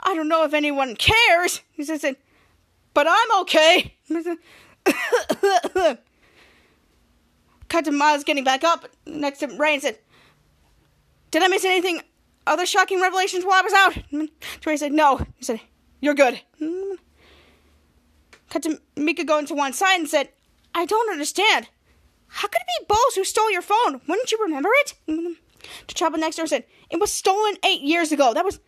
I 0.04 0.16
don't 0.16 0.28
know 0.28 0.44
if 0.44 0.54
anyone 0.54 0.96
cares. 0.96 1.62
He 1.74 1.84
said, 1.84 2.18
but 2.94 3.08
I'm 3.10 3.42
okay. 3.42 3.96
Cut 7.68 7.86
to 7.86 7.92
Miles 7.92 8.24
getting 8.24 8.44
back 8.44 8.64
up 8.64 8.88
next 9.06 9.40
to 9.40 9.48
Ray 9.48 9.74
and 9.74 9.82
said, 9.82 10.00
Did 11.32 11.44
I 11.44 11.48
miss 11.48 11.66
anything? 11.66 12.02
Other 12.48 12.66
shocking 12.66 13.02
revelations 13.02 13.44
while 13.44 13.60
I 13.60 13.62
was 13.62 13.74
out? 13.74 13.98
Ray 14.66 14.78
said, 14.78 14.94
No. 14.94 15.18
He 15.36 15.44
said, 15.44 15.60
You're 16.00 16.14
good. 16.14 16.40
Cut 18.50 18.64
to 18.64 18.80
Mika 18.96 19.26
going 19.26 19.46
to 19.48 19.56
one 19.56 19.74
side 19.74 20.00
and 20.00 20.08
said, 20.08 20.30
I 20.74 20.86
don't 20.86 21.12
understand. 21.12 21.68
How 22.36 22.50
could 22.50 22.62
it 22.62 22.86
be 22.86 22.86
Bose 22.94 23.16
who 23.16 23.24
stole 23.24 23.50
your 23.50 23.62
phone? 23.62 24.02
Wouldn't 24.08 24.32
you 24.32 24.38
remember 24.42 24.70
it? 24.82 24.94
To 25.88 25.96
Chapa 25.96 26.18
next 26.18 26.36
door 26.36 26.48
said, 26.48 26.66
It 26.90 27.00
was 27.00 27.12
stolen 27.12 27.56
eight 27.64 27.82
years 27.82 28.12
ago. 28.12 28.34
That 28.34 28.44
was 28.44 28.60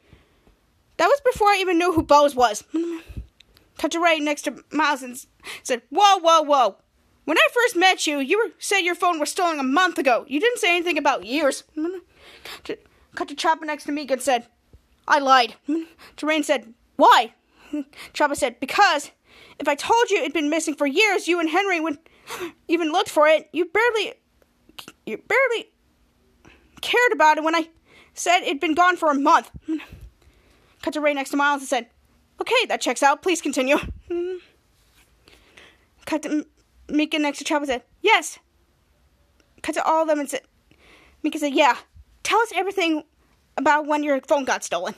that 0.96 1.08
was 1.08 1.22
before 1.22 1.50
I 1.50 1.58
even 1.60 1.78
knew 1.78 1.92
who 1.92 2.02
Bose 2.02 2.34
was. 2.34 2.64
Cut 3.78 3.92
to 3.92 4.00
Ray 4.00 4.20
next 4.20 4.44
to 4.44 4.64
Miles 4.72 5.04
and 5.04 5.22
said, 5.64 5.82
Whoa, 5.90 6.18
whoa, 6.18 6.42
whoa. 6.42 6.78
When 7.26 7.38
I 7.38 7.48
first 7.54 7.76
met 7.76 8.08
you, 8.08 8.20
you 8.20 8.38
were, 8.38 8.54
said 8.58 8.80
your 8.80 8.96
phone 8.96 9.20
was 9.20 9.30
stolen 9.30 9.60
a 9.60 9.64
month 9.64 9.98
ago. 10.00 10.24
You 10.30 10.40
didn't 10.40 10.60
say 10.60 10.74
anything 10.74 10.98
about 10.98 11.26
years. 11.26 11.66
Cut 13.16 13.28
to 13.28 13.36
Chapa 13.36 13.66
next 13.66 13.84
to 13.84 13.92
Mika 13.92 14.14
and 14.14 14.22
said, 14.22 14.48
I 15.10 15.20
lied. 15.20 15.56
Terrain 16.16 16.44
said, 16.44 16.74
Why? 16.96 17.34
Chapa 18.14 18.36
said, 18.38 18.62
Because 18.62 19.12
if 19.60 19.68
I 19.68 19.76
told 19.76 20.10
you 20.10 20.20
it'd 20.20 20.34
been 20.34 20.50
missing 20.50 20.74
for 20.74 20.88
years, 20.88 21.28
you 21.28 21.40
and 21.42 21.50
Henry 21.50 21.82
would 21.82 21.98
even 22.68 22.92
looked 22.92 23.10
for 23.10 23.28
it. 23.28 23.50
You 23.54 23.66
barely, 23.66 24.14
you 25.06 25.18
barely 25.18 25.72
cared 26.82 27.12
about 27.14 27.38
it 27.38 27.44
when 27.44 27.56
I 27.56 27.70
said 28.14 28.42
it'd 28.42 28.60
been 28.60 28.76
gone 28.76 28.98
for 28.98 29.10
a 29.10 29.16
month. 29.16 29.52
Cut 30.82 30.94
to 30.94 31.02
Ray 31.02 31.14
next 31.14 31.32
to 31.32 31.38
Miles 31.38 31.62
and 31.62 31.70
said, 31.70 31.90
"Okay, 32.42 32.66
that 32.68 32.82
checks 32.82 33.04
out. 33.04 33.22
Please 33.22 33.42
continue." 33.42 33.78
Cut 36.06 36.22
to 36.24 36.46
Mika 36.88 37.20
next 37.20 37.40
to 37.40 37.44
Chapa 37.44 37.64
and 37.64 37.68
said, 37.68 37.84
"Yes." 38.02 38.40
Cut 39.62 39.76
to 39.76 39.84
all 39.84 40.04
of 40.04 40.08
them 40.08 40.20
and 40.20 40.30
said, 40.30 40.44
Mika 41.24 41.40
said, 41.40 41.54
"Yeah. 41.54 41.78
Tell 42.24 42.40
us 42.40 42.52
everything 42.56 43.04
about 43.58 43.88
when 43.88 44.04
your 44.04 44.22
phone 44.22 44.46
got 44.46 44.64
stolen." 44.64 44.96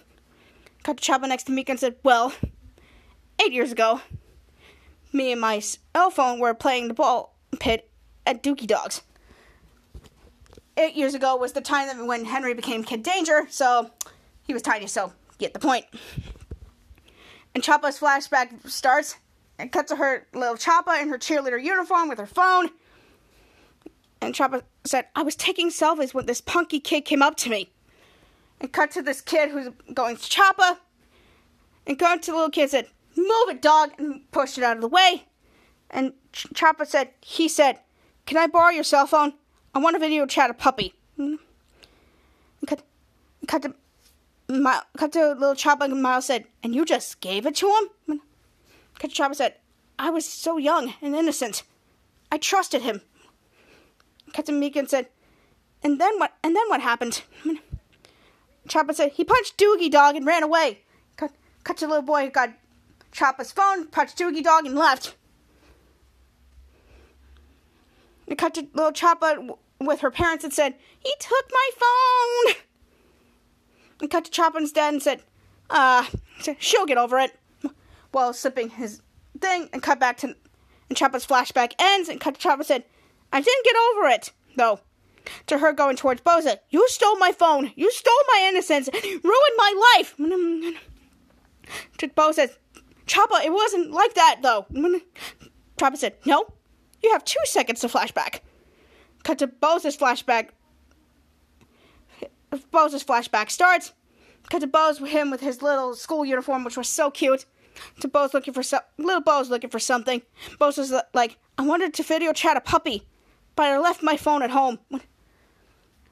Cut 0.83 0.97
to 0.97 1.03
Chapa 1.03 1.27
next 1.27 1.45
to 1.45 1.51
Mika 1.51 1.71
and 1.71 1.79
said, 1.79 1.95
"Well, 2.03 2.33
eight 3.41 3.53
years 3.53 3.71
ago." 3.71 4.01
Me 5.11 5.31
and 5.31 5.41
my 5.41 5.59
cell 5.59 6.09
phone 6.11 6.39
were 6.39 6.53
playing 6.53 6.87
the 6.87 6.93
ball 6.93 7.35
pit 7.59 7.89
at 8.25 8.43
Dookie 8.43 8.67
Dogs. 8.67 9.01
Eight 10.77 10.95
years 10.95 11.13
ago 11.13 11.35
was 11.35 11.53
the 11.53 11.61
time 11.61 12.07
when 12.07 12.25
Henry 12.25 12.53
became 12.53 12.83
Kid 12.83 13.03
Danger, 13.03 13.47
so 13.49 13.91
he 14.43 14.53
was 14.53 14.61
tiny, 14.61 14.87
so 14.87 15.11
get 15.37 15.53
the 15.53 15.59
point. 15.59 15.85
And 17.53 17.63
Chapa's 17.63 17.99
flashback 17.99 18.69
starts 18.69 19.17
and 19.57 19.71
cuts 19.71 19.91
to 19.91 19.97
her 19.97 20.25
little 20.33 20.55
Chapa 20.55 20.97
in 21.01 21.09
her 21.09 21.17
cheerleader 21.17 21.61
uniform 21.61 22.07
with 22.07 22.19
her 22.19 22.25
phone. 22.25 22.69
And 24.21 24.33
Chapa 24.33 24.63
said, 24.85 25.07
I 25.15 25.23
was 25.23 25.35
taking 25.35 25.69
selfies 25.69 26.13
when 26.13 26.25
this 26.25 26.41
punky 26.41 26.79
kid 26.79 27.01
came 27.01 27.21
up 27.21 27.35
to 27.37 27.49
me. 27.49 27.69
And 28.61 28.71
cut 28.71 28.91
to 28.91 29.01
this 29.01 29.21
kid 29.21 29.49
who's 29.49 29.69
going 29.93 30.17
to 30.17 30.29
Chapa. 30.29 30.79
And 31.87 31.97
going 31.97 32.19
to 32.19 32.31
the 32.31 32.35
little 32.35 32.49
kid 32.49 32.69
said, 32.69 32.87
Move 33.19 33.49
it, 33.49 33.61
dog, 33.61 33.91
and 33.97 34.29
pushed 34.31 34.57
it 34.57 34.63
out 34.63 34.77
of 34.77 34.81
the 34.81 34.87
way. 34.87 35.25
And 35.89 36.13
Ch- 36.31 36.47
said, 36.85 37.09
he 37.21 37.47
said, 37.47 37.79
Can 38.25 38.37
I 38.37 38.47
borrow 38.47 38.69
your 38.69 38.83
cell 38.83 39.07
phone? 39.07 39.33
I 39.73 39.79
want 39.79 39.95
to 39.95 39.99
video 39.99 40.25
chat 40.25 40.49
a 40.49 40.53
puppy. 40.53 40.93
And 41.17 41.39
cut, 42.65 42.83
cut 43.47 43.63
to, 43.63 43.75
my, 44.47 44.81
cut 44.97 45.11
to 45.13 45.33
little 45.33 45.55
Chapa, 45.55 45.85
and 45.85 46.01
Miles 46.01 46.25
said, 46.25 46.45
And 46.63 46.73
you 46.73 46.85
just 46.85 47.19
gave 47.19 47.45
it 47.45 47.55
to 47.55 47.67
him? 47.67 47.89
Mm-hmm. 48.07 48.15
Cut 48.99 49.11
to 49.11 49.35
said, 49.35 49.55
I 49.97 50.09
was 50.09 50.25
so 50.25 50.57
young 50.57 50.93
and 51.01 51.15
innocent. 51.15 51.63
I 52.31 52.37
trusted 52.37 52.83
him. 52.83 53.01
Cut 54.33 54.45
to 54.45 54.53
and 54.53 54.89
said, 54.89 55.07
And 55.83 55.99
then 55.99 56.19
what? 56.19 56.33
And 56.43 56.55
then 56.55 56.69
what 56.69 56.81
happened? 56.81 57.23
Mm-hmm. 57.43 57.55
Chapa 58.67 58.93
said, 58.93 59.11
He 59.13 59.23
punched 59.23 59.57
Doogie 59.57 59.91
Dog 59.91 60.15
and 60.15 60.25
ran 60.25 60.43
away. 60.43 60.81
Cut, 61.17 61.31
cut 61.63 61.77
to 61.77 61.87
little 61.87 62.03
boy 62.03 62.29
got 62.29 62.53
Chapa's 63.11 63.51
phone, 63.51 63.87
Doogie 63.87 64.43
Dog, 64.43 64.65
and 64.65 64.75
left. 64.75 65.15
And 68.27 68.37
cut 68.37 68.53
to 68.55 68.67
little 68.73 68.91
Chapa 68.91 69.55
with 69.79 70.01
her 70.01 70.11
parents 70.11 70.43
and 70.43 70.53
said, 70.53 70.75
He 70.99 71.13
took 71.19 71.49
my 71.51 71.69
phone! 71.79 72.55
And 74.01 74.09
cut 74.09 74.25
to 74.25 74.31
Chapa's 74.31 74.71
dad 74.71 74.93
and 74.93 75.01
said, 75.01 75.23
Uh, 75.69 76.05
she'll 76.59 76.85
get 76.85 76.97
over 76.97 77.19
it. 77.19 77.37
While 78.11 78.33
sipping 78.33 78.69
his 78.69 79.01
thing, 79.39 79.69
and 79.73 79.83
cut 79.83 79.99
back 79.99 80.17
to. 80.17 80.35
And 80.89 80.97
Chapa's 80.97 81.25
flashback 81.25 81.73
ends, 81.79 82.09
and 82.09 82.19
cut 82.19 82.35
to 82.35 82.39
Chapa 82.39 82.63
said, 82.63 82.83
I 83.31 83.41
didn't 83.41 83.65
get 83.65 83.75
over 83.75 84.07
it, 84.07 84.31
though. 84.55 84.79
To 85.47 85.59
her 85.59 85.73
going 85.73 85.95
towards 85.95 86.21
Boza, 86.21 86.57
You 86.69 86.87
stole 86.89 87.17
my 87.17 87.31
phone! 87.31 87.71
You 87.75 87.91
stole 87.91 88.13
my 88.27 88.47
innocence! 88.49 88.89
Ruined 88.93 89.23
my 89.57 89.95
life! 89.97 90.15
To 91.99 92.07
Boza, 92.07 92.49
Chapa, 93.09 93.41
it 93.43 93.51
wasn't 93.51 93.89
like 93.89 94.13
that, 94.13 94.37
though. 94.43 94.67
Chapa 95.79 95.97
said, 95.97 96.15
No, 96.25 96.45
you 97.01 97.11
have 97.11 97.25
two 97.25 97.39
seconds 97.45 97.79
to 97.81 97.87
flashback. 97.87 98.41
Cut 99.23 99.39
to 99.39 99.47
Bose's 99.47 99.97
flashback. 99.97 100.49
Bose's 102.71 103.03
flashback 103.03 103.49
starts. 103.49 103.93
Cut 104.51 104.61
to 104.61 104.67
Bose 104.67 105.01
with 105.01 105.09
him 105.09 105.31
with 105.31 105.41
his 105.41 105.63
little 105.63 105.95
school 105.95 106.23
uniform, 106.23 106.63
which 106.63 106.77
was 106.77 106.87
so 106.87 107.09
cute. 107.09 107.45
To 108.01 108.07
Bose 108.07 108.35
looking 108.35 108.53
for 108.53 108.61
some. 108.61 108.81
Little 108.99 109.21
Bose 109.21 109.49
looking 109.49 109.71
for 109.71 109.79
something. 109.79 110.21
Bose 110.59 110.77
was 110.77 110.91
uh, 110.91 111.01
like, 111.15 111.37
I 111.57 111.63
wanted 111.63 111.95
to 111.95 112.03
video 112.03 112.31
chat 112.31 112.57
a 112.57 112.61
puppy, 112.61 113.07
but 113.55 113.67
I 113.67 113.79
left 113.79 114.03
my 114.03 114.17
phone 114.17 114.43
at 114.43 114.51
home. 114.51 114.77
When, 114.89 115.01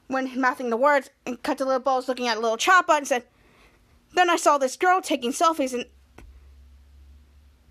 when 0.08 0.42
mouthing 0.42 0.72
the 0.72 0.78
words, 0.78 1.12
and 1.28 1.42
cut 1.44 1.60
to 1.60 1.66
little 1.66 1.80
Bose 1.80 2.08
looking 2.08 2.28
at 2.28 2.42
little 2.42 2.58
Chapa 2.58 2.94
and 2.94 3.08
said, 3.08 3.24
Then 4.16 4.32
I 4.32 4.36
saw 4.36 4.58
this 4.58 4.78
girl 4.78 5.00
taking 5.00 5.32
selfies 5.32 5.74
and 5.74 5.86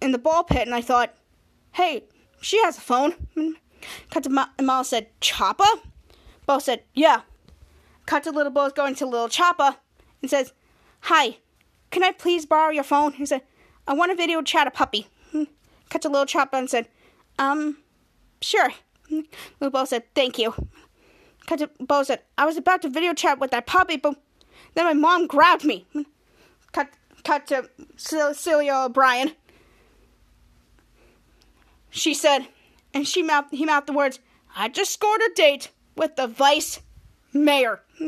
in 0.01 0.13
the 0.13 0.19
ball 0.19 0.45
pit, 0.45 0.67
and 0.67 0.75
I 0.75 0.81
thought, 0.81 1.15
hey, 1.73 2.05
she 2.41 2.63
has 2.63 2.79
a 2.79 2.81
phone. 2.81 3.15
Cut 4.11 4.25
to 4.25 4.31
Ma- 4.31 4.49
and 4.59 4.67
Miles 4.67 4.89
said, 4.89 5.09
Chapa? 5.21 5.67
Bo 6.47 6.59
said, 6.59 6.83
yeah. 6.95 7.23
Cut 8.07 8.23
to 8.23 8.31
little 8.31 8.53
Bose 8.53 8.73
going 8.73 8.95
to 8.97 9.07
little 9.07 9.29
Chapa 9.29 9.79
and 10.23 10.31
says, 10.31 10.53
Hi, 11.03 11.39
can 11.91 12.05
I 12.05 12.13
please 12.13 12.47
borrow 12.47 12.71
your 12.71 12.85
phone? 12.85 13.13
He 13.13 13.27
said, 13.27 13.43
I 13.87 13.95
want 13.95 14.13
a 14.13 14.15
video 14.15 14.43
chat 14.43 14.67
a 14.67 14.71
puppy. 14.71 15.09
Cut 15.91 16.03
to 16.03 16.09
little 16.09 16.27
Chapa 16.27 16.57
and 16.57 16.71
said, 16.71 16.89
Um, 17.39 17.79
sure. 18.41 18.71
Little 19.11 19.71
Bo 19.71 19.85
said, 19.85 20.05
Thank 20.15 20.39
you. 20.39 20.55
Cut 21.47 21.59
to 21.59 21.71
Bo 21.81 22.05
said, 22.05 22.23
I 22.39 22.47
was 22.47 22.57
about 22.57 22.83
to 22.83 22.89
video 22.89 23.13
chat 23.13 23.41
with 23.41 23.51
that 23.51 23.67
puppy, 23.67 23.97
but 23.97 24.17
then 24.75 24.85
my 24.85 24.95
mom 24.95 25.27
grabbed 25.27 25.65
me. 25.65 25.87
Cut, 26.73 26.91
cut 27.25 27.49
to 27.49 27.69
Cel- 27.97 28.35
Celia 28.35 28.75
O'Brien. 28.85 29.33
She 31.97 32.13
said, 32.13 32.49
and 32.93 33.09
she 33.09 33.23
mouthed, 33.23 33.55
he 33.55 33.65
mouthed 33.65 33.87
the 33.87 33.95
words, 33.95 34.21
I 34.55 34.69
just 34.69 34.93
scored 34.93 35.23
a 35.23 35.35
date 35.35 35.71
with 35.97 36.17
the 36.17 36.27
vice 36.27 36.81
mayor. 37.33 37.81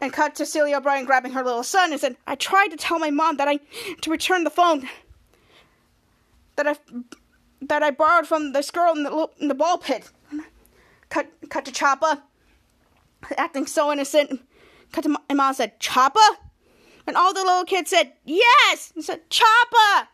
and 0.00 0.12
cut 0.12 0.36
to 0.36 0.46
Celia 0.46 0.76
O'Brien 0.76 1.04
grabbing 1.04 1.32
her 1.32 1.42
little 1.42 1.64
son 1.64 1.90
and 1.90 2.00
said, 2.00 2.16
I 2.28 2.36
tried 2.36 2.68
to 2.68 2.76
tell 2.76 3.00
my 3.00 3.10
mom 3.10 3.38
that 3.38 3.48
I 3.48 3.58
to 4.02 4.10
return 4.10 4.44
the 4.44 4.50
phone 4.50 4.88
that 6.54 6.68
I 6.68 6.76
that 7.62 7.82
I 7.82 7.90
borrowed 7.90 8.28
from 8.28 8.52
this 8.52 8.70
girl 8.70 8.94
in 8.94 9.02
the 9.02 9.28
in 9.40 9.48
the 9.48 9.54
ball 9.54 9.78
pit. 9.78 10.08
Cut 11.08 11.28
cut 11.50 11.64
to 11.64 11.72
Chapa, 11.72 12.22
acting 13.36 13.66
so 13.66 13.90
innocent. 13.90 14.42
Cut 14.92 15.02
to 15.02 15.16
and 15.28 15.38
mom 15.38 15.54
said, 15.54 15.80
Chapa? 15.80 16.38
And 17.04 17.16
all 17.16 17.34
the 17.34 17.40
little 17.40 17.64
kids 17.64 17.90
said, 17.90 18.12
Yes! 18.24 18.92
And 18.94 19.04
said, 19.04 19.28
Chapa! 19.28 20.08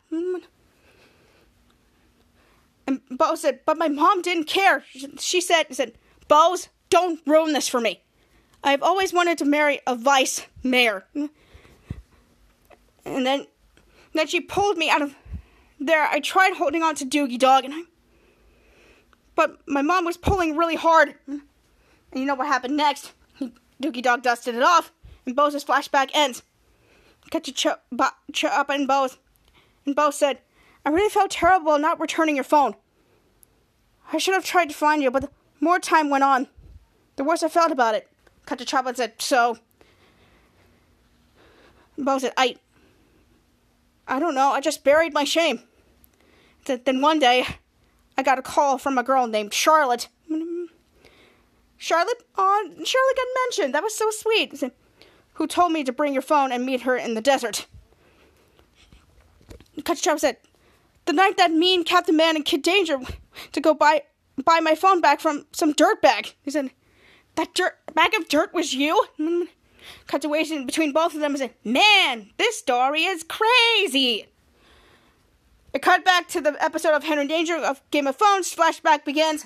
And 2.87 3.01
Bo 3.11 3.35
said, 3.35 3.61
But 3.66 3.78
my 3.78 3.89
mom 3.89 4.22
didn't 4.22 4.45
care. 4.45 4.85
She 5.18 5.41
said, 5.41 5.74
said 5.74 5.95
Bose, 6.28 6.68
don't 6.91 7.20
ruin 7.26 7.53
this 7.53 7.68
for 7.68 7.80
me. 7.80 8.03
I've 8.62 8.82
always 8.82 9.12
wanted 9.12 9.39
to 9.39 9.45
marry 9.45 9.80
a 9.87 9.95
vice 9.95 10.47
mayor. 10.62 11.05
And 13.05 13.26
then, 13.26 13.47
then 14.14 14.26
she 14.26 14.41
pulled 14.41 14.78
me 14.78 14.89
out 14.89 15.03
of 15.03 15.14
there. 15.78 16.05
I 16.05 16.20
tried 16.20 16.55
holding 16.55 16.82
on 16.82 16.95
to 16.97 17.05
Doogie 17.05 17.39
Dog, 17.39 17.64
and 17.64 17.74
I, 17.74 17.82
but 19.35 19.59
my 19.68 19.82
mom 19.82 20.05
was 20.05 20.16
pulling 20.16 20.57
really 20.57 20.76
hard. 20.76 21.14
And 21.26 21.43
you 22.14 22.24
know 22.24 22.35
what 22.35 22.47
happened 22.47 22.76
next? 22.76 23.12
Doogie 23.82 24.03
Dog 24.03 24.22
dusted 24.22 24.55
it 24.55 24.62
off, 24.62 24.93
and 25.26 25.37
Bose's 25.37 25.64
flashback 25.64 26.11
ends. 26.14 26.43
Cut 27.30 27.45
to 27.45 27.53
Ch- 27.53 27.66
Ch- 28.32 28.45
up 28.45 28.70
and 28.70 28.89
Bose, 28.89 29.18
and 29.85 29.95
Bose 29.95 30.16
said, 30.16 30.39
"I 30.85 30.91
really 30.91 31.11
felt 31.11 31.30
terrible 31.30 31.78
not 31.78 32.01
returning 32.01 32.35
your 32.37 32.45
phone. 32.45 32.74
I 34.12 34.18
should 34.18 34.35
have 34.35 34.45
tried 34.45 34.68
to 34.68 34.74
find 34.74 35.03
you, 35.03 35.11
but 35.11 35.22
the 35.22 35.30
more 35.61 35.78
time 35.78 36.11
went 36.11 36.24
on, 36.24 36.49
the 37.16 37.24
worse 37.24 37.43
I 37.43 37.49
felt 37.49 37.72
about 37.72 37.95
it." 37.95 38.09
Cut 38.47 38.59
to 38.59 38.95
said, 38.95 39.14
"So." 39.20 39.59
Bo 41.97 42.18
said, 42.18 42.32
"I, 42.37 42.57
I 44.07 44.18
don't 44.18 44.35
know. 44.35 44.51
I 44.51 44.61
just 44.61 44.85
buried 44.85 45.14
my 45.14 45.24
shame." 45.24 45.61
Then 46.66 47.01
one 47.01 47.18
day, 47.18 47.47
I 48.16 48.22
got 48.22 48.39
a 48.39 48.43
call 48.43 48.78
from 48.78 48.99
a 48.99 49.03
girl 49.03 49.26
named 49.26 49.53
Charlotte. 49.53 50.09
Charlotte, 51.76 52.22
oh, 52.39 52.70
Charlotte 52.85 53.16
got 53.16 53.26
mentioned. 53.43 53.74
That 53.74 53.82
was 53.82 53.95
so 53.95 54.11
sweet. 54.11 54.62
Who 55.35 55.47
told 55.47 55.72
me 55.72 55.85
to 55.85 55.93
bring 55.93 56.12
your 56.12 56.22
phone 56.22 56.53
and 56.53 56.64
meet 56.64 56.82
her 56.82 56.97
in 56.97 57.14
the 57.14 57.20
desert? 57.20 57.66
Cut 59.85 59.99
to 59.99 60.18
said, 60.18 60.39
"The 61.07 61.12
night 61.12 61.36
that 61.36 61.52
me 61.52 61.74
and 61.74 61.84
Captain 61.84 62.16
Man 62.16 62.36
and 62.36 62.44
Kid 62.44 62.62
Danger 62.62 62.98
to 63.52 63.61
go 63.61 63.74
buy 63.74 64.02
buy 64.42 64.61
my 64.61 64.74
phone 64.74 65.00
back 65.00 65.20
from 65.20 65.46
some 65.52 65.74
dirtbag." 65.74 66.34
He 66.42 66.50
said, 66.50 66.70
"That 67.36 67.55
dirt 67.55 67.78
bag 67.94 68.14
of 68.14 68.28
dirt 68.28 68.52
was 68.55 68.74
you." 68.74 69.07
Cut 70.07 70.22
to 70.22 70.28
waiting 70.28 70.66
between 70.66 70.92
both 70.92 71.14
of 71.14 71.20
them 71.20 71.32
and 71.32 71.38
said, 71.38 71.55
"Man, 71.62 72.30
this 72.38 72.59
story 72.59 73.05
is 73.05 73.22
crazy." 73.22 74.26
It 75.74 75.82
cut 75.82 76.05
back 76.05 76.28
to 76.28 76.40
the 76.40 76.57
episode 76.62 76.94
of 76.94 77.02
Henry 77.02 77.26
Danger 77.26 77.57
of 77.57 77.82
Game 77.90 78.07
of 78.07 78.14
Phones. 78.14 78.55
Flashback 78.55 79.05
begins. 79.05 79.44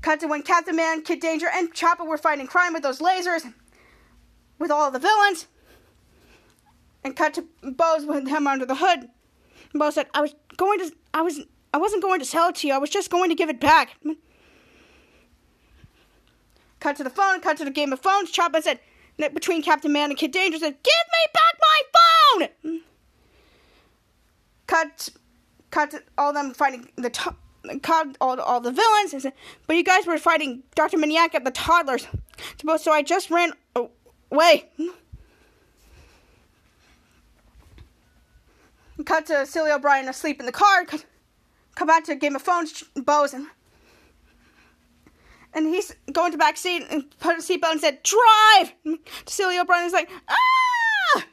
Cut 0.00 0.20
to 0.20 0.26
when 0.26 0.42
Captain 0.42 0.74
Man, 0.74 1.02
Kid 1.02 1.20
Danger, 1.20 1.48
and 1.52 1.74
Chapa 1.74 2.02
were 2.02 2.16
fighting 2.16 2.46
crime 2.46 2.72
with 2.72 2.82
those 2.82 3.00
lasers, 3.00 3.52
with 4.58 4.70
all 4.70 4.90
the 4.90 4.98
villains. 4.98 5.46
And 7.04 7.14
cut 7.14 7.34
to 7.34 7.44
Bose 7.62 8.06
with 8.06 8.26
him 8.28 8.46
under 8.46 8.64
the 8.64 8.76
hood. 8.76 9.10
Bo 9.74 9.90
said, 9.90 10.08
"I 10.14 10.22
was 10.22 10.34
going 10.58 10.78
to, 10.80 10.92
I 11.14 11.22
was, 11.22 11.40
I 11.72 11.78
wasn't 11.78 12.02
going 12.02 12.20
to 12.20 12.26
sell 12.26 12.50
it 12.50 12.56
to 12.56 12.68
you. 12.68 12.74
I 12.74 12.78
was 12.78 12.90
just 12.90 13.10
going 13.10 13.30
to 13.30 13.34
give 13.34 13.48
it 13.48 13.58
back." 13.58 13.96
Cut 16.80 16.96
to 16.96 17.04
the 17.04 17.10
phone. 17.10 17.40
Cut 17.40 17.56
to 17.56 17.64
the 17.64 17.72
Game 17.72 17.92
of 17.92 18.00
Phones. 18.00 18.30
Chapa 18.30 18.62
said, 18.62 18.78
between 19.16 19.62
Captain 19.62 19.92
Man 19.92 20.10
and 20.10 20.18
Kid 20.18 20.30
Danger, 20.30 20.58
said, 20.58 20.76
"Give 20.82 21.04
me 21.12 21.32
back 21.32 21.54
my 21.60 21.82
phone." 22.62 22.80
cut 24.68 25.08
cut 25.70 25.90
to 25.90 26.02
all 26.16 26.32
them 26.32 26.54
fighting 26.54 26.88
the 26.96 27.10
to- 27.10 27.34
cut 27.82 28.16
all, 28.20 28.40
all 28.40 28.60
the 28.60 28.70
villains 28.70 29.12
and 29.12 29.20
said, 29.20 29.32
but 29.66 29.74
you 29.76 29.82
guys 29.82 30.06
were 30.06 30.16
fighting 30.16 30.62
Dr. 30.74 30.96
Maniac 30.96 31.34
at 31.34 31.44
the 31.44 31.50
toddlers 31.50 32.06
so 32.78 32.92
I 32.92 33.02
just 33.02 33.30
ran 33.30 33.52
away 33.74 34.70
cut 39.04 39.26
to 39.26 39.46
Celia 39.46 39.74
O'Brien 39.74 40.08
asleep 40.08 40.40
in 40.40 40.46
the 40.46 40.52
car 40.52 40.84
cut, 40.84 41.04
back 41.86 42.04
to 42.04 42.14
Game 42.16 42.36
of 42.36 42.42
Phones, 42.42 42.84
Bose 42.96 43.34
and 43.34 43.46
and 45.54 45.66
he's 45.66 45.94
going 46.12 46.32
to 46.32 46.38
back 46.38 46.56
seat 46.56 46.84
and 46.90 47.04
put 47.18 47.38
a 47.38 47.40
seatbelt 47.40 47.72
and 47.72 47.80
said 47.80 48.02
drive 48.02 48.72
Celia 49.26 49.62
O'Brien 49.62 49.86
is 49.86 49.92
like 49.92 50.10
ah 50.28 51.24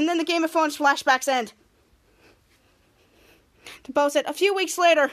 and 0.00 0.08
then 0.08 0.16
the 0.16 0.24
Game 0.24 0.42
of 0.44 0.50
Phones 0.50 0.78
flashbacks 0.78 1.28
end. 1.28 1.52
The 3.84 3.92
Bo 3.92 4.08
said, 4.08 4.24
a 4.24 4.32
few 4.32 4.54
weeks 4.54 4.78
later, 4.78 5.10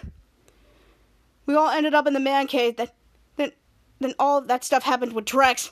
we 1.45 1.55
all 1.55 1.69
ended 1.69 1.93
up 1.93 2.07
in 2.07 2.13
the 2.13 2.21
man 2.21 2.47
cave. 2.47 2.77
That, 2.77 2.95
then, 3.35 3.51
then 3.99 4.13
all 4.17 4.39
that 4.39 4.63
stuff 4.63 4.83
happened 4.83 5.11
with 5.11 5.25
Drex. 5.25 5.71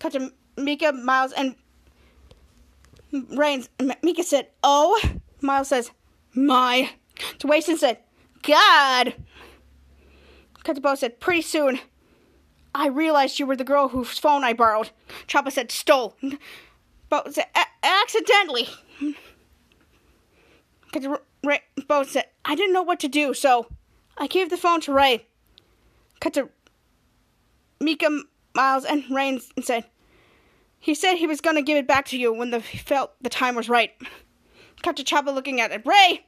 Cut 0.00 0.12
to 0.12 0.32
Mika, 0.56 0.92
Miles, 0.92 1.32
and 1.32 1.54
Reigns. 3.12 3.68
Mika 4.02 4.22
said, 4.22 4.48
"Oh." 4.62 5.00
Miles 5.40 5.68
says, 5.68 5.90
"My." 6.34 6.90
To 7.38 7.46
Waston 7.46 7.76
said, 7.76 7.98
"God." 8.42 9.14
Cut 10.64 10.76
to 10.76 10.80
Bo 10.80 10.94
said, 10.94 11.20
"Pretty 11.20 11.42
soon." 11.42 11.80
I 12.74 12.88
realized 12.88 13.38
you 13.38 13.46
were 13.46 13.56
the 13.56 13.64
girl 13.64 13.88
whose 13.88 14.18
phone 14.18 14.44
I 14.44 14.52
borrowed. 14.52 14.90
Chapa 15.26 15.50
said, 15.50 15.70
"Stole." 15.70 16.16
Bo 17.08 17.22
said, 17.30 17.46
"A- 17.54 17.86
accidentally. 17.86 18.68
Ray, 21.44 21.60
Bo 21.86 22.02
said, 22.02 22.26
I 22.44 22.54
didn't 22.54 22.72
know 22.72 22.82
what 22.82 23.00
to 23.00 23.08
do, 23.08 23.32
so 23.34 23.68
I 24.18 24.26
gave 24.26 24.50
the 24.50 24.56
phone 24.56 24.80
to 24.82 24.92
Ray. 24.92 25.26
Cut 26.20 26.34
to 26.34 26.48
Mika, 27.80 28.22
Miles, 28.54 28.84
and 28.84 29.04
Reigns 29.10 29.50
and 29.56 29.64
said, 29.64 29.84
he 30.86 30.94
said 30.94 31.16
he 31.16 31.26
was 31.26 31.40
to 31.40 31.62
give 31.62 31.76
it 31.76 31.88
back 31.88 32.06
to 32.06 32.16
you 32.16 32.32
when 32.32 32.50
the, 32.50 32.60
he 32.60 32.78
felt 32.78 33.20
the 33.20 33.28
time 33.28 33.56
was 33.56 33.68
right. 33.68 33.90
Cut 34.84 34.96
to 34.98 35.02
Chapa 35.02 35.30
looking 35.30 35.60
at 35.60 35.72
it. 35.72 35.84
Ray! 35.84 36.24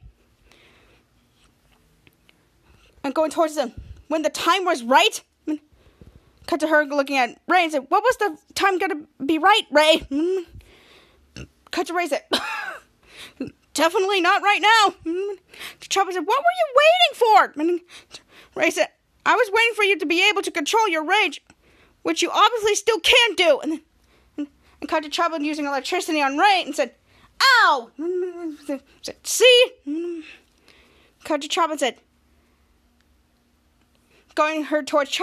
And 3.01 3.15
going 3.15 3.31
towards 3.31 3.55
them. 3.55 3.71
When 4.09 4.21
the 4.21 4.29
time 4.29 4.65
was 4.65 4.83
right? 4.83 5.23
Cut 6.45 6.59
to 6.59 6.67
her 6.67 6.83
looking 6.83 7.15
at 7.15 7.39
Ray 7.47 7.63
and 7.63 7.71
said, 7.71 7.85
What 7.87 8.03
was 8.03 8.17
the 8.17 8.37
time 8.53 8.79
to 8.79 9.07
be 9.25 9.37
right, 9.37 9.63
Ray? 9.71 10.05
Cut 11.71 11.87
to 11.87 11.93
Ray 11.93 12.07
said, 12.07 12.23
Definitely 13.73 14.19
not 14.19 14.41
right 14.41 14.61
now. 14.61 15.13
Chapa 15.87 16.11
said, 16.11 16.25
What 16.25 16.43
were 16.43 16.57
you 16.59 17.47
waiting 17.55 17.79
for? 17.79 18.59
Ray 18.59 18.71
said, 18.71 18.89
I 19.25 19.35
was 19.35 19.49
waiting 19.53 19.75
for 19.75 19.85
you 19.85 19.97
to 19.99 20.05
be 20.05 20.27
able 20.27 20.41
to 20.41 20.51
control 20.51 20.89
your 20.89 21.05
rage, 21.05 21.41
which 22.01 22.21
you 22.21 22.29
obviously 22.29 22.75
still 22.75 22.99
can't 22.99 23.37
do. 23.37 23.61
And 23.61 23.71
then 23.71 23.81
and, 24.81 24.89
and 24.89 24.89
cut 24.89 25.03
to 25.03 25.09
using 25.43 25.65
electricity 25.65 26.21
on 26.21 26.37
Ray 26.37 26.63
and 26.65 26.75
said, 26.75 26.95
Ow! 27.41 27.91
Said, 29.01 29.15
See? 29.23 30.23
Cut 31.23 31.41
to 31.41 31.47
Chapa 31.47 31.71
and 31.71 31.79
said, 31.79 31.97
going 34.39 34.63
her 34.63 34.81
towards 34.81 35.11
Ch- 35.11 35.21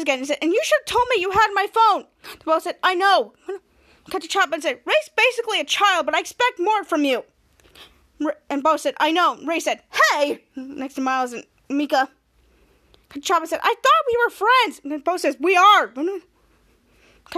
again 0.00 0.18
and 0.18 0.26
said, 0.26 0.38
And 0.40 0.52
you 0.52 0.60
should 0.62 0.78
have 0.80 0.94
told 0.94 1.04
me 1.10 1.20
you 1.20 1.32
had 1.32 1.48
my 1.52 1.66
phone. 1.66 2.04
The 2.38 2.44
said, 2.60 2.76
I 2.82 2.94
know. 2.94 3.34
Cut 4.10 4.22
to 4.22 4.28
and 4.52 4.62
said, 4.62 4.80
Ray's 4.84 5.10
basically 5.16 5.60
a 5.60 5.64
child, 5.64 6.06
but 6.06 6.14
I 6.14 6.20
expect 6.20 6.58
more 6.58 6.84
from 6.84 7.04
you. 7.04 7.24
And 8.48 8.62
Bo 8.62 8.76
said, 8.76 8.94
I 9.00 9.10
know. 9.10 9.36
Ray 9.44 9.58
said, 9.58 9.82
Hey! 10.12 10.44
Next 10.54 10.94
to 10.94 11.00
Miles 11.00 11.32
and 11.32 11.44
Mika. 11.68 12.08
Chapa 13.20 13.46
said, 13.46 13.60
I 13.62 13.74
thought 13.74 14.06
we 14.06 14.24
were 14.24 14.30
friends. 14.30 14.80
And 14.84 15.04
Bo 15.04 15.16
says, 15.16 15.36
We 15.40 15.56
are. 15.56 15.92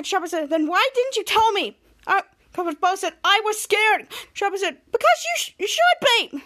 Chapa 0.02 0.28
said, 0.28 0.50
Then 0.50 0.66
why 0.66 0.88
didn't 0.94 1.16
you 1.16 1.24
tell 1.24 1.52
me? 1.52 1.76
Uh, 2.06 2.22
Bo 2.54 2.94
said, 2.94 3.14
I 3.22 3.40
was 3.44 3.60
scared. 3.60 4.08
Chapa 4.32 4.58
said, 4.58 4.78
Because 4.90 5.24
you, 5.24 5.34
sh- 5.36 5.54
you 5.58 5.68
should 5.68 6.32
be. 6.32 6.42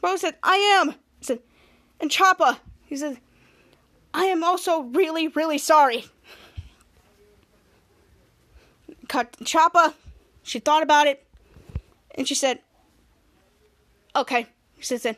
Bo 0.00 0.16
said, 0.16 0.36
I 0.42 0.56
am. 0.56 0.92
He 1.18 1.24
said, 1.24 1.40
and 2.00 2.10
Chapa, 2.10 2.60
he 2.86 2.96
said, 2.96 3.18
I 4.12 4.24
am 4.24 4.44
also 4.44 4.82
really, 4.82 5.28
really 5.28 5.58
sorry. 5.58 6.04
Cut 9.08 9.36
Chapa, 9.44 9.94
she 10.42 10.58
thought 10.58 10.82
about 10.82 11.06
it, 11.06 11.26
and 12.14 12.26
she 12.26 12.34
said, 12.34 12.60
Okay. 14.16 14.46
She 14.78 14.98
said, 14.98 15.16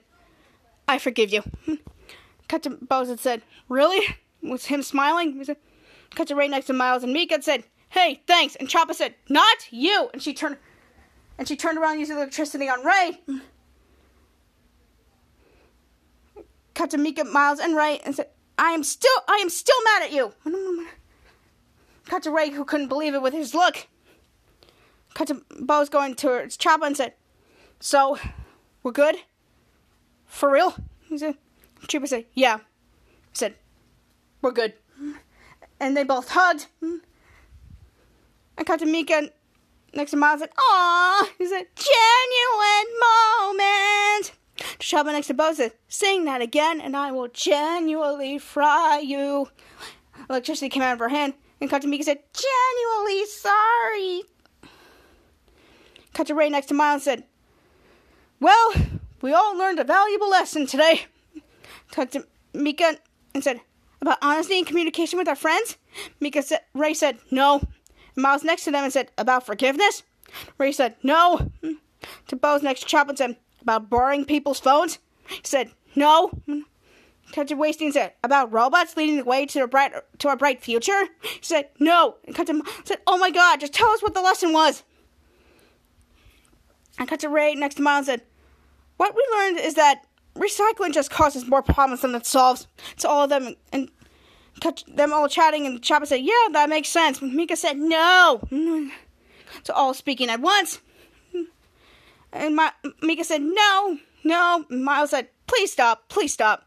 I 0.89 0.99
forgive 0.99 1.33
you. 1.33 1.43
Cut 2.49 2.63
to 2.63 3.17
said, 3.19 3.43
Really? 3.69 4.07
Was 4.43 4.67
him 4.67 4.83
smiling? 4.83 5.33
He 5.33 5.45
said, 5.45 5.57
Cut 6.17 6.29
to 6.29 6.35
right 6.35 6.51
next 6.51 6.67
to 6.67 6.73
Miles 6.73 7.05
and 7.05 7.13
Mika 7.13 7.41
said, 7.43 7.63
Hey, 7.91 8.23
thanks. 8.27 8.57
And 8.57 8.69
Chapa 8.69 8.95
said, 8.95 9.15
Not 9.29 9.71
you. 9.71 10.09
And 10.13 10.23
she 10.23 10.33
turned 10.33 10.57
and 11.39 11.47
she 11.47 11.57
turned 11.57 11.79
around 11.79 12.01
using 12.01 12.17
electricity 12.17 12.69
on 12.69 12.83
Ray. 12.85 13.21
Cut 16.75 16.91
to 16.91 16.99
Mika, 16.99 17.25
Miles, 17.25 17.61
and 17.61 17.77
Ray 17.77 18.01
and 18.05 18.15
said, 18.15 18.29
I 18.59 18.71
am 18.71 18.83
still 18.83 19.13
I 19.29 19.37
am 19.37 19.51
still 19.51 19.77
mad 19.85 20.05
at 20.05 20.13
you. 20.13 20.33
Cut 22.07 22.23
to 22.23 22.31
Ray 22.31 22.49
who 22.51 22.65
couldn't 22.65 22.89
believe 22.89 23.15
it 23.15 23.21
with 23.21 23.35
his 23.35 23.53
look. 23.53 23.87
Cut 25.13 25.29
to 25.29 25.43
Bose 25.61 25.91
going 25.91 26.15
towards 26.15 26.57
Chapa 26.57 26.87
and 26.87 26.97
said, 26.97 27.13
So, 27.79 28.19
we're 28.83 28.93
good? 28.93 29.17
For 30.25 30.51
real? 30.51 30.75
He 31.09 31.19
said, 31.19 31.37
Chapa 31.89 32.07
said, 32.07 32.25
Yeah. 32.33 32.59
He 32.59 33.35
said, 33.35 33.55
We're 34.41 34.53
good. 34.53 34.73
And 35.79 35.97
they 35.97 36.05
both 36.05 36.31
hugged. 36.31 36.67
Hmm. 36.81 36.97
I 38.59 38.65
cut 38.65 38.81
to 38.81 38.87
Mika 38.87 39.31
next 39.95 40.13
to 40.13 40.17
Miles 40.17 40.41
and 40.41 40.51
Aw, 40.59 41.31
it's 41.39 41.53
a 41.53 41.67
genuine 41.75 43.01
moment. 43.07 44.33
Chapa 44.79 45.13
next 45.13 45.27
to 45.29 45.35
Bo 45.35 45.53
said, 45.53 45.73
Sing 45.89 46.25
that 46.25 46.41
again 46.41 46.81
and 46.81 46.97
I 46.97 47.13
will 47.13 47.29
genuinely 47.29 48.39
fry 48.39 49.01
you. 49.01 49.49
Electricity 50.29 50.69
came 50.69 50.83
out 50.83 50.95
of 50.95 50.99
her 50.99 51.09
hand 51.09 51.35
and 51.61 51.69
cut 51.69 51.83
to 51.83 51.89
Mika 51.89 52.05
said, 52.05 52.21
Genuinely 52.33 53.27
sorry. 53.27 54.23
Cut 56.15 56.27
to 56.29 56.35
Ray 56.35 56.49
next 56.49 56.67
to 56.67 56.75
Miles 56.75 57.03
said, 57.03 57.25
Well, 58.41 58.73
we 59.21 59.33
all 59.33 59.57
learned 59.57 59.79
a 59.79 59.85
valuable 59.85 60.31
lesson 60.31 60.67
today. 60.67 61.07
Cut 61.91 62.13
to 62.13 62.27
Mika 62.55 62.99
and 63.35 63.45
said, 63.45 63.61
About 64.07 64.19
honesty 64.23 64.59
and 64.59 64.65
communication 64.65 65.19
with 65.19 65.27
our 65.27 65.35
friends? 65.35 65.79
Mika 66.21 66.41
said, 66.41 66.61
Ray 66.75 66.95
said, 66.95 67.19
No. 67.33 67.57
And 67.57 68.23
Miles 68.23 68.45
next 68.45 68.63
to 68.63 68.71
them 68.71 68.85
and 68.85 68.93
said, 68.93 69.11
About 69.19 69.45
forgiveness? 69.45 70.05
Ray 70.59 70.71
said, 70.71 70.95
No. 71.03 71.51
To 72.29 72.37
Bose 72.37 72.63
next 72.63 72.89
to 72.89 72.99
and 73.01 73.19
said, 73.19 73.37
About 73.61 73.91
borrowing 73.91 74.25
people's 74.25 74.61
phones? 74.61 75.01
He 75.29 75.41
said, 75.43 75.73
No. 75.97 76.31
Cut 77.33 77.49
to 77.49 77.57
Wasting 77.57 77.91
said, 77.91 78.13
About 78.23 78.53
robots 78.53 78.97
leading 78.97 79.17
the 79.17 79.25
way 79.25 79.45
to 79.47 79.65
a 79.65 79.67
bright 79.67 79.93
to 80.21 80.29
a 80.29 80.37
bright 80.37 80.63
future? 80.63 81.09
He 81.23 81.41
said, 81.43 81.71
No. 81.81 82.15
And 82.27 82.33
cut 82.37 82.47
to 82.47 82.63
said, 82.85 82.99
Oh 83.09 83.19
my 83.19 83.33
god, 83.33 83.59
just 83.59 83.73
tell 83.73 83.89
us 83.89 84.05
what 84.05 84.15
the 84.15 84.23
lesson 84.23 84.53
was. 84.53 84.85
And 86.97 87.09
cut 87.09 87.19
to 87.21 87.29
Ray 87.29 87.57
next 87.57 87.75
to 87.75 87.83
Miles 87.83 88.07
and 88.07 88.21
said, 88.21 88.29
What 88.99 89.17
we 89.17 89.37
learned 89.37 89.59
is 89.59 89.75
that 89.75 90.07
recycling 90.37 90.93
just 90.93 91.11
causes 91.11 91.49
more 91.49 91.63
problems 91.63 92.03
than 92.03 92.15
it 92.15 92.25
solves. 92.25 92.69
To 92.99 93.09
all 93.09 93.25
of 93.25 93.31
them 93.31 93.57
and 93.73 93.91
them 94.89 95.13
all 95.13 95.29
chatting 95.29 95.67
and 95.67 95.83
Chapa 95.83 96.07
said, 96.07 96.21
Yeah, 96.23 96.49
that 96.53 96.69
makes 96.69 96.89
sense. 96.89 97.21
Mika 97.21 97.57
said, 97.57 97.77
No. 97.77 98.41
To 99.65 99.75
all 99.75 99.95
speaking 99.95 100.29
at 100.29 100.41
once. 100.41 100.81
And 102.33 102.57
Ma- 102.57 102.71
Mika 103.03 103.25
said, 103.25 103.43
No, 103.43 103.99
no. 104.25 104.65
Miles 104.69 105.11
said, 105.11 105.29
Please 105.47 105.73
stop, 105.73 106.09
please 106.09 106.33
stop. 106.33 106.67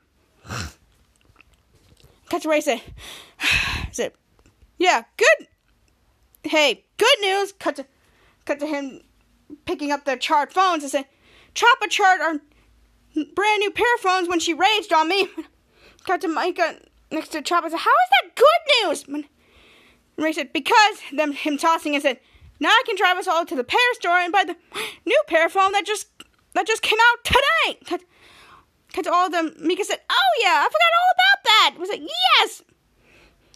Ray 2.45 2.61
said, 2.61 2.81
said, 3.91 4.13
Yeah, 4.77 5.03
good. 5.17 5.47
Hey, 6.43 6.85
good 6.97 7.19
news. 7.21 7.51
Cut 7.53 7.75
to, 7.77 7.85
cut 8.45 8.59
to 8.59 8.65
him 8.65 9.01
picking 9.65 9.91
up 9.91 10.05
the 10.05 10.15
charred 10.15 10.53
phones 10.53 10.83
and 10.83 10.91
said, 10.91 11.05
Chapa 11.53 11.87
charred 11.89 12.21
our 12.21 12.35
brand 13.35 13.59
new 13.59 13.71
pair 13.71 13.93
of 13.95 14.01
phones 14.01 14.29
when 14.29 14.39
she 14.39 14.53
raged 14.53 14.93
on 14.93 15.09
me. 15.09 15.27
Cut 16.05 16.21
to 16.21 16.27
Mika 16.27 16.79
next 17.11 17.29
to 17.29 17.41
Chapa 17.41 17.69
said, 17.69 17.79
How 17.79 17.91
is 17.91 18.09
that 18.21 18.35
good 18.35 18.87
news? 18.87 19.05
And 19.07 19.25
Ray 20.17 20.33
said, 20.33 20.53
Because 20.53 20.99
them 21.13 21.31
him 21.33 21.57
tossing 21.57 21.93
and 21.93 22.01
said, 22.01 22.19
Now 22.59 22.69
I 22.69 22.83
can 22.85 22.95
drive 22.95 23.17
us 23.17 23.27
all 23.27 23.45
to 23.45 23.55
the 23.55 23.63
pear 23.63 23.79
store 23.93 24.17
and 24.17 24.31
buy 24.31 24.43
the 24.43 24.55
new 25.05 25.21
pear 25.27 25.49
phone 25.49 25.71
that 25.73 25.85
just 25.85 26.07
that 26.53 26.67
just 26.67 26.81
came 26.81 26.99
out 27.11 27.23
today. 27.23 27.79
Cut, 27.85 29.03
to 29.03 29.11
all 29.13 29.27
of 29.27 29.31
them. 29.31 29.53
Mika 29.59 29.83
said, 29.83 29.99
Oh 30.09 30.41
yeah, 30.41 30.65
I 30.65 30.67
forgot 30.67 30.97
all 30.99 31.13
about 31.13 31.43
that. 31.45 31.75
Was 31.79 31.89
like, 31.89 32.01
Yes. 32.37 32.63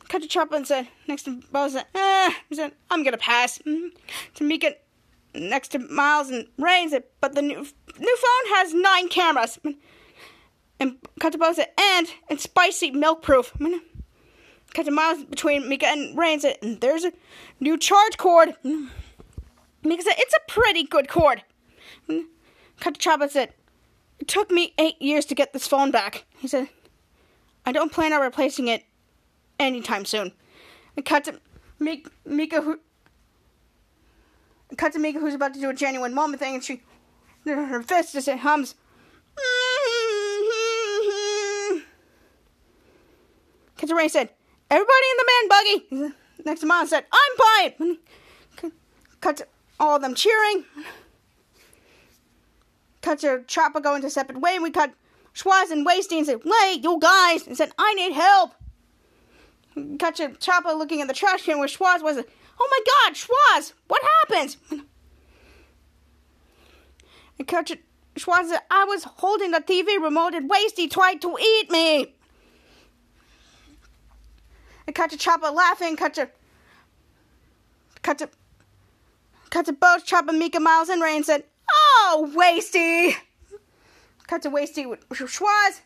Cut 0.09 0.21
to 0.21 0.27
Chapa 0.27 0.55
and 0.55 0.67
said, 0.67 0.87
next 1.07 1.23
to 1.23 1.41
Bo 1.51 1.67
said, 1.69 1.85
eh. 1.95 2.29
He 2.49 2.55
said, 2.55 2.73
I'm 2.91 3.03
gonna 3.03 3.17
pass. 3.17 3.57
Mm-hmm. 3.59 3.87
To 4.35 4.43
Mika 4.43 4.75
next 5.33 5.69
to 5.69 5.79
Miles 5.79 6.29
and 6.29 6.47
Ray 6.57 6.83
and 6.83 6.91
said, 6.91 7.03
But 7.19 7.35
the 7.35 7.41
new 7.41 7.55
new 7.55 8.17
phone 8.17 8.55
has 8.55 8.73
nine 8.73 9.09
cameras. 9.09 9.59
And 10.83 10.97
Bo 11.37 11.53
said, 11.53 11.69
and 12.29 12.41
spicy 12.41 12.91
milk 12.91 13.21
proof. 13.21 13.53
I'm 13.57 13.67
gonna 13.67 13.81
Cut 14.73 14.85
to 14.85 14.91
Miles 14.91 15.23
between 15.23 15.69
Mika 15.69 15.87
and 15.87 16.17
Ray 16.17 16.33
and 16.33 16.41
and 16.61 16.81
there's 16.81 17.05
a 17.05 17.13
new 17.61 17.77
charge 17.77 18.17
cord. 18.17 18.55
Mika 18.63 20.03
said, 20.03 20.15
it's 20.17 20.33
a 20.33 20.51
pretty 20.51 20.83
good 20.83 21.07
to 22.95 22.99
Chapa 22.99 23.29
said, 23.29 23.53
it 24.19 24.27
took 24.27 24.51
me 24.51 24.73
eight 24.77 25.01
years 25.01 25.25
to 25.27 25.35
get 25.35 25.53
this 25.53 25.67
phone 25.67 25.91
back. 25.91 26.25
He 26.37 26.49
said, 26.49 26.67
I 27.65 27.71
don't 27.71 27.91
plan 27.91 28.11
on 28.11 28.19
replacing 28.19 28.67
it 28.67 28.83
anytime 29.59 30.03
soon. 30.03 30.33
And 30.97 31.05
cut 31.05 31.23
to 31.25 31.39
Mika, 31.79 32.09
Mika 32.25 32.61
who 32.61 32.79
cut 34.75 34.91
to 34.93 34.99
Mika 34.99 35.19
who's 35.19 35.35
about 35.35 35.53
to 35.53 35.61
do 35.61 35.69
a 35.69 35.73
genuine 35.73 36.13
moment 36.13 36.41
thing 36.41 36.55
and 36.55 36.63
she 36.63 36.81
her 37.45 37.83
fist 37.83 38.13
just 38.13 38.27
hums 38.27 38.75
To 43.87 43.95
Ray 43.95 44.07
said, 44.07 44.29
Everybody 44.69 45.05
in 45.11 45.17
the 45.17 45.25
man 45.27 45.49
buggy. 45.49 46.15
Next 46.45 46.61
to 46.61 46.65
Miles 46.65 46.89
said, 46.89 47.05
I'm 47.11 47.71
fine! 47.71 47.97
Cut 49.21 49.37
to 49.37 49.47
all 49.79 49.97
of 49.97 50.01
them 50.01 50.15
cheering. 50.15 50.65
Cut 53.01 53.19
to 53.19 53.43
Chapa 53.47 53.81
going 53.81 54.01
to 54.01 54.09
separate 54.09 54.39
way. 54.39 54.55
And 54.55 54.63
we 54.63 54.71
cut 54.71 54.93
Schwoz 55.33 55.71
and 55.71 55.85
Wasty 55.85 56.17
and 56.17 56.25
said, 56.25 56.39
Wait, 56.43 56.83
you 56.83 56.97
guys. 56.99 57.45
And 57.45 57.57
said, 57.57 57.71
I 57.77 57.93
need 57.93 58.13
help. 58.13 58.53
Cut 59.99 60.15
to 60.15 60.35
Chapa 60.39 60.69
looking 60.69 61.01
at 61.01 61.07
the 61.07 61.13
trash 61.13 61.43
can 61.43 61.59
where 61.59 61.67
Schwoz 61.67 62.01
was. 62.01 62.17
Oh 62.59 62.69
my 62.69 62.79
god, 62.85 63.15
Schwoz, 63.15 63.73
what 63.87 64.01
happened? 64.21 64.57
And 67.39 67.47
cut 67.47 67.65
to 67.67 67.79
Schwoz 68.15 68.49
said, 68.49 68.59
I 68.69 68.83
was 68.85 69.03
holding 69.03 69.51
the 69.51 69.59
TV 69.59 70.01
remote 70.01 70.35
and 70.35 70.49
Wasty 70.49 70.89
tried 70.89 71.21
to 71.21 71.35
eat 71.39 71.71
me. 71.71 72.13
Cut 74.93 75.09
to 75.09 75.17
Chapa 75.17 75.47
laughing, 75.47 75.95
cut 75.95 76.13
to 76.15 76.29
cut 78.03 78.19
to 78.19 78.29
cut 79.49 79.65
to 79.65 79.73
both 79.73 80.05
Chapa, 80.05 80.31
Mika, 80.31 80.59
Miles, 80.59 80.89
and 80.89 81.01
Ray 81.01 81.15
and 81.15 81.25
said, 81.25 81.43
Oh, 81.69 82.31
Wasty! 82.35 83.15
Cut 84.27 84.41
to 84.43 84.49
Wasty 84.49 84.87
with 84.87 85.07
Schwoz. 85.09 85.81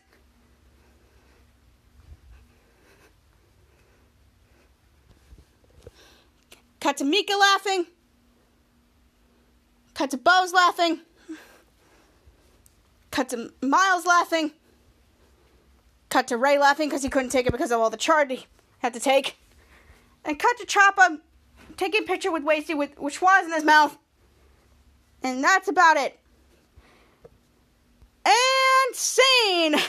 Cut 6.80 6.96
to 6.98 7.04
Mika 7.04 7.34
laughing. 7.34 7.86
Cut 9.94 10.10
to 10.10 10.16
Bose 10.16 10.52
laughing. 10.52 11.00
Cut 13.10 13.30
to 13.30 13.52
Miles 13.60 14.06
laughing. 14.06 14.52
Cut 16.08 16.28
to 16.28 16.36
Ray 16.36 16.56
laughing 16.58 16.88
because 16.88 17.02
he 17.02 17.08
couldn't 17.08 17.30
take 17.30 17.46
it 17.46 17.52
because 17.52 17.72
of 17.72 17.80
all 17.80 17.90
the 17.90 17.96
charge 17.96 18.30
he 18.30 18.46
had 18.78 18.94
to 18.94 19.00
take. 19.00 19.36
And 20.24 20.38
cut 20.38 20.56
to 20.58 20.66
Chapa 20.66 21.20
taking 21.76 22.02
a 22.02 22.06
picture 22.06 22.32
with 22.32 22.44
Wasty 22.44 22.76
with, 22.76 22.98
with 22.98 23.18
Schwoz 23.18 23.44
in 23.44 23.52
his 23.52 23.64
mouth. 23.64 23.96
And 25.22 25.42
that's 25.42 25.68
about 25.68 25.96
it. 25.96 26.18
And 28.24 28.94
scene! 28.94 29.72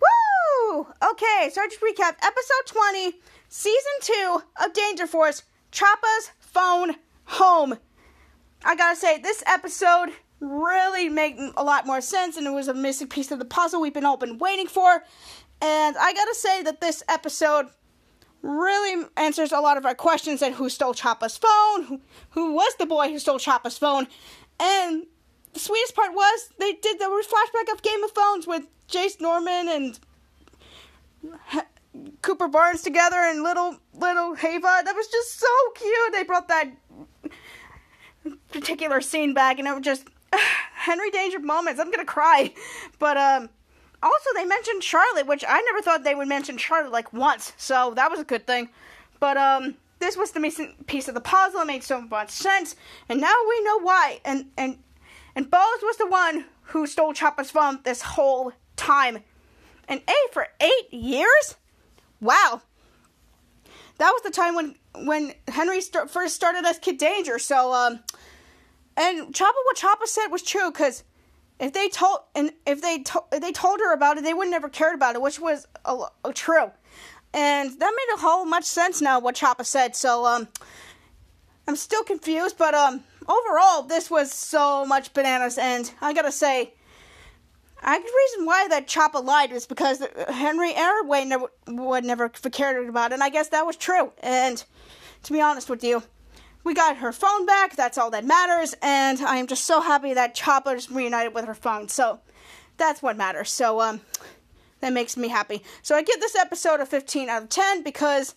Woo! 0.00 0.86
Okay, 1.10 1.50
so 1.52 1.62
just 1.66 1.80
recap. 1.80 2.16
Episode 2.22 2.66
20, 2.66 3.20
Season 3.48 3.92
2 4.00 4.42
of 4.64 4.72
Danger 4.72 5.06
Force, 5.06 5.42
Chapa's 5.70 6.30
Phone 6.40 6.96
Home. 7.24 7.78
I 8.64 8.74
gotta 8.74 8.96
say, 8.96 9.18
this 9.18 9.42
episode 9.46 10.10
really 10.40 11.08
made 11.08 11.36
a 11.56 11.62
lot 11.62 11.86
more 11.86 12.00
sense, 12.00 12.36
and 12.36 12.46
it 12.46 12.50
was 12.50 12.68
a 12.68 12.74
missing 12.74 13.08
piece 13.08 13.30
of 13.30 13.38
the 13.38 13.44
puzzle 13.44 13.80
we've 13.80 13.94
been 13.94 14.04
all 14.04 14.16
been 14.16 14.38
waiting 14.38 14.66
for. 14.66 15.04
And 15.60 15.96
I 15.96 16.12
gotta 16.12 16.34
say 16.34 16.62
that 16.62 16.80
this 16.80 17.02
episode 17.08 17.66
really 18.42 19.04
answers 19.16 19.52
a 19.52 19.60
lot 19.60 19.76
of 19.76 19.84
our 19.84 19.94
questions 19.94 20.42
and 20.42 20.54
who 20.54 20.68
stole 20.68 20.94
Chapa's 20.94 21.36
phone, 21.36 21.84
who, 21.84 22.00
who 22.30 22.52
was 22.52 22.74
the 22.78 22.86
boy 22.86 23.08
who 23.08 23.18
stole 23.18 23.38
Chapa's 23.38 23.76
phone, 23.76 24.06
and 24.60 25.06
the 25.52 25.60
sweetest 25.60 25.94
part 25.94 26.12
was 26.14 26.50
they 26.58 26.72
did 26.74 26.98
the 26.98 27.04
flashback 27.04 27.72
of 27.72 27.82
Game 27.82 28.02
of 28.04 28.12
Phones 28.12 28.46
with 28.46 28.66
Jace 28.88 29.20
Norman 29.20 29.68
and 29.68 29.98
Cooper 32.22 32.48
Barnes 32.48 32.82
together 32.82 33.16
and 33.16 33.42
little 33.42 33.76
little 33.94 34.34
Hava. 34.36 34.82
That 34.84 34.94
was 34.94 35.08
just 35.08 35.40
so 35.40 35.46
cute. 35.74 36.12
They 36.12 36.22
brought 36.22 36.48
that 36.48 36.70
particular 38.52 39.00
scene 39.00 39.34
back, 39.34 39.58
and 39.58 39.66
it 39.66 39.74
was 39.74 39.82
just 39.82 40.06
Henry 40.74 41.10
Danger 41.10 41.40
moments. 41.40 41.80
I'm 41.80 41.90
gonna 41.90 42.04
cry, 42.04 42.52
but 42.98 43.16
um. 43.16 43.50
Also, 44.02 44.30
they 44.34 44.44
mentioned 44.44 44.82
Charlotte, 44.82 45.26
which 45.26 45.44
I 45.46 45.60
never 45.62 45.82
thought 45.82 46.04
they 46.04 46.14
would 46.14 46.28
mention 46.28 46.56
Charlotte 46.56 46.92
like 46.92 47.12
once, 47.12 47.52
so 47.56 47.92
that 47.96 48.10
was 48.10 48.20
a 48.20 48.24
good 48.24 48.46
thing. 48.46 48.68
But 49.18 49.36
um, 49.36 49.74
this 49.98 50.16
was 50.16 50.30
the 50.30 50.40
missing 50.40 50.74
piece 50.86 51.08
of 51.08 51.14
the 51.14 51.20
puzzle. 51.20 51.60
It 51.62 51.66
made 51.66 51.82
so 51.82 52.00
much 52.00 52.30
sense, 52.30 52.76
and 53.08 53.20
now 53.20 53.34
we 53.48 53.62
know 53.64 53.80
why. 53.80 54.20
And 54.24 54.50
and 54.56 54.78
and 55.34 55.50
Bose 55.50 55.82
was 55.82 55.96
the 55.96 56.06
one 56.06 56.44
who 56.62 56.86
stole 56.86 57.12
Chapa's 57.12 57.50
phone 57.50 57.80
this 57.82 58.02
whole 58.02 58.52
time. 58.76 59.24
And 59.88 60.00
A 60.08 60.32
for 60.32 60.46
eight 60.60 60.92
years? 60.92 61.56
Wow. 62.20 62.62
That 63.98 64.10
was 64.10 64.22
the 64.22 64.30
time 64.30 64.54
when 64.54 64.76
when 64.94 65.34
Henry 65.48 65.80
st- 65.80 66.10
first 66.10 66.34
started 66.36 66.64
as 66.64 66.78
Kid 66.78 66.98
Danger. 66.98 67.38
So 67.38 67.72
um, 67.72 68.00
and 68.96 69.34
Chapa, 69.34 69.56
what 69.64 69.76
Chapa 69.76 70.06
said 70.06 70.28
was 70.28 70.42
true 70.42 70.70
because 70.70 71.04
if 71.58 71.72
they 71.72 71.88
told 71.88 72.20
and 72.34 72.52
if 72.66 72.80
they 72.80 73.00
to- 73.00 73.24
if 73.32 73.40
they 73.40 73.52
told 73.52 73.80
her 73.80 73.92
about 73.92 74.18
it, 74.18 74.24
they 74.24 74.34
would 74.34 74.48
never 74.48 74.68
cared 74.68 74.94
about 74.94 75.14
it, 75.14 75.22
which 75.22 75.40
was 75.40 75.66
true. 76.34 76.70
And 77.34 77.70
that 77.78 77.92
made 77.96 78.14
a 78.14 78.20
whole 78.20 78.44
much 78.44 78.64
sense 78.64 79.00
now 79.02 79.18
what 79.18 79.34
Chapa 79.34 79.64
said. 79.64 79.94
So 79.94 80.24
um, 80.24 80.48
I'm 81.66 81.76
still 81.76 82.02
confused, 82.04 82.56
but 82.56 82.74
um, 82.74 83.04
overall 83.26 83.82
this 83.82 84.10
was 84.10 84.32
so 84.32 84.86
much 84.86 85.12
bananas. 85.12 85.58
And 85.58 85.90
I 86.00 86.12
gotta 86.12 86.32
say, 86.32 86.72
I 87.82 87.98
the 87.98 88.04
reason 88.04 88.46
why 88.46 88.68
that 88.68 88.86
Chapa 88.86 89.18
lied 89.18 89.52
is 89.52 89.66
because 89.66 90.02
Henry 90.28 90.74
Airway 90.74 91.24
never 91.24 91.46
would 91.66 92.04
never 92.04 92.28
cared 92.28 92.88
about 92.88 93.10
it. 93.10 93.14
And 93.14 93.22
I 93.22 93.30
guess 93.30 93.48
that 93.48 93.66
was 93.66 93.76
true. 93.76 94.12
And 94.20 94.62
to 95.24 95.32
be 95.32 95.40
honest 95.40 95.68
with 95.68 95.82
you, 95.84 96.02
we 96.68 96.74
got 96.74 96.98
her 96.98 97.12
phone 97.12 97.46
back. 97.46 97.74
That's 97.76 97.96
all 97.96 98.10
that 98.10 98.26
matters. 98.26 98.74
And 98.82 99.22
I 99.22 99.38
am 99.38 99.46
just 99.46 99.64
so 99.64 99.80
happy 99.80 100.12
that 100.12 100.34
Chapa's 100.34 100.90
reunited 100.90 101.32
with 101.32 101.46
her 101.46 101.54
phone. 101.54 101.88
So 101.88 102.20
that's 102.76 103.02
what 103.02 103.16
matters. 103.16 103.50
So 103.50 103.80
um, 103.80 104.02
that 104.80 104.92
makes 104.92 105.16
me 105.16 105.28
happy. 105.28 105.62
So 105.80 105.96
I 105.96 106.02
give 106.02 106.20
this 106.20 106.36
episode 106.36 106.80
a 106.80 106.84
15 106.84 107.30
out 107.30 107.42
of 107.42 107.48
10 107.48 107.82
because 107.84 108.34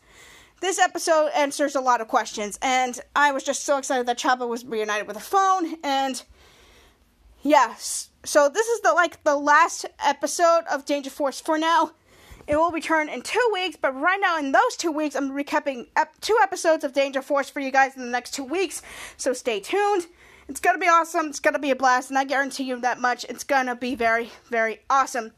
this 0.61 0.79
episode 0.79 1.31
answers 1.35 1.75
a 1.75 1.81
lot 1.81 1.99
of 1.99 2.07
questions. 2.07 2.57
And 2.61 2.97
I 3.17 3.33
was 3.33 3.43
just 3.43 3.65
so 3.65 3.77
excited 3.77 4.05
that 4.05 4.17
Chapa 4.17 4.47
was 4.47 4.63
reunited 4.63 5.07
with 5.07 5.17
her 5.17 5.21
phone. 5.21 5.75
And 5.83 6.23
yes. 7.41 8.11
So 8.23 8.47
this 8.47 8.65
is 8.65 8.79
the 8.79 8.93
like 8.93 9.21
the 9.25 9.35
last 9.35 9.85
episode 10.01 10.63
of 10.71 10.85
Danger 10.85 11.09
Force 11.09 11.41
for 11.41 11.57
now. 11.57 11.91
It 12.47 12.55
will 12.55 12.71
return 12.71 13.09
in 13.09 13.21
two 13.21 13.49
weeks, 13.53 13.77
but 13.79 13.99
right 13.99 14.19
now 14.19 14.37
in 14.37 14.51
those 14.51 14.75
two 14.77 14.91
weeks, 14.91 15.15
I'm 15.15 15.31
recapping 15.31 15.87
ep- 15.95 16.19
two 16.21 16.37
episodes 16.41 16.83
of 16.83 16.93
Danger 16.93 17.21
Force 17.21 17.49
for 17.49 17.59
you 17.59 17.71
guys 17.71 17.95
in 17.95 18.03
the 18.03 18.09
next 18.09 18.33
two 18.33 18.43
weeks. 18.43 18.81
So 19.17 19.33
stay 19.33 19.59
tuned. 19.59 20.07
It's 20.47 20.59
gonna 20.59 20.79
be 20.79 20.87
awesome. 20.87 21.27
It's 21.27 21.39
gonna 21.39 21.59
be 21.59 21.71
a 21.71 21.75
blast, 21.75 22.09
and 22.09 22.17
I 22.17 22.23
guarantee 22.25 22.63
you 22.63 22.79
that 22.81 22.99
much. 22.99 23.25
It's 23.29 23.43
gonna 23.43 23.75
be 23.75 23.95
very, 23.95 24.31
very 24.49 24.79
awesome. 24.89 25.31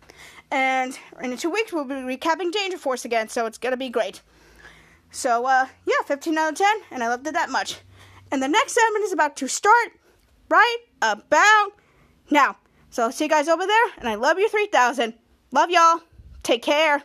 And 0.50 0.98
in 1.22 1.36
two 1.38 1.50
weeks, 1.50 1.74
we'll 1.74 1.86
be 1.86 1.96
recapping 1.96 2.52
Danger 2.52 2.78
Force 2.78 3.06
again, 3.06 3.28
so 3.28 3.46
it's 3.46 3.58
gonna 3.58 3.78
be 3.78 3.90
great. 3.90 4.22
So, 5.12 5.46
uh, 5.46 5.68
yeah, 5.86 6.02
15 6.06 6.38
out 6.38 6.54
of 6.54 6.58
10, 6.58 6.68
and 6.90 7.04
I 7.04 7.10
loved 7.10 7.28
it 7.28 7.34
that 7.34 7.50
much. 7.52 7.78
And 8.32 8.42
the 8.42 8.48
next 8.48 8.74
segment 8.74 9.06
is 9.06 9.12
about 9.14 9.36
to 9.38 9.48
start 9.48 9.92
right 10.50 10.78
about 11.02 11.74
now. 12.32 12.58
So, 12.90 13.04
I'll 13.04 13.12
see 13.12 13.26
you 13.26 13.30
guys 13.30 13.48
over 13.48 13.68
there, 13.68 13.86
and 13.98 14.08
I 14.08 14.16
love 14.16 14.40
you 14.40 14.50
3000. 14.50 15.14
Love 15.52 15.70
y'all. 15.70 16.02
Take 16.44 16.62
care. 16.62 17.04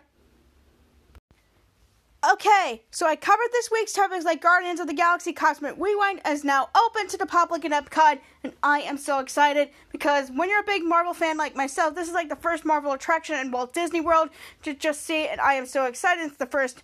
Okay, 2.33 2.83
so 2.91 3.07
I 3.07 3.15
covered 3.15 3.49
this 3.53 3.71
week's 3.71 3.93
topics 3.93 4.25
like 4.25 4.43
Guardians 4.43 4.81
of 4.81 4.89
the 4.89 4.93
Galaxy 4.93 5.33
Cosmic 5.33 5.77
Rewind 5.79 6.21
is 6.27 6.43
now 6.43 6.69
open 6.77 7.07
to 7.07 7.17
the 7.17 7.27
public 7.27 7.65
in 7.65 7.71
Epcot, 7.71 8.19
and 8.43 8.53
I 8.61 8.81
am 8.81 8.99
so 8.99 9.21
excited 9.21 9.71
because 9.93 10.29
when 10.35 10.51
you're 10.51 10.59
a 10.59 10.65
big 10.65 10.83
Marvel 10.85 11.15
fan 11.15 11.37
like 11.37 11.55
myself, 11.55 11.95
this 11.95 12.09
is 12.09 12.15
like 12.15 12.29
the 12.29 12.35
first 12.35 12.65
Marvel 12.65 12.91
attraction 12.91 13.39
in 13.39 13.53
Walt 13.53 13.73
Disney 13.73 14.01
World 14.01 14.31
to 14.65 14.75
just 14.75 15.03
see, 15.03 15.29
and 15.29 15.41
I 15.41 15.55
am 15.55 15.65
so 15.65 15.85
excited. 15.85 16.25
It's 16.25 16.37
the 16.37 16.47
first 16.47 16.83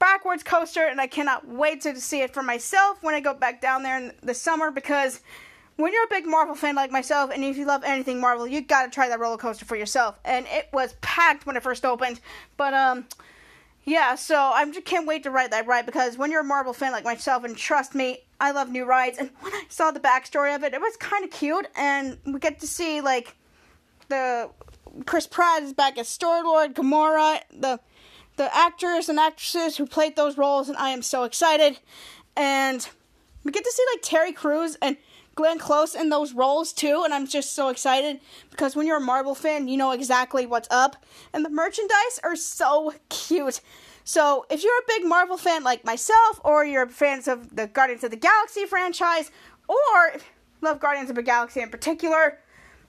backwards 0.00 0.42
coaster, 0.42 0.84
and 0.84 1.00
I 1.00 1.06
cannot 1.06 1.46
wait 1.46 1.82
to 1.82 1.98
see 2.00 2.22
it 2.22 2.34
for 2.34 2.42
myself 2.42 3.00
when 3.00 3.14
I 3.14 3.20
go 3.20 3.34
back 3.34 3.60
down 3.60 3.84
there 3.84 3.96
in 3.96 4.12
the 4.24 4.34
summer 4.34 4.72
because 4.72 5.20
when 5.78 5.92
you're 5.92 6.04
a 6.04 6.08
big 6.08 6.26
Marvel 6.26 6.56
fan 6.56 6.74
like 6.74 6.90
myself, 6.90 7.30
and 7.32 7.44
if 7.44 7.56
you 7.56 7.64
love 7.64 7.84
anything 7.84 8.20
Marvel, 8.20 8.48
you 8.48 8.60
gotta 8.60 8.90
try 8.90 9.08
that 9.08 9.20
roller 9.20 9.36
coaster 9.36 9.64
for 9.64 9.76
yourself. 9.76 10.18
And 10.24 10.44
it 10.48 10.68
was 10.72 10.94
packed 11.00 11.46
when 11.46 11.56
it 11.56 11.62
first 11.62 11.84
opened, 11.84 12.20
but 12.56 12.74
um, 12.74 13.06
yeah. 13.84 14.16
So 14.16 14.36
I 14.36 14.64
just 14.66 14.84
can't 14.84 15.06
wait 15.06 15.22
to 15.22 15.30
ride 15.30 15.52
that 15.52 15.68
ride 15.68 15.86
because 15.86 16.18
when 16.18 16.32
you're 16.32 16.40
a 16.40 16.44
Marvel 16.44 16.72
fan 16.72 16.90
like 16.90 17.04
myself, 17.04 17.44
and 17.44 17.56
trust 17.56 17.94
me, 17.94 18.24
I 18.40 18.50
love 18.50 18.70
new 18.70 18.84
rides. 18.84 19.18
And 19.18 19.30
when 19.38 19.52
I 19.52 19.66
saw 19.68 19.92
the 19.92 20.00
backstory 20.00 20.54
of 20.54 20.64
it, 20.64 20.74
it 20.74 20.80
was 20.80 20.96
kind 20.96 21.24
of 21.24 21.30
cute, 21.30 21.68
and 21.76 22.18
we 22.26 22.40
get 22.40 22.58
to 22.58 22.66
see 22.66 23.00
like 23.00 23.36
the 24.08 24.50
Chris 25.06 25.28
Pratt 25.28 25.62
is 25.62 25.72
back 25.72 25.96
as 25.96 26.08
Star 26.08 26.42
Lord, 26.42 26.74
Gamora, 26.74 27.40
the 27.56 27.78
the 28.36 28.54
actors 28.56 29.08
and 29.08 29.20
actresses 29.20 29.76
who 29.76 29.86
played 29.86 30.16
those 30.16 30.36
roles, 30.36 30.68
and 30.68 30.76
I 30.76 30.90
am 30.90 31.02
so 31.02 31.22
excited. 31.22 31.78
And 32.36 32.88
we 33.44 33.52
get 33.52 33.62
to 33.62 33.72
see 33.72 33.84
like 33.94 34.02
Terry 34.02 34.32
Crews 34.32 34.76
and 34.82 34.96
Glenn 35.38 35.60
Close 35.60 35.94
in 35.94 36.08
those 36.08 36.32
roles 36.32 36.72
too, 36.72 37.02
and 37.04 37.14
I'm 37.14 37.24
just 37.24 37.52
so 37.52 37.68
excited 37.68 38.18
because 38.50 38.74
when 38.74 38.88
you're 38.88 38.96
a 38.96 39.00
Marvel 39.00 39.36
fan, 39.36 39.68
you 39.68 39.76
know 39.76 39.92
exactly 39.92 40.46
what's 40.46 40.66
up, 40.68 40.96
and 41.32 41.44
the 41.44 41.48
merchandise 41.48 42.18
are 42.24 42.34
so 42.34 42.92
cute. 43.08 43.60
So 44.02 44.46
if 44.50 44.64
you're 44.64 44.76
a 44.80 44.88
big 44.88 45.06
Marvel 45.06 45.36
fan 45.36 45.62
like 45.62 45.84
myself, 45.84 46.40
or 46.42 46.64
you're 46.64 46.88
fans 46.88 47.28
of 47.28 47.54
the 47.54 47.68
Guardians 47.68 48.02
of 48.02 48.10
the 48.10 48.16
Galaxy 48.16 48.64
franchise, 48.64 49.30
or 49.68 50.20
love 50.60 50.80
Guardians 50.80 51.08
of 51.08 51.14
the 51.14 51.22
Galaxy 51.22 51.60
in 51.60 51.70
particular, 51.70 52.40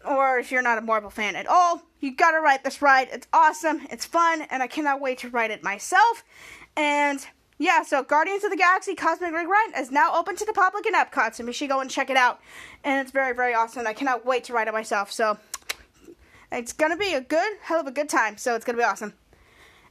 or 0.03 0.39
if 0.39 0.51
you're 0.51 0.63
not 0.63 0.79
a 0.79 0.81
Marvel 0.81 1.11
fan 1.11 1.35
at 1.35 1.45
all, 1.45 1.83
you 1.99 2.15
gotta 2.15 2.41
ride 2.41 2.63
this 2.63 2.81
ride. 2.81 3.09
It's 3.11 3.27
awesome, 3.31 3.85
it's 3.91 4.05
fun, 4.05 4.41
and 4.49 4.63
I 4.63 4.67
cannot 4.67 5.01
wait 5.01 5.19
to 5.19 5.29
ride 5.29 5.51
it 5.51 5.61
myself. 5.61 6.23
And 6.75 7.23
yeah, 7.59 7.83
so 7.83 8.03
Guardians 8.03 8.45
of 8.45 8.51
the 8.51 8.57
Galaxy 8.57 8.95
Cosmic 8.95 9.33
Ride 9.33 9.73
is 9.77 9.91
now 9.91 10.17
open 10.17 10.37
to 10.37 10.45
the 10.45 10.53
public 10.53 10.85
in 10.85 10.93
Epcot, 10.93 11.35
so 11.35 11.43
you 11.43 11.69
go 11.69 11.81
and 11.81 11.89
check 11.89 12.09
it 12.09 12.15
out. 12.15 12.39
And 12.85 13.01
it's 13.01 13.11
very, 13.11 13.35
very 13.35 13.53
awesome. 13.53 13.85
I 13.85 13.91
cannot 13.91 14.25
wait 14.25 14.45
to 14.45 14.53
ride 14.53 14.69
it 14.69 14.73
myself. 14.73 15.11
So 15.11 15.37
it's 16.53 16.71
gonna 16.71 16.95
be 16.95 17.13
a 17.13 17.19
good, 17.19 17.57
hell 17.61 17.81
of 17.81 17.87
a 17.87 17.91
good 17.91 18.07
time. 18.07 18.37
So 18.37 18.55
it's 18.55 18.63
gonna 18.63 18.77
be 18.77 18.83
awesome. 18.85 19.13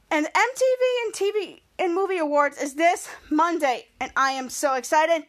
And 0.09 0.25
MTV 0.25 1.05
and 1.05 1.13
TV 1.13 1.61
and 1.77 1.93
Movie 1.93 2.17
Awards 2.17 2.57
is 2.57 2.73
this 2.73 3.07
Monday, 3.29 3.85
and 3.99 4.11
I 4.17 4.31
am 4.31 4.49
so 4.49 4.73
excited. 4.73 5.27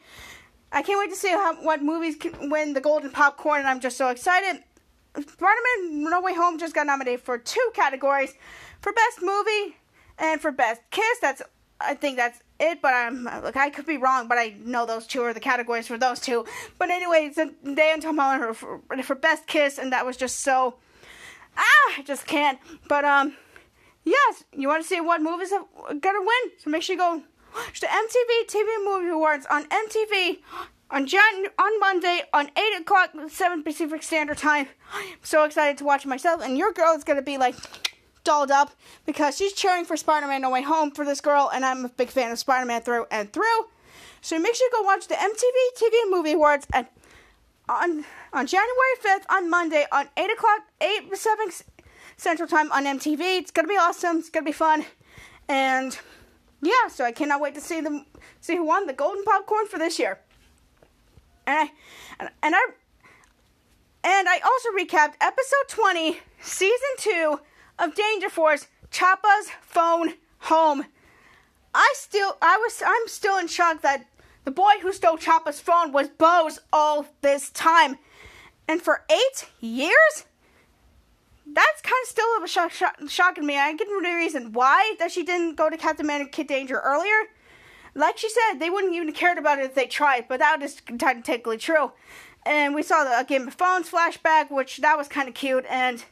I 0.73 0.81
can't 0.81 0.99
wait 0.99 1.11
to 1.11 1.17
see 1.17 1.29
how, 1.29 1.63
what 1.63 1.83
movies 1.83 2.17
can 2.17 2.49
win 2.49 2.73
the 2.73 2.81
Golden 2.81 3.11
Popcorn, 3.11 3.61
and 3.61 3.69
I'm 3.69 3.81
just 3.81 3.99
so 3.99 4.09
excited. 4.09 4.63
Spider-Man 5.15 6.05
No 6.05 6.23
Way 6.23 6.35
Home 6.35 6.59
just 6.59 6.75
got 6.75 6.87
nominated 6.87 7.21
for 7.21 7.37
two 7.37 7.71
categories, 7.75 8.33
for 8.81 8.93
Best 8.93 9.21
Movie 9.21 9.77
and 10.19 10.41
for 10.41 10.53
Best 10.53 10.81
Kiss. 10.91 11.19
That's 11.21 11.43
I 11.81 11.95
think 11.95 12.17
that's 12.17 12.41
it, 12.59 12.83
but 12.83 12.93
I'm 12.93 13.25
like 13.25 13.57
I 13.57 13.71
could 13.71 13.87
be 13.87 13.97
wrong, 13.97 14.29
but 14.29 14.39
I 14.39 14.55
know 14.65 14.87
those 14.87 15.07
two 15.07 15.23
are 15.23 15.33
the 15.33 15.41
categories 15.41 15.87
for 15.87 15.97
those 15.97 16.21
two. 16.21 16.45
But 16.79 16.91
anyway, 16.91 17.31
Zendaya 17.35 17.95
and 17.95 18.03
Tom 18.03 18.19
Holland 18.19 18.57
for, 18.57 18.81
for 19.03 19.15
Best 19.15 19.47
Kiss, 19.47 19.79
and 19.79 19.93
that 19.93 20.05
was 20.05 20.17
just 20.17 20.41
so 20.41 20.77
ah, 21.57 21.95
I 21.99 22.03
just 22.05 22.27
can't. 22.27 22.59
But 22.89 23.05
um, 23.05 23.37
yes, 24.05 24.45
you 24.53 24.69
want 24.69 24.83
to 24.83 24.89
see 24.89 25.01
what 25.01 25.23
movies 25.23 25.53
are 25.53 25.95
gonna 25.95 26.21
win? 26.21 26.53
So 26.59 26.71
make 26.71 26.83
sure 26.83 26.95
you 26.95 27.01
go 27.01 27.23
watch 27.55 27.81
the 27.81 27.87
MTV 27.87 28.47
TV 28.47 28.85
Movie 28.85 29.09
Awards 29.09 29.47
on 29.51 29.65
MTV 29.65 30.39
on 30.91 31.07
Jan 31.07 31.47
on 31.59 31.81
Monday 31.81 32.23
on 32.33 32.51
eight 32.57 32.81
o'clock 32.81 33.11
seven 33.29 33.63
Pacific 33.63 34.03
Standard 34.03 34.39
Time. 34.39 34.69
I'm 34.95 35.19
so 35.23 35.45
excited 35.45 35.79
to 35.79 35.85
watch 35.85 36.07
myself, 36.07 36.43
and 36.43 36.59
your 36.59 36.73
girl 36.73 36.95
is 36.95 37.05
gonna 37.05 37.23
be 37.23 37.39
like 37.39 37.57
dolled 38.25 38.51
up 38.51 38.73
because 39.07 39.37
she's 39.37 39.53
cheering 39.53 39.85
for 39.85 39.97
Spider-Man 39.97 40.43
No 40.43 40.51
Way 40.51 40.63
Home 40.63 40.91
for 40.91 41.05
this 41.05 41.21
girl, 41.21 41.51
and 41.53 41.65
I'm 41.65 41.85
a 41.85 41.89
big 41.89 42.09
fan 42.09 42.31
of 42.31 42.39
Spider-Man 42.39 42.83
through 42.83 43.07
and 43.11 43.33
through. 43.33 43.69
So 44.21 44.39
make 44.39 44.55
sure 44.55 44.67
you 44.67 44.79
go 44.79 44.83
watch 44.83 45.09
the 45.09 45.15
MTV 45.15 45.77
TV 45.77 46.03
and 46.03 46.11
Movie 46.11 46.33
Awards 46.33 46.67
at 46.73 46.93
on 47.69 48.05
on 48.33 48.47
January 48.47 48.97
5th 49.03 49.25
on 49.31 49.49
Monday 49.49 49.87
on 49.93 50.09
8 50.17 50.31
o'clock 50.31 50.61
8 50.81 51.17
7 51.17 51.51
Central 52.17 52.49
Time 52.49 52.71
on 52.73 52.85
MTV. 52.85 53.39
It's 53.39 53.51
gonna 53.51 53.69
be 53.69 53.77
awesome. 53.77 54.19
It's 54.19 54.31
gonna 54.31 54.45
be 54.45 54.53
fun, 54.53 54.85
and 55.49 55.99
yeah. 56.61 56.89
So 56.89 57.05
I 57.05 57.13
cannot 57.13 57.41
wait 57.41 57.55
to 57.55 57.61
see 57.61 57.81
them 57.81 58.07
see 58.41 58.57
who 58.57 58.65
won 58.65 58.87
the 58.87 58.93
Golden 58.93 59.25
Popcorn 59.25 59.67
for 59.67 59.79
this 59.79 59.99
year. 59.99 60.19
And 61.47 61.59
I 61.59 61.73
and, 62.19 62.31
and 62.43 62.55
I 62.55 62.67
and 64.05 64.29
I 64.29 64.39
also 64.41 64.71
recapped 64.71 65.15
episode 65.21 65.69
20, 65.69 66.19
season 66.41 66.89
2 66.99 67.41
of 67.81 67.95
Danger 67.95 68.29
Force, 68.29 68.67
Chapa's 68.91 69.51
phone 69.63 70.15
home. 70.39 70.85
I 71.75 71.95
still 71.97 72.37
I 72.43 72.59
was 72.59 72.83
I'm 72.85 73.09
still 73.09 73.39
in 73.39 73.49
shock 73.49 73.83
that 73.83 74.07
the 74.45 74.51
boy 74.51 74.73
who 74.83 74.93
stole 74.93 75.17
Chapa's 75.17 75.61
phone 75.61 75.93
was 75.93 76.09
Bose 76.09 76.59
all 76.73 77.07
this 77.23 77.51
time. 77.51 77.99
And 78.69 78.81
for 78.81 79.05
eight 79.11 79.49
years? 79.61 80.25
That's 81.53 81.83
kind 81.83 81.97
of 82.05 82.09
still 82.09 82.45
a 82.45 82.47
shock, 82.47 82.71
shock, 82.71 82.97
shocking 83.09 83.45
me. 83.45 83.59
I 83.59 83.73
get 83.75 83.89
the 83.89 84.15
reason 84.15 84.53
why 84.53 84.95
that 85.01 85.11
she 85.11 85.25
didn't 85.25 85.57
go 85.57 85.69
to 85.69 85.77
Captain 85.77 86.07
Man 86.07 86.21
and 86.21 86.31
Kid 86.31 86.47
Danger 86.47 86.79
earlier. 86.79 87.27
Like 87.95 88.19
she 88.19 88.29
said, 88.29 88.61
they 88.61 88.71
wouldn't 88.71 88.95
even 88.95 89.13
cared 89.13 89.37
about 89.37 89.59
it 89.59 89.65
if 89.65 89.75
they 89.75 89.87
tried, 89.87 90.29
but 90.29 90.39
that 90.39 90.63
is 90.63 90.81
technically 90.97 91.57
true. 91.57 91.91
And 92.47 92.73
we 92.75 92.85
saw 92.85 93.03
the 93.03 93.25
Game 93.25 93.49
of 93.49 93.55
Thrones 93.55 93.91
flashback, 93.91 94.51
which 94.51 94.79
that 94.79 94.97
was 94.97 95.09
kind 95.09 95.29
of 95.29 95.35
cute, 95.35 95.67
and 95.69 96.05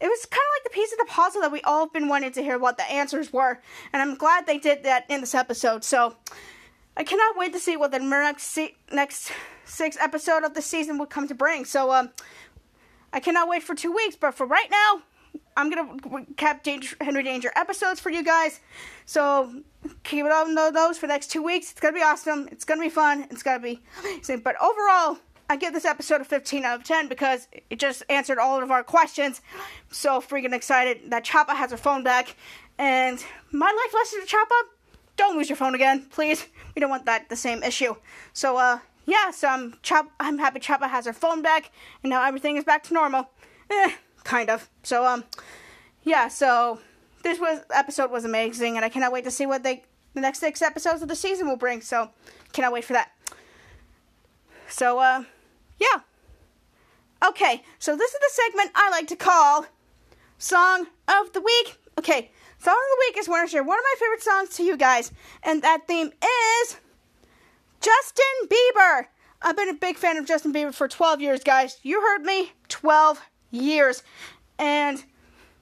it 0.00 0.08
was 0.08 0.26
kind 0.26 0.40
of 0.40 0.54
like 0.56 0.64
the 0.64 0.74
piece 0.74 0.92
of 0.92 0.98
the 0.98 1.06
puzzle 1.06 1.40
that 1.40 1.52
we 1.52 1.62
all 1.62 1.84
have 1.84 1.92
been 1.92 2.08
wanting 2.08 2.32
to 2.32 2.42
hear 2.42 2.58
what 2.58 2.76
the 2.76 2.84
answers 2.84 3.32
were. 3.32 3.60
And 3.92 4.02
I'm 4.02 4.14
glad 4.16 4.46
they 4.46 4.58
did 4.58 4.84
that 4.84 5.06
in 5.08 5.20
this 5.20 5.34
episode. 5.34 5.84
So 5.84 6.16
I 6.96 7.04
cannot 7.04 7.36
wait 7.36 7.52
to 7.52 7.58
see 7.58 7.76
what 7.76 7.92
the 7.92 7.98
next 7.98 8.44
se- 8.44 8.76
next 8.92 9.32
six 9.64 9.96
episode 10.00 10.44
of 10.44 10.54
the 10.54 10.62
season 10.62 10.98
will 10.98 11.06
come 11.06 11.28
to 11.28 11.34
bring. 11.34 11.64
So 11.64 11.92
um, 11.92 12.10
I 13.12 13.20
cannot 13.20 13.48
wait 13.48 13.62
for 13.62 13.74
two 13.74 13.92
weeks. 13.92 14.16
But 14.16 14.34
for 14.34 14.46
right 14.46 14.70
now, 14.70 15.02
I'm 15.56 15.70
gonna 15.70 16.26
cap 16.36 16.62
Danger, 16.62 16.96
Henry 17.00 17.22
Danger 17.22 17.50
episodes 17.56 17.98
for 17.98 18.10
you 18.10 18.22
guys. 18.22 18.60
So 19.06 19.62
keep 20.04 20.26
it 20.26 20.32
on 20.32 20.54
those 20.54 20.98
for 20.98 21.06
the 21.06 21.12
next 21.12 21.30
two 21.30 21.42
weeks. 21.42 21.70
It's 21.70 21.80
gonna 21.80 21.94
be 21.94 22.02
awesome. 22.02 22.48
It's 22.52 22.64
gonna 22.64 22.82
be 22.82 22.90
fun. 22.90 23.26
It's 23.30 23.42
gonna 23.42 23.60
be 23.60 23.82
amazing. 24.00 24.40
But 24.40 24.56
overall, 24.60 25.18
I 25.48 25.56
give 25.56 25.72
this 25.72 25.84
episode 25.84 26.20
a 26.20 26.24
15 26.24 26.64
out 26.64 26.80
of 26.80 26.84
10 26.84 27.08
because 27.08 27.48
it 27.70 27.78
just 27.78 28.02
answered 28.08 28.38
all 28.38 28.62
of 28.62 28.70
our 28.70 28.82
questions. 28.82 29.40
So 29.90 30.20
freaking 30.20 30.52
excited 30.52 31.10
that 31.10 31.24
Chapa 31.24 31.54
has 31.54 31.70
her 31.70 31.76
phone 31.76 32.02
back. 32.02 32.36
And 32.78 33.24
my 33.52 33.66
life 33.66 33.94
lesson 33.94 34.20
to 34.20 34.26
Chapa: 34.26 34.54
don't 35.16 35.36
lose 35.36 35.48
your 35.48 35.56
phone 35.56 35.74
again, 35.74 36.06
please. 36.10 36.46
We 36.74 36.80
don't 36.80 36.90
want 36.90 37.06
that 37.06 37.28
the 37.28 37.36
same 37.36 37.62
issue. 37.62 37.94
So 38.32 38.56
uh, 38.58 38.80
yeah, 39.06 39.30
so 39.30 39.48
I'm 39.48 39.78
Chop. 39.82 40.10
I'm 40.20 40.38
happy 40.38 40.60
Chapa 40.60 40.88
has 40.88 41.06
her 41.06 41.12
phone 41.12 41.42
back, 41.42 41.70
and 42.02 42.10
now 42.10 42.24
everything 42.24 42.56
is 42.56 42.64
back 42.64 42.82
to 42.84 42.94
normal. 42.94 43.30
Eh, 43.70 43.92
kind 44.24 44.50
of. 44.50 44.68
So 44.82 45.06
um, 45.06 45.24
yeah. 46.02 46.28
So 46.28 46.80
this 47.22 47.40
was 47.40 47.60
episode 47.72 48.10
was 48.10 48.24
amazing, 48.24 48.76
and 48.76 48.84
I 48.84 48.88
cannot 48.88 49.12
wait 49.12 49.24
to 49.24 49.30
see 49.30 49.46
what 49.46 49.62
they 49.62 49.84
the 50.14 50.20
next 50.20 50.40
six 50.40 50.60
episodes 50.60 51.02
of 51.02 51.08
the 51.08 51.16
season 51.16 51.48
will 51.48 51.56
bring. 51.56 51.80
So 51.80 52.10
cannot 52.52 52.72
wait 52.72 52.84
for 52.84 52.92
that. 52.92 53.12
So 54.68 54.98
uh, 54.98 55.24
yeah. 55.78 56.00
Okay, 57.26 57.62
so 57.78 57.96
this 57.96 58.12
is 58.12 58.20
the 58.20 58.30
segment 58.30 58.70
I 58.74 58.90
like 58.90 59.06
to 59.08 59.16
call 59.16 59.66
Song 60.38 60.86
of 61.08 61.32
the 61.32 61.40
Week. 61.40 61.78
Okay, 61.98 62.30
Song 62.58 62.74
of 62.74 62.98
the 62.98 63.04
Week 63.08 63.18
is 63.18 63.28
when 63.28 63.40
I 63.40 63.46
share 63.46 63.64
one 63.64 63.78
of 63.78 63.84
my 63.84 63.94
favorite 63.98 64.22
songs 64.22 64.50
to 64.56 64.62
you 64.62 64.76
guys, 64.76 65.12
and 65.42 65.62
that 65.62 65.86
theme 65.86 66.12
is 66.62 66.76
Justin 67.80 68.48
Bieber. 68.48 69.06
I've 69.42 69.56
been 69.56 69.68
a 69.68 69.74
big 69.74 69.96
fan 69.96 70.16
of 70.16 70.26
Justin 70.26 70.52
Bieber 70.52 70.74
for 70.74 70.88
12 70.88 71.20
years, 71.20 71.44
guys. 71.44 71.78
You 71.82 72.00
heard 72.00 72.22
me, 72.22 72.52
12 72.68 73.20
years. 73.50 74.02
And 74.58 75.04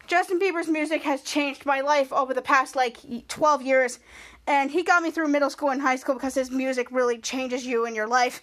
Justin 0.06 0.38
Bieber's 0.38 0.68
music 0.68 1.02
has 1.02 1.22
changed 1.22 1.66
my 1.66 1.80
life 1.80 2.12
over 2.12 2.32
the 2.32 2.42
past 2.42 2.76
like 2.76 2.98
12 3.28 3.62
years. 3.62 3.98
And 4.46 4.70
he 4.70 4.82
got 4.82 5.02
me 5.02 5.10
through 5.10 5.28
middle 5.28 5.50
school 5.50 5.70
and 5.70 5.80
high 5.80 5.96
school 5.96 6.14
because 6.14 6.34
his 6.34 6.50
music 6.50 6.90
really 6.90 7.18
changes 7.18 7.66
you 7.66 7.86
in 7.86 7.94
your 7.94 8.06
life. 8.06 8.42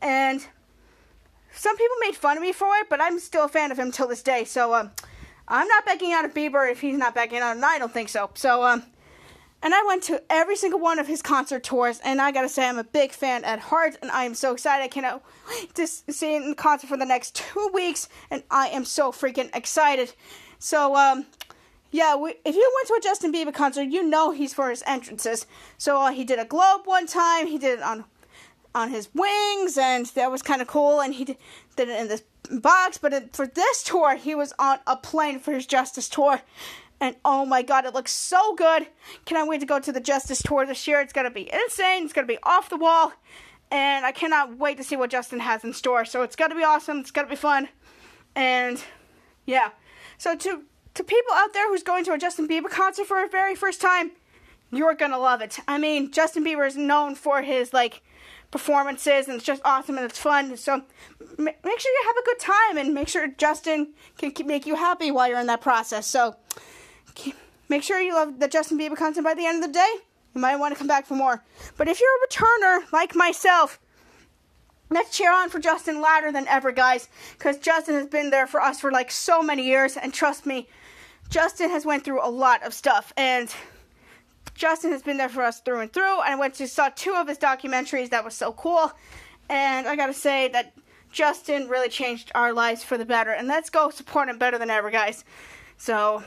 And 0.00 0.44
some 1.54 1.76
people 1.76 1.96
made 2.00 2.16
fun 2.16 2.36
of 2.36 2.42
me 2.42 2.52
for 2.52 2.74
it, 2.76 2.88
but 2.88 3.00
I'm 3.00 3.18
still 3.18 3.44
a 3.44 3.48
fan 3.48 3.72
of 3.72 3.78
him 3.78 3.90
till 3.90 4.08
this 4.08 4.22
day. 4.22 4.44
So 4.44 4.74
um, 4.74 4.90
I'm 5.48 5.68
not 5.68 5.84
backing 5.84 6.12
out 6.12 6.24
of 6.24 6.34
Bieber 6.34 6.70
if 6.70 6.80
he's 6.80 6.96
not 6.96 7.14
backing 7.14 7.38
out, 7.38 7.56
and 7.56 7.64
I 7.64 7.78
don't 7.78 7.92
think 7.92 8.08
so. 8.08 8.30
So 8.34 8.62
um, 8.62 8.84
and 9.62 9.74
I 9.74 9.82
went 9.86 10.02
to 10.04 10.22
every 10.30 10.56
single 10.56 10.80
one 10.80 10.98
of 10.98 11.06
his 11.06 11.20
concert 11.20 11.62
tours, 11.62 12.00
and 12.02 12.20
I 12.20 12.32
gotta 12.32 12.48
say 12.48 12.66
I'm 12.66 12.78
a 12.78 12.84
big 12.84 13.12
fan 13.12 13.44
at 13.44 13.58
heart, 13.58 13.96
and 14.00 14.10
I 14.10 14.24
am 14.24 14.34
so 14.34 14.52
excited. 14.52 14.82
I 14.82 14.88
cannot 14.88 15.22
wait 15.48 15.74
to 15.74 15.86
see 15.86 16.34
him 16.34 16.44
in 16.44 16.54
concert 16.54 16.86
for 16.86 16.96
the 16.96 17.04
next 17.04 17.34
two 17.34 17.70
weeks, 17.74 18.08
and 18.30 18.42
I 18.50 18.68
am 18.68 18.84
so 18.84 19.12
freaking 19.12 19.54
excited. 19.54 20.14
So 20.58 20.96
um, 20.96 21.26
yeah, 21.90 22.16
we, 22.16 22.34
if 22.44 22.54
you 22.54 22.72
went 22.76 22.88
to 22.88 22.94
a 22.94 23.00
Justin 23.02 23.32
Bieber 23.32 23.52
concert, 23.52 23.82
you 23.84 24.02
know 24.02 24.30
he's 24.30 24.54
for 24.54 24.70
his 24.70 24.82
entrances. 24.86 25.46
So 25.76 26.00
uh, 26.00 26.12
he 26.12 26.24
did 26.24 26.38
a 26.38 26.44
globe 26.44 26.82
one 26.84 27.06
time, 27.06 27.46
he 27.46 27.58
did 27.58 27.80
it 27.80 27.82
on 27.82 28.04
on 28.74 28.90
his 28.90 29.08
wings, 29.14 29.76
and 29.76 30.06
that 30.06 30.30
was 30.30 30.42
kind 30.42 30.62
of 30.62 30.68
cool. 30.68 31.00
And 31.00 31.14
he 31.14 31.24
did, 31.24 31.38
it 31.76 31.88
in 31.88 32.08
this 32.08 32.22
box. 32.50 32.98
But 32.98 33.12
it, 33.12 33.36
for 33.36 33.46
this 33.46 33.82
tour, 33.82 34.16
he 34.16 34.34
was 34.34 34.52
on 34.58 34.78
a 34.86 34.96
plane 34.96 35.38
for 35.38 35.52
his 35.52 35.66
Justice 35.66 36.08
tour. 36.08 36.40
And 37.00 37.16
oh 37.24 37.46
my 37.46 37.62
god, 37.62 37.86
it 37.86 37.94
looks 37.94 38.12
so 38.12 38.54
good. 38.54 38.86
Cannot 39.24 39.48
wait 39.48 39.60
to 39.60 39.66
go 39.66 39.80
to 39.80 39.90
the 39.90 40.00
Justice 40.00 40.42
tour 40.42 40.66
this 40.66 40.86
year. 40.86 41.00
It's 41.00 41.12
gonna 41.12 41.30
be 41.30 41.50
insane. 41.52 42.04
It's 42.04 42.12
gonna 42.12 42.26
be 42.26 42.38
off 42.42 42.68
the 42.68 42.76
wall. 42.76 43.12
And 43.70 44.04
I 44.04 44.12
cannot 44.12 44.58
wait 44.58 44.76
to 44.76 44.84
see 44.84 44.96
what 44.96 45.10
Justin 45.10 45.40
has 45.40 45.64
in 45.64 45.72
store. 45.72 46.04
So 46.04 46.22
it's 46.22 46.36
gonna 46.36 46.54
be 46.54 46.64
awesome. 46.64 46.98
It's 46.98 47.10
gonna 47.10 47.28
be 47.28 47.36
fun. 47.36 47.68
And 48.36 48.82
yeah. 49.46 49.70
So 50.18 50.36
to 50.36 50.62
to 50.92 51.04
people 51.04 51.32
out 51.34 51.54
there 51.54 51.68
who's 51.68 51.82
going 51.82 52.04
to 52.04 52.12
a 52.12 52.18
Justin 52.18 52.46
Bieber 52.46 52.68
concert 52.68 53.06
for 53.06 53.24
a 53.24 53.28
very 53.28 53.54
first 53.54 53.80
time, 53.80 54.10
you're 54.70 54.94
gonna 54.94 55.18
love 55.18 55.40
it. 55.40 55.58
I 55.66 55.78
mean, 55.78 56.10
Justin 56.10 56.44
Bieber 56.44 56.66
is 56.66 56.76
known 56.76 57.14
for 57.14 57.40
his 57.40 57.72
like 57.72 58.02
performances 58.50 59.28
and 59.28 59.36
it's 59.36 59.44
just 59.44 59.62
awesome 59.64 59.96
and 59.96 60.04
it's 60.04 60.18
fun. 60.18 60.56
So 60.56 60.82
make 61.38 61.80
sure 61.80 61.92
you 61.92 62.02
have 62.06 62.16
a 62.16 62.24
good 62.24 62.38
time 62.38 62.78
and 62.78 62.94
make 62.94 63.08
sure 63.08 63.28
Justin 63.28 63.94
can 64.18 64.46
make 64.46 64.66
you 64.66 64.74
happy 64.74 65.10
while 65.10 65.28
you're 65.28 65.40
in 65.40 65.46
that 65.46 65.60
process. 65.60 66.06
So 66.06 66.36
make 67.68 67.82
sure 67.82 68.00
you 68.00 68.14
love 68.14 68.40
the 68.40 68.48
Justin 68.48 68.78
Bieber 68.78 68.96
content 68.96 69.24
by 69.24 69.34
the 69.34 69.46
end 69.46 69.62
of 69.62 69.70
the 69.70 69.74
day. 69.74 69.94
You 70.34 70.40
might 70.40 70.56
want 70.56 70.74
to 70.74 70.78
come 70.78 70.86
back 70.86 71.06
for 71.06 71.14
more. 71.14 71.42
But 71.76 71.88
if 71.88 72.00
you're 72.00 72.08
a 72.08 72.26
returner 72.28 72.92
like 72.92 73.14
myself, 73.14 73.80
let's 74.90 75.16
cheer 75.16 75.32
on 75.32 75.48
for 75.48 75.58
Justin 75.58 76.00
louder 76.00 76.30
than 76.30 76.46
ever, 76.48 76.72
guys. 76.72 77.08
Because 77.32 77.58
Justin 77.58 77.94
has 77.94 78.06
been 78.06 78.30
there 78.30 78.46
for 78.46 78.60
us 78.60 78.80
for 78.80 78.92
like 78.92 79.10
so 79.10 79.42
many 79.42 79.64
years, 79.64 79.96
and 79.96 80.12
trust 80.14 80.46
me, 80.46 80.68
Justin 81.28 81.70
has 81.70 81.84
went 81.84 82.04
through 82.04 82.24
a 82.24 82.30
lot 82.30 82.62
of 82.64 82.74
stuff, 82.74 83.12
and 83.16 83.52
Justin 84.60 84.92
has 84.92 85.00
been 85.00 85.16
there 85.16 85.30
for 85.30 85.42
us 85.42 85.58
through 85.60 85.80
and 85.80 85.90
through. 85.90 86.20
I 86.20 86.34
went 86.34 86.52
to 86.56 86.68
saw 86.68 86.90
two 86.90 87.14
of 87.14 87.26
his 87.26 87.38
documentaries 87.38 88.10
that 88.10 88.22
was 88.22 88.34
so 88.34 88.52
cool, 88.52 88.92
and 89.48 89.88
I 89.88 89.96
gotta 89.96 90.12
say 90.12 90.48
that 90.48 90.74
Justin 91.10 91.66
really 91.66 91.88
changed 91.88 92.30
our 92.34 92.52
lives 92.52 92.84
for 92.84 92.98
the 92.98 93.06
better. 93.06 93.30
And 93.30 93.48
let's 93.48 93.70
go 93.70 93.88
support 93.88 94.28
him 94.28 94.36
better 94.36 94.58
than 94.58 94.68
ever, 94.68 94.90
guys. 94.90 95.24
So 95.78 96.24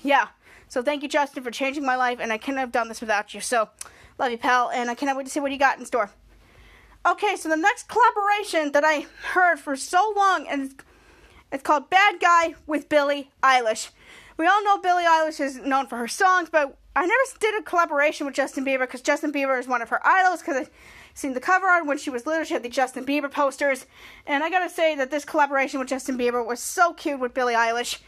yeah. 0.00 0.28
So 0.68 0.80
thank 0.80 1.02
you, 1.02 1.08
Justin, 1.08 1.42
for 1.42 1.50
changing 1.50 1.84
my 1.84 1.96
life, 1.96 2.20
and 2.20 2.32
I 2.32 2.38
couldn't 2.38 2.60
have 2.60 2.70
done 2.70 2.86
this 2.86 3.00
without 3.00 3.34
you. 3.34 3.40
So 3.40 3.68
love 4.16 4.30
you, 4.30 4.38
pal, 4.38 4.70
and 4.70 4.88
I 4.88 4.94
cannot 4.94 5.16
wait 5.16 5.24
to 5.24 5.32
see 5.32 5.40
what 5.40 5.50
you 5.50 5.58
got 5.58 5.76
in 5.76 5.84
store. 5.84 6.12
Okay, 7.04 7.34
so 7.34 7.48
the 7.48 7.56
next 7.56 7.88
collaboration 7.88 8.70
that 8.70 8.84
I 8.84 9.06
heard 9.32 9.58
for 9.58 9.74
so 9.74 10.14
long, 10.16 10.46
and 10.48 10.80
it's 11.50 11.64
called 11.64 11.90
Bad 11.90 12.20
Guy 12.20 12.54
with 12.68 12.88
Billie 12.88 13.32
Eilish. 13.42 13.90
We 14.36 14.46
all 14.46 14.62
know 14.62 14.78
Billie 14.78 15.02
Eilish 15.02 15.40
is 15.40 15.56
known 15.56 15.88
for 15.88 15.96
her 15.96 16.06
songs, 16.06 16.48
but 16.48 16.76
I 16.96 17.06
never 17.06 17.38
did 17.38 17.60
a 17.60 17.62
collaboration 17.62 18.26
with 18.26 18.34
Justin 18.34 18.64
Bieber 18.64 18.80
because 18.80 19.00
Justin 19.00 19.32
Bieber 19.32 19.58
is 19.58 19.68
one 19.68 19.80
of 19.80 19.88
her 19.90 20.04
idols. 20.06 20.40
Because 20.40 20.66
I 20.66 20.70
seen 21.14 21.34
the 21.34 21.40
cover 21.40 21.66
art 21.66 21.86
when 21.86 21.98
she 21.98 22.10
was 22.10 22.26
little, 22.26 22.44
she 22.44 22.54
had 22.54 22.62
the 22.62 22.68
Justin 22.68 23.04
Bieber 23.06 23.30
posters, 23.30 23.86
and 24.26 24.42
I 24.42 24.50
gotta 24.50 24.70
say 24.70 24.94
that 24.96 25.10
this 25.10 25.24
collaboration 25.24 25.78
with 25.78 25.88
Justin 25.88 26.18
Bieber 26.18 26.44
was 26.44 26.60
so 26.60 26.92
cute 26.92 27.20
with 27.20 27.34
Billie 27.34 27.54
Eilish. 27.54 27.98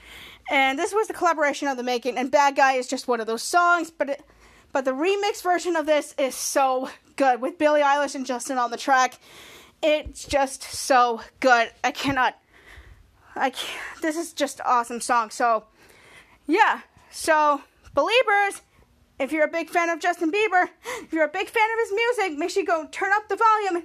And 0.51 0.79
this 0.79 0.93
was 0.93 1.07
the 1.07 1.15
collaboration 1.15 1.69
of 1.69 1.77
the 1.77 1.85
making. 1.85 2.19
And 2.19 2.31
Bad 2.31 2.57
Guy 2.57 2.73
is 2.73 2.89
just 2.89 3.07
one 3.07 3.21
of 3.21 3.27
those 3.29 3.43
songs, 3.43 3.91
but 3.91 4.09
it, 4.11 4.25
but 4.73 4.85
the 4.85 4.93
remix 4.93 5.43
version 5.43 5.77
of 5.77 5.87
this 5.87 6.15
is 6.19 6.35
so 6.35 6.91
good 7.17 7.41
with 7.41 7.59
Billie 7.59 7.83
Eilish 7.83 8.15
and 8.15 8.27
Justin 8.27 8.59
on 8.59 8.71
the 8.71 8.77
track. 8.77 9.19
It's 9.83 10.25
just 10.25 10.63
so 10.63 11.21
good. 11.41 11.71
I 11.85 11.93
cannot. 11.93 12.39
I 13.37 13.51
can't, 13.51 14.03
this 14.03 14.17
is 14.17 14.33
just 14.33 14.61
awesome 14.65 15.01
song. 15.01 15.31
So 15.31 15.65
yeah. 16.47 16.81
So 17.11 17.61
believers, 17.95 18.63
if 19.23 19.33
you're 19.33 19.45
a 19.45 19.49
big 19.49 19.71
fan 19.71 19.89
of 19.89 20.01
Justin 20.01 20.33
Bieber, 20.33 20.69
if 21.03 21.13
you're 21.13 21.25
a 21.25 21.29
big 21.29 21.49
fan 21.49 21.69
of 21.73 21.89
his 21.89 21.93
music, 21.93 22.39
make 22.39 22.51
sure 22.51 22.63
you 22.63 22.67
go 22.67 22.87
turn 22.91 23.13
up 23.15 23.29
the 23.29 23.37
volume. 23.37 23.85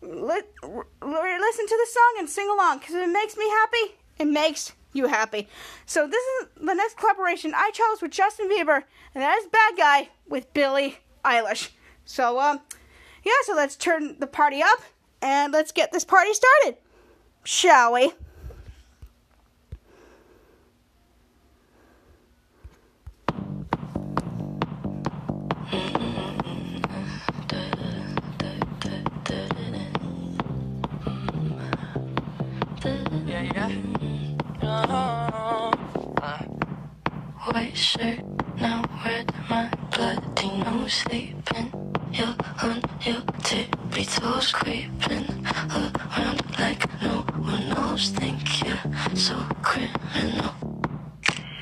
Li- 0.00 0.42
listen 0.62 1.66
to 1.66 1.76
the 1.76 1.88
song 1.90 2.14
and 2.18 2.28
sing 2.28 2.48
along 2.48 2.78
because 2.78 2.94
it 2.94 3.08
makes 3.08 3.36
me 3.36 3.48
happy. 3.48 3.94
It 4.18 4.26
makes 4.26 4.72
you 4.92 5.06
happy. 5.06 5.48
So 5.86 6.06
this 6.06 6.22
is 6.22 6.48
the 6.56 6.74
next 6.74 6.96
collaboration 6.96 7.52
I 7.54 7.70
chose 7.72 8.00
with 8.00 8.12
Justin 8.12 8.48
Bieber, 8.48 8.84
and 9.14 9.22
that 9.22 9.38
is 9.38 9.46
Bad 9.46 9.76
Guy 9.76 10.08
with 10.28 10.52
Billie 10.54 10.98
Eilish. 11.24 11.70
So 12.04 12.40
um, 12.40 12.60
yeah, 13.24 13.32
so 13.44 13.54
let's 13.54 13.76
turn 13.76 14.16
the 14.18 14.26
party 14.26 14.62
up 14.62 14.80
and 15.20 15.52
let's 15.52 15.72
get 15.72 15.92
this 15.92 16.04
party 16.04 16.32
started, 16.32 16.78
shall 17.44 17.92
we? 17.92 18.12
White 33.58 33.72
uh-huh. 34.62 35.74
shirt, 37.74 38.20
now 38.60 38.84
where'd 39.02 39.32
my 39.50 39.68
bloody 39.90 40.58
nose 40.58 40.92
sleeping? 40.92 41.72
On 42.62 42.80
creeping 44.52 45.46
around 45.74 46.58
like 46.58 47.02
no 47.02 47.24
one 47.38 47.68
knows. 47.68 48.10
Think 48.10 48.64
you're 48.64 49.16
so 49.16 49.36
criminal. 49.62 50.67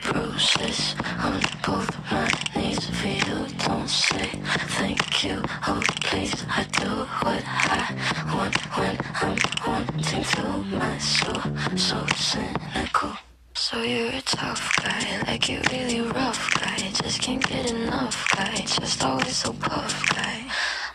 Bruises 0.07 0.95
on 1.19 1.41
both 1.67 1.91
my 2.11 2.29
knees 2.55 2.89
for 2.91 3.09
you. 3.09 3.47
Don't 3.67 3.89
say 3.89 4.31
thank 4.79 5.25
you. 5.25 5.43
Oh, 5.67 5.83
please, 6.03 6.45
I 6.49 6.65
do 6.79 6.89
what 7.23 7.43
I 7.47 7.95
want 8.33 8.57
when 8.77 8.97
I'm 9.21 9.37
wanting 9.67 10.23
to. 10.23 10.43
My 10.79 10.99
soul, 10.99 11.43
so 11.77 12.07
cynical. 12.15 13.13
So 13.55 13.83
you're 13.83 14.13
a 14.13 14.23
tough 14.23 14.77
guy, 14.83 15.23
like 15.27 15.49
you 15.49 15.61
really 15.73 16.01
rough 16.03 16.55
guy. 16.61 16.77
Just 16.77 17.21
can't 17.21 17.45
get 17.49 17.71
enough 17.71 18.29
guy, 18.37 18.55
just 18.55 19.05
always 19.05 19.37
so 19.37 19.53
puff 19.53 20.09
guy. 20.15 20.45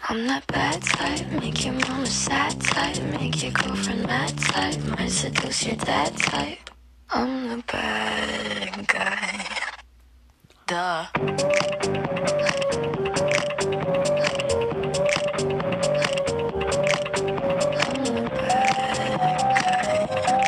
I'm 0.09 0.25
that 0.27 0.47
bad 0.47 0.81
type, 0.81 1.27
make 1.41 1.65
your 1.65 1.73
mama 1.73 2.05
sad 2.05 2.59
type, 2.61 3.01
make 3.19 3.43
your 3.43 3.51
girlfriend 3.51 4.03
mad 4.07 4.37
type, 4.37 4.77
might 4.97 5.11
seduce 5.11 5.65
your 5.65 5.75
dad 5.75 6.17
type. 6.17 6.70
I'm 7.13 7.49
the 7.49 7.63
bad 7.67 8.87
guy. 8.87 9.45
Duh. 10.65 11.05
I'm 11.13 11.25
the 18.05 18.29
bad 18.39 20.09
guy. 20.23 20.47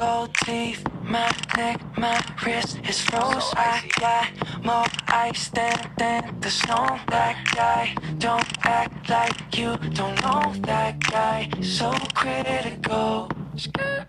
Gold 0.00 0.34
teeth, 0.44 0.82
my 1.02 1.30
neck, 1.56 1.80
my 1.96 2.20
wrist 2.44 2.80
is 2.88 3.00
froze. 3.00 3.52
I 3.56 3.88
got 4.00 4.28
more 4.64 4.86
ice 5.06 5.48
than, 5.50 5.78
than 5.98 6.29
snow. 6.50 6.98
That 7.08 7.36
guy, 7.54 7.94
don't 8.18 8.50
act 8.64 9.08
like 9.08 9.56
you 9.56 9.76
don't 9.94 10.20
know 10.22 10.52
that 10.66 10.98
guy. 11.00 11.48
So 11.62 11.92
critical. 12.14 13.30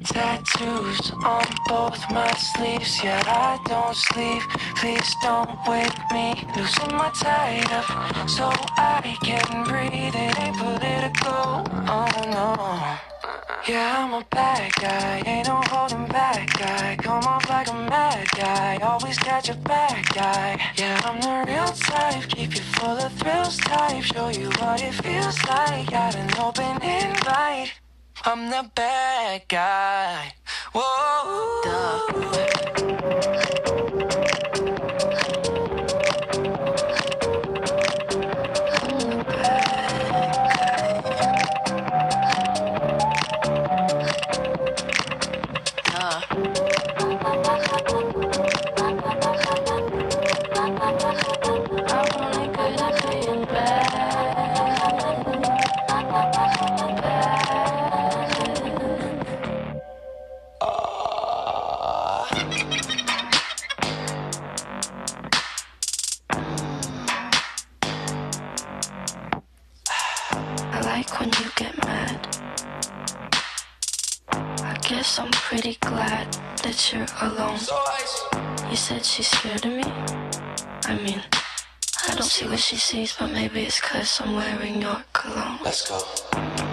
Tattoos 0.03 1.11
on 1.23 1.45
both 1.67 1.99
my 2.11 2.31
sleeves. 2.33 3.03
Yeah, 3.03 3.21
I 3.27 3.59
don't 3.67 3.95
sleep. 3.95 4.41
Please 4.77 5.15
don't 5.21 5.51
wake 5.67 5.99
me. 6.11 6.33
Losing 6.55 6.95
my 6.97 7.11
tide 7.13 7.71
up 7.71 8.29
so 8.29 8.49
I 8.77 9.15
can 9.23 9.63
breathe. 9.65 10.15
It 10.15 10.39
ain't 10.39 10.57
political. 10.57 11.63
Oh 11.87 12.09
no. 12.31 13.01
Yeah, 13.67 14.03
I'm 14.03 14.13
a 14.13 14.25
bad 14.31 14.73
guy, 14.73 15.21
ain't 15.27 15.47
no 15.47 15.61
holding 15.67 16.07
back 16.07 16.49
guy. 16.57 16.95
Come 16.99 17.23
off 17.25 17.40
always 18.81 19.17
got 19.19 19.47
your 19.47 19.57
back 19.57 20.13
guy. 20.13 20.59
Yeah, 20.77 20.99
I'm 21.05 21.19
the 21.21 21.51
real 21.51 21.67
type, 21.67 22.27
keep 22.29 22.55
you 22.55 22.61
full 22.61 22.97
of 22.97 23.11
thrills 23.13 23.57
type. 23.57 24.03
Show 24.03 24.29
you 24.29 24.49
what 24.59 24.81
it 24.81 24.93
feels 24.93 25.37
like, 25.47 25.89
got 25.89 26.15
an 26.15 26.29
open 26.39 26.81
invite. 26.81 27.73
I'm 28.23 28.49
the 28.49 28.69
bad 28.75 29.43
guy. 29.47 30.33
Whoa. 30.73 32.60
See 82.41 82.47
what 82.47 82.59
she 82.59 82.75
sees, 82.75 83.15
but 83.17 83.31
maybe 83.31 83.61
it's 83.61 83.79
cause 83.79 84.21
I'm 84.21 84.33
wearing 84.35 84.81
your 84.81 85.03
cologne. 85.13 85.59
Let's 85.63 85.87
go. 85.87 86.70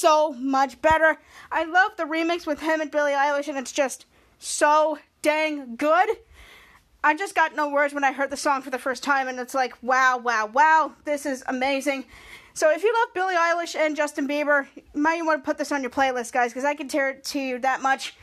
So 0.00 0.32
much 0.32 0.80
better. 0.80 1.18
I 1.52 1.64
love 1.64 1.92
the 1.96 2.04
remix 2.04 2.46
with 2.46 2.60
him 2.60 2.80
and 2.80 2.90
Billie 2.90 3.12
Eilish, 3.12 3.48
and 3.48 3.58
it's 3.58 3.72
just 3.72 4.06
so 4.38 4.98
dang 5.22 5.76
good. 5.76 6.08
I 7.04 7.14
just 7.14 7.34
got 7.34 7.54
no 7.54 7.68
words 7.68 7.94
when 7.94 8.04
I 8.04 8.12
heard 8.12 8.30
the 8.30 8.36
song 8.36 8.62
for 8.62 8.70
the 8.70 8.78
first 8.78 9.02
time, 9.02 9.28
and 9.28 9.38
it's 9.38 9.54
like, 9.54 9.74
wow, 9.82 10.18
wow, 10.18 10.46
wow, 10.46 10.92
this 11.04 11.24
is 11.24 11.42
amazing. 11.46 12.04
So 12.52 12.70
if 12.70 12.82
you 12.82 12.92
love 12.92 13.14
Billie 13.14 13.36
Eilish 13.36 13.74
and 13.74 13.96
Justin 13.96 14.28
Bieber, 14.28 14.66
you 14.74 14.82
might 14.94 15.22
want 15.22 15.42
to 15.42 15.46
put 15.46 15.56
this 15.56 15.72
on 15.72 15.82
your 15.82 15.90
playlist, 15.90 16.32
guys, 16.32 16.50
because 16.50 16.64
I 16.64 16.74
can 16.74 16.88
tear 16.88 17.10
it 17.10 17.24
to 17.24 17.38
you 17.38 17.58
that 17.60 17.80
much. 17.80 18.14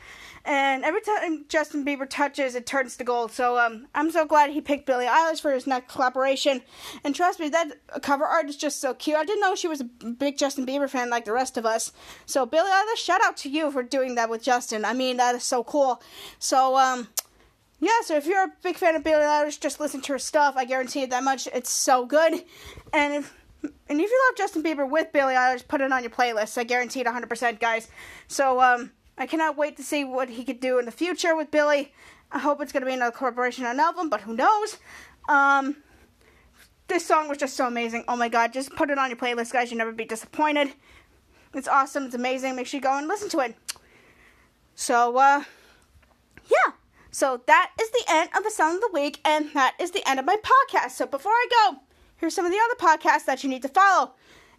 And 0.48 0.82
every 0.82 1.02
time 1.02 1.44
Justin 1.50 1.84
Bieber 1.84 2.08
touches, 2.08 2.54
it 2.54 2.64
turns 2.64 2.96
to 2.96 3.04
gold. 3.04 3.32
So 3.32 3.58
um, 3.58 3.86
I'm 3.94 4.10
so 4.10 4.24
glad 4.24 4.48
he 4.48 4.62
picked 4.62 4.86
Billie 4.86 5.04
Eilish 5.04 5.42
for 5.42 5.52
his 5.52 5.66
next 5.66 5.92
collaboration. 5.92 6.62
And 7.04 7.14
trust 7.14 7.38
me, 7.38 7.50
that 7.50 7.72
cover 8.00 8.24
art 8.24 8.48
is 8.48 8.56
just 8.56 8.80
so 8.80 8.94
cute. 8.94 9.18
I 9.18 9.26
didn't 9.26 9.42
know 9.42 9.54
she 9.54 9.68
was 9.68 9.82
a 9.82 9.84
big 9.84 10.38
Justin 10.38 10.64
Bieber 10.64 10.88
fan 10.88 11.10
like 11.10 11.26
the 11.26 11.32
rest 11.32 11.58
of 11.58 11.66
us. 11.66 11.92
So 12.24 12.46
Billie 12.46 12.70
Eilish, 12.70 12.96
shout 12.96 13.20
out 13.22 13.36
to 13.38 13.50
you 13.50 13.70
for 13.70 13.82
doing 13.82 14.14
that 14.14 14.30
with 14.30 14.42
Justin. 14.42 14.86
I 14.86 14.94
mean, 14.94 15.18
that 15.18 15.34
is 15.34 15.44
so 15.44 15.62
cool. 15.62 16.00
So 16.38 16.78
um, 16.78 17.08
yeah, 17.78 18.00
so 18.02 18.16
if 18.16 18.24
you're 18.24 18.44
a 18.44 18.52
big 18.62 18.76
fan 18.76 18.96
of 18.96 19.04
Billie 19.04 19.24
Eilish, 19.24 19.60
just 19.60 19.80
listen 19.80 20.00
to 20.00 20.14
her 20.14 20.18
stuff. 20.18 20.54
I 20.56 20.64
guarantee 20.64 21.02
you 21.02 21.08
that 21.08 21.24
much. 21.24 21.46
It's 21.52 21.70
so 21.70 22.06
good. 22.06 22.42
And 22.94 23.12
if 23.12 23.34
and 23.62 24.00
if 24.00 24.10
you 24.10 24.22
love 24.28 24.36
Justin 24.38 24.62
Bieber 24.62 24.88
with 24.88 25.12
Billie 25.12 25.34
Eilish, 25.34 25.68
put 25.68 25.82
it 25.82 25.92
on 25.92 26.02
your 26.02 26.10
playlist. 26.10 26.56
I 26.56 26.64
guarantee 26.64 27.00
it 27.00 27.06
100%, 27.06 27.60
guys. 27.60 27.88
So 28.28 28.60
um, 28.62 28.92
I 29.18 29.26
cannot 29.26 29.56
wait 29.56 29.76
to 29.76 29.82
see 29.82 30.04
what 30.04 30.30
he 30.30 30.44
could 30.44 30.60
do 30.60 30.78
in 30.78 30.84
the 30.84 30.92
future 30.92 31.34
with 31.34 31.50
Billie. 31.50 31.92
I 32.30 32.38
hope 32.38 32.60
it's 32.60 32.72
going 32.72 32.82
to 32.82 32.86
be 32.86 32.94
another 32.94 33.16
collaboration 33.16 33.64
on 33.64 33.72
an 33.72 33.80
album, 33.80 34.08
but 34.08 34.20
who 34.22 34.36
knows? 34.36 34.78
Um, 35.28 35.76
this 36.86 37.04
song 37.04 37.28
was 37.28 37.38
just 37.38 37.56
so 37.56 37.66
amazing. 37.66 38.04
Oh 38.06 38.16
my 38.16 38.28
god, 38.28 38.52
just 38.52 38.74
put 38.76 38.90
it 38.90 38.98
on 38.98 39.10
your 39.10 39.18
playlist, 39.18 39.52
guys. 39.52 39.70
You'll 39.70 39.78
never 39.78 39.92
be 39.92 40.04
disappointed. 40.04 40.72
It's 41.54 41.68
awesome. 41.68 42.04
It's 42.04 42.14
amazing. 42.14 42.56
Make 42.56 42.66
sure 42.66 42.78
you 42.78 42.82
go 42.82 42.96
and 42.96 43.08
listen 43.08 43.28
to 43.30 43.40
it. 43.40 43.56
So, 44.74 45.16
uh, 45.16 45.44
yeah. 46.46 46.72
So 47.10 47.42
that 47.46 47.72
is 47.80 47.90
the 47.90 48.04
end 48.08 48.30
of 48.36 48.44
the 48.44 48.50
Song 48.50 48.76
of 48.76 48.80
the 48.80 48.90
Week, 48.92 49.20
and 49.24 49.50
that 49.54 49.74
is 49.80 49.90
the 49.90 50.08
end 50.08 50.20
of 50.20 50.26
my 50.26 50.36
podcast. 50.36 50.92
So 50.92 51.06
before 51.06 51.32
I 51.32 51.46
go, 51.50 51.78
here's 52.16 52.34
some 52.34 52.44
of 52.44 52.52
the 52.52 52.58
other 52.58 52.98
podcasts 52.98 53.24
that 53.24 53.42
you 53.42 53.50
need 53.50 53.62
to 53.62 53.68
follow. 53.68 54.12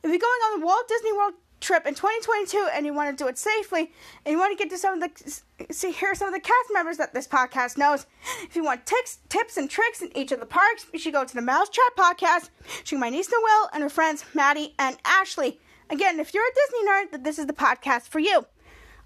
If 0.03 0.09
you're 0.09 0.19
going 0.19 0.23
on 0.23 0.59
the 0.59 0.65
Walt 0.65 0.87
Disney 0.87 1.13
World 1.13 1.33
trip 1.59 1.85
in 1.85 1.93
2022 1.93 2.69
and 2.73 2.85
you 2.85 2.93
want 2.93 3.15
to 3.15 3.23
do 3.23 3.27
it 3.27 3.37
safely, 3.37 3.91
and 4.25 4.31
you 4.31 4.37
want 4.37 4.57
to 4.57 4.61
get 4.61 4.69
to 4.71 4.77
some 4.77 5.01
of 5.01 5.01
the 5.01 5.73
see 5.73 5.91
here 5.91 6.09
are 6.09 6.15
some 6.15 6.27
of 6.27 6.33
the 6.33 6.39
cast 6.39 6.69
members 6.73 6.97
that 6.97 7.13
this 7.13 7.27
podcast 7.27 7.77
knows. 7.77 8.05
If 8.43 8.55
you 8.55 8.63
want 8.63 8.85
tips, 8.85 9.19
tips 9.29 9.57
and 9.57 9.69
tricks 9.69 10.01
in 10.01 10.15
each 10.17 10.31
of 10.31 10.39
the 10.39 10.45
parks, 10.45 10.87
you 10.93 10.99
should 10.99 11.13
go 11.13 11.25
to 11.25 11.35
the 11.35 11.41
MouseTrapped 11.41 11.97
podcast. 11.97 12.49
Shoot 12.83 12.97
my 12.99 13.09
niece 13.09 13.29
Noelle 13.29 13.69
and 13.73 13.83
her 13.83 13.89
friends 13.89 14.25
Maddie 14.33 14.73
and 14.79 14.97
Ashley. 15.05 15.59
Again, 15.89 16.19
if 16.19 16.33
you're 16.33 16.43
a 16.43 16.53
Disney 16.53 16.89
nerd, 16.89 17.11
then 17.11 17.23
this 17.23 17.39
is 17.39 17.47
the 17.47 17.53
podcast 17.53 18.03
for 18.03 18.19
you. 18.19 18.45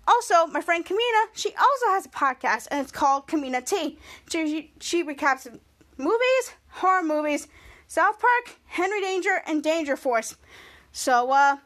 Also, 0.05 0.47
my 0.47 0.59
friend 0.59 0.85
Kemina, 0.85 1.27
she 1.33 1.49
also 1.55 1.85
has 1.87 2.05
a 2.05 2.09
podcast, 2.09 2.67
and 2.69 2.81
it's 2.81 2.91
called 2.91 3.25
Kemina 3.25 3.65
T. 3.65 3.97
She, 4.29 4.73
she 4.81 5.03
recaps 5.03 5.47
movies, 5.97 6.53
horror 6.69 7.03
movies, 7.03 7.47
South 7.87 8.19
Park, 8.19 8.57
Henry 8.65 8.99
Danger, 8.99 9.41
and 9.45 9.63
Danger 9.63 9.95
Force. 9.95 10.35
So, 10.91 11.31
uh, 11.31 11.57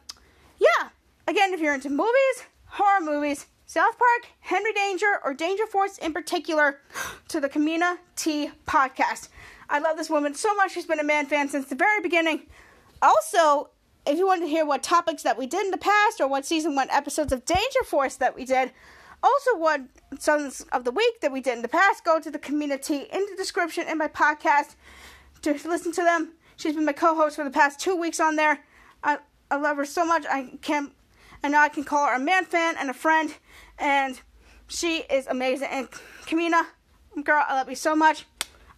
yeah. 0.58 0.88
Again, 1.26 1.52
if 1.52 1.60
you're 1.60 1.74
into 1.74 1.90
movies, 1.90 2.44
horror 2.66 3.04
movies, 3.04 3.46
South 3.66 3.98
Park, 3.98 4.32
Henry 4.40 4.72
Danger, 4.72 5.20
or 5.22 5.34
Danger 5.34 5.66
Force 5.66 5.98
in 5.98 6.12
particular 6.12 6.80
to 7.28 7.40
the 7.40 7.48
Kemina 7.48 7.98
T 8.16 8.50
podcast. 8.66 9.28
I 9.68 9.78
love 9.78 9.98
this 9.98 10.08
woman 10.08 10.34
so 10.34 10.54
much. 10.54 10.72
She's 10.72 10.86
been 10.86 11.00
a 11.00 11.04
man 11.04 11.26
fan 11.26 11.48
since 11.48 11.68
the 11.68 11.74
very 11.74 12.00
beginning. 12.00 12.46
Also, 13.02 13.70
if 14.06 14.16
you 14.16 14.26
want 14.26 14.40
to 14.40 14.48
hear 14.48 14.64
what 14.64 14.82
topics 14.82 15.22
that 15.22 15.36
we 15.36 15.46
did 15.46 15.66
in 15.66 15.70
the 15.70 15.76
past 15.76 16.20
or 16.20 16.26
what 16.26 16.46
season 16.46 16.74
one 16.74 16.88
episodes 16.90 17.32
of 17.32 17.44
Danger 17.44 17.84
Force 17.84 18.16
that 18.16 18.34
we 18.34 18.46
did, 18.46 18.72
also 19.22 19.56
what 19.56 19.82
songs 20.18 20.64
of 20.72 20.84
the 20.84 20.90
week 20.90 21.20
that 21.20 21.30
we 21.30 21.40
did 21.40 21.56
in 21.56 21.62
the 21.62 21.68
past, 21.68 22.04
go 22.04 22.18
to 22.18 22.30
the 22.30 22.38
community 22.38 23.06
in 23.12 23.26
the 23.26 23.36
description 23.36 23.86
in 23.86 23.98
my 23.98 24.08
podcast 24.08 24.76
to 25.42 25.52
listen 25.68 25.92
to 25.92 26.02
them. 26.02 26.32
She's 26.56 26.74
been 26.74 26.86
my 26.86 26.92
co-host 26.92 27.36
for 27.36 27.44
the 27.44 27.50
past 27.50 27.78
two 27.78 27.94
weeks 27.94 28.18
on 28.18 28.36
there. 28.36 28.60
I, 29.04 29.18
I 29.50 29.56
love 29.56 29.76
her 29.76 29.84
so 29.84 30.04
much. 30.04 30.24
I 30.28 30.50
can't 30.62 30.92
and 31.42 31.52
now 31.52 31.62
I 31.62 31.68
can 31.68 31.84
call 31.84 32.06
her 32.06 32.14
a 32.14 32.18
man 32.18 32.44
fan 32.44 32.74
and 32.78 32.90
a 32.90 32.94
friend, 32.94 33.34
and 33.78 34.20
she 34.66 34.98
is 35.10 35.26
amazing. 35.26 35.68
And 35.70 35.90
Kemina, 36.26 36.66
girl, 37.22 37.44
I 37.46 37.54
love 37.54 37.68
you 37.68 37.76
so 37.76 37.94
much. 37.94 38.26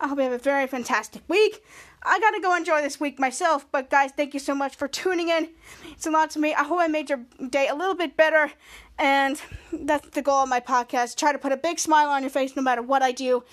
I 0.01 0.09
hope 0.09 0.19
you 0.19 0.25
have 0.25 0.33
a 0.33 0.39
very 0.39 0.67
fantastic 0.67 1.23
week. 1.29 1.63
I 2.03 2.19
gotta 2.19 2.41
go 2.41 2.57
enjoy 2.57 2.81
this 2.81 2.99
week 2.99 3.19
myself, 3.19 3.67
but 3.71 3.91
guys, 3.91 4.13
thank 4.13 4.33
you 4.33 4.41
so 4.41 4.55
much 4.55 4.75
for 4.77 4.89
tuning 4.89 5.29
in. 5.29 5.51
It's 5.93 6.07
a 6.07 6.11
lot 6.11 6.31
to 6.31 6.39
me. 6.39 6.55
I 6.55 6.65
hope 6.65 6.81
I 6.81 6.89
made 6.89 7.11
your 7.11 7.21
day 7.51 7.69
a 7.69 7.75
little 7.75 7.95
bit 7.95 8.17
better, 8.17 8.53
and 8.99 9.41
that's 9.73 10.09
the 10.11 10.23
goal 10.23 10.43
of 10.43 10.49
my 10.49 10.61
podcast. 10.61 11.17
Try 11.17 11.33
to 11.33 11.39
put 11.39 11.53
a 11.53 11.59
big 11.59 11.79
smile 11.79 12.09
on 12.09 12.23
your 12.23 12.31
face 12.31 12.57
no 12.57 12.63
matter 12.63 12.81
what 12.81 13.03
I 13.03 13.13
do, 13.13 13.45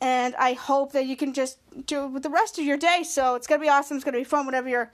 and 0.00 0.36
I 0.36 0.52
hope 0.52 0.92
that 0.92 1.06
you 1.06 1.16
can 1.16 1.32
just 1.32 1.58
do 1.86 2.04
it 2.04 2.08
with 2.08 2.22
the 2.22 2.30
rest 2.30 2.58
of 2.58 2.64
your 2.64 2.76
day. 2.76 3.02
So 3.02 3.34
it's 3.34 3.48
gonna 3.48 3.60
be 3.60 3.68
awesome. 3.68 3.96
It's 3.96 4.04
gonna 4.04 4.18
be 4.18 4.24
fun, 4.24 4.46
whatever 4.46 4.68
you're 4.68 4.92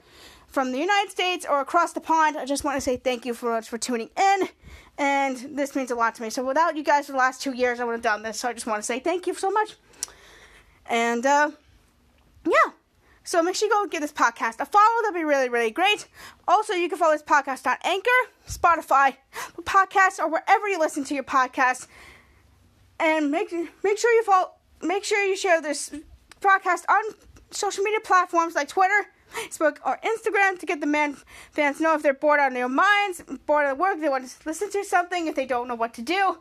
from 0.53 0.71
the 0.71 0.77
United 0.77 1.09
States 1.09 1.47
or 1.49 1.59
across 1.61 1.93
the 1.93 1.99
pond. 1.99 2.37
I 2.37 2.45
just 2.45 2.63
want 2.63 2.77
to 2.77 2.81
say 2.81 2.95
thank 2.95 3.25
you 3.25 3.33
for 3.33 3.59
for 3.63 3.79
tuning 3.79 4.11
in, 4.15 4.49
and 4.97 5.57
this 5.57 5.75
means 5.75 5.89
a 5.89 5.95
lot 5.95 6.13
to 6.15 6.21
me. 6.21 6.29
So 6.29 6.45
without 6.45 6.77
you 6.77 6.83
guys 6.83 7.07
for 7.07 7.13
the 7.13 7.17
last 7.17 7.41
two 7.41 7.53
years, 7.53 7.79
I 7.79 7.83
would 7.83 7.93
have 7.93 8.01
done 8.03 8.21
this. 8.21 8.39
So 8.39 8.47
I 8.47 8.53
just 8.53 8.67
want 8.67 8.79
to 8.79 8.85
say 8.85 8.99
thank 8.99 9.25
you 9.25 9.33
so 9.33 9.49
much. 9.49 9.75
And 10.85 11.25
uh, 11.25 11.51
yeah. 12.45 12.71
So 13.25 13.41
make 13.41 13.55
sure 13.55 13.67
you 13.67 13.73
go 13.73 13.87
give 13.87 14.01
this 14.01 14.11
podcast 14.11 14.59
a 14.59 14.65
follow. 14.65 15.01
That'd 15.01 15.15
be 15.15 15.23
really, 15.23 15.49
really 15.49 15.71
great. 15.71 16.07
Also, 16.47 16.73
you 16.73 16.89
can 16.89 16.97
follow 16.97 17.13
this 17.13 17.23
podcast 17.23 17.65
on 17.65 17.77
Anchor, 17.83 18.09
Spotify, 18.47 19.15
podcasts, 19.61 20.19
or 20.19 20.29
wherever 20.29 20.67
you 20.67 20.77
listen 20.77 21.03
to 21.05 21.13
your 21.15 21.23
podcast. 21.23 21.87
And 22.99 23.31
make 23.31 23.51
make 23.83 23.97
sure 23.97 24.11
you 24.13 24.23
follow. 24.23 24.51
Make 24.81 25.03
sure 25.03 25.23
you 25.23 25.35
share 25.35 25.61
this 25.61 25.89
podcast 26.41 26.83
on 26.89 27.15
social 27.51 27.83
media 27.83 28.01
platforms 28.01 28.55
like 28.55 28.67
Twitter, 28.67 29.07
Facebook, 29.33 29.77
or 29.85 29.99
Instagram 30.03 30.59
to 30.59 30.65
get 30.65 30.79
the 30.79 30.87
man 30.87 31.17
fans 31.51 31.79
know 31.79 31.95
if 31.95 32.03
they're 32.03 32.13
bored 32.13 32.39
out 32.39 32.49
of 32.49 32.53
their 32.53 32.69
minds, 32.69 33.23
bored 33.45 33.65
of 33.67 33.77
work, 33.77 33.99
they 33.99 34.09
want 34.09 34.27
to 34.27 34.35
listen 34.45 34.69
to 34.71 34.83
something, 34.83 35.27
if 35.27 35.35
they 35.35 35.45
don't 35.45 35.67
know 35.67 35.75
what 35.75 35.93
to 35.95 36.01
do. 36.01 36.37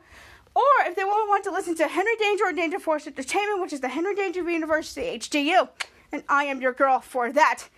Or 0.55 0.63
if 0.81 0.97
they 0.97 1.05
want 1.05 1.45
to 1.45 1.51
listen 1.51 1.75
to 1.77 1.89
Henry 1.89 2.17
Danger 2.17 2.45
or 2.45 2.53
Danger 2.53 2.79
Force 2.79 3.07
Entertainment, 3.07 3.63
which 3.63 3.73
is 3.73 3.81
the 3.81 3.89
Henry 3.89 4.15
Danger 4.15 4.49
University 4.49 5.19
HDU. 5.19 5.69
And 6.13 6.23
I 6.29 6.45
am 6.45 6.61
your 6.61 6.75
girl 6.75 7.01
for 7.01 7.33
that. 7.33 7.69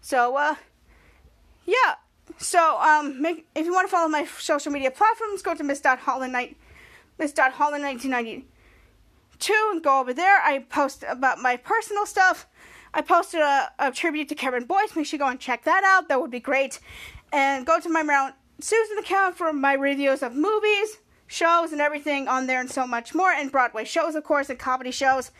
So, 0.00 0.36
uh, 0.36 0.54
yeah. 1.66 1.96
So, 2.38 2.80
um, 2.80 3.20
make, 3.20 3.46
if 3.56 3.66
you 3.66 3.72
want 3.72 3.88
to 3.88 3.90
follow 3.90 4.08
my 4.08 4.24
social 4.38 4.70
media 4.70 4.92
platforms, 4.92 5.42
go 5.42 5.54
to 5.54 5.64
Miss.Holland, 5.64 6.32
Miss.Holland 7.18 7.82
1992 7.82 9.70
and 9.72 9.82
go 9.82 10.00
over 10.00 10.14
there. 10.14 10.40
I 10.40 10.60
post 10.60 11.04
about 11.08 11.40
my 11.40 11.56
personal 11.56 12.06
stuff. 12.06 12.46
I 12.92 13.02
posted 13.02 13.40
a, 13.40 13.70
a 13.78 13.92
tribute 13.92 14.28
to 14.30 14.34
Karen 14.34 14.64
Boyce. 14.64 14.96
Make 14.96 15.06
sure 15.06 15.16
you 15.16 15.24
go 15.24 15.28
and 15.28 15.38
check 15.38 15.64
that 15.64 15.84
out. 15.84 16.08
That 16.08 16.20
would 16.20 16.30
be 16.30 16.40
great. 16.40 16.80
And 17.32 17.64
go 17.64 17.78
to 17.78 17.88
my 17.88 18.02
Marilyn 18.02 18.34
Susan 18.60 18.98
account 18.98 19.36
for 19.36 19.52
my 19.52 19.74
reviews 19.74 20.22
of 20.22 20.34
movies, 20.34 20.98
shows, 21.26 21.72
and 21.72 21.80
everything 21.80 22.28
on 22.28 22.46
there, 22.46 22.60
and 22.60 22.70
so 22.70 22.86
much 22.86 23.14
more. 23.14 23.30
And 23.30 23.50
Broadway 23.50 23.84
shows, 23.84 24.14
of 24.14 24.24
course, 24.24 24.50
and 24.50 24.58
comedy 24.58 24.90
shows. 24.90 25.30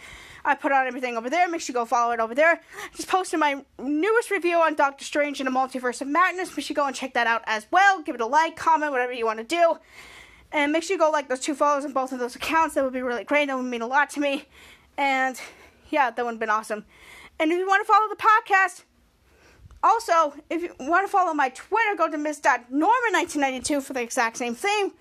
I 0.45 0.55
put 0.55 0.73
on 0.73 0.87
everything 0.87 1.17
over 1.17 1.29
there. 1.29 1.49
Make 1.49 1.61
sure 1.61 1.75
you 1.75 1.81
go 1.81 1.85
follow 1.85 2.13
it 2.13 2.21
over 2.21 2.35
there. 2.35 2.63
Just 2.95 3.09
posted 3.09 3.41
my 3.41 3.63
newest 3.79 4.31
review 4.31 4.57
on 4.57 4.75
Doctor 4.75 5.05
Strange 5.05 5.41
and 5.41 5.47
the 5.47 5.51
Multiverse 5.51 6.01
of 6.01 6.09
Madness. 6.09 6.57
Make 6.57 6.65
sure 6.65 6.73
you 6.73 6.77
go 6.77 6.87
and 6.87 6.97
check 6.97 7.13
that 7.15 7.27
out 7.27 7.43
as 7.47 7.67
well. 7.71 8.01
Give 8.03 8.15
it 8.15 8.21
a 8.21 8.27
like, 8.27 8.57
comment, 8.57 8.93
whatever 8.93 9.13
you 9.13 9.27
want 9.27 9.39
to 9.39 9.45
do. 9.45 9.75
And 10.53 10.73
make 10.73 10.83
sure 10.83 10.95
you 10.95 10.99
go 10.99 11.11
like 11.11 11.29
those 11.29 11.41
two 11.41 11.55
follows 11.55 11.85
on 11.85 11.93
both 11.93 12.13
of 12.13 12.19
those 12.19 12.37
accounts. 12.37 12.75
That 12.75 12.85
would 12.85 12.93
be 12.93 13.03
really 13.03 13.25
great. 13.25 13.49
That 13.49 13.57
would 13.57 13.65
mean 13.65 13.83
a 13.83 13.87
lot 13.87 14.11
to 14.11 14.21
me. 14.21 14.47
And 14.97 15.39
yeah, 15.91 16.11
that 16.11 16.25
would 16.25 16.33
have 16.33 16.41
been 16.41 16.51
awesome. 16.51 16.87
And 17.41 17.51
if 17.51 17.59
you 17.59 17.67
want 17.67 17.85
to 17.85 17.91
follow 17.91 18.07
the 18.09 18.17
podcast, 18.17 18.85
also, 19.83 20.35
if 20.51 20.63
you 20.63 20.75
want 20.79 21.07
to 21.07 21.11
follow 21.11 21.33
my 21.33 21.49
Twitter, 21.49 21.97
go 21.97 22.11
to 22.11 22.19
Miss.Norman1992 22.19 23.83
for 23.83 23.95
the 23.95 24.03
exact 24.03 24.37
same 24.37 24.55
thing. 24.55 24.93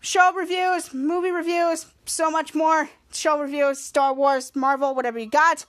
Show 0.00 0.34
reviews, 0.34 0.92
movie 0.92 1.30
reviews, 1.30 1.86
so 2.04 2.30
much 2.30 2.54
more. 2.54 2.90
Show 3.10 3.40
reviews, 3.40 3.78
Star 3.78 4.12
Wars, 4.12 4.54
Marvel, 4.54 4.94
whatever 4.94 5.18
you 5.18 5.30
got. 5.30 5.64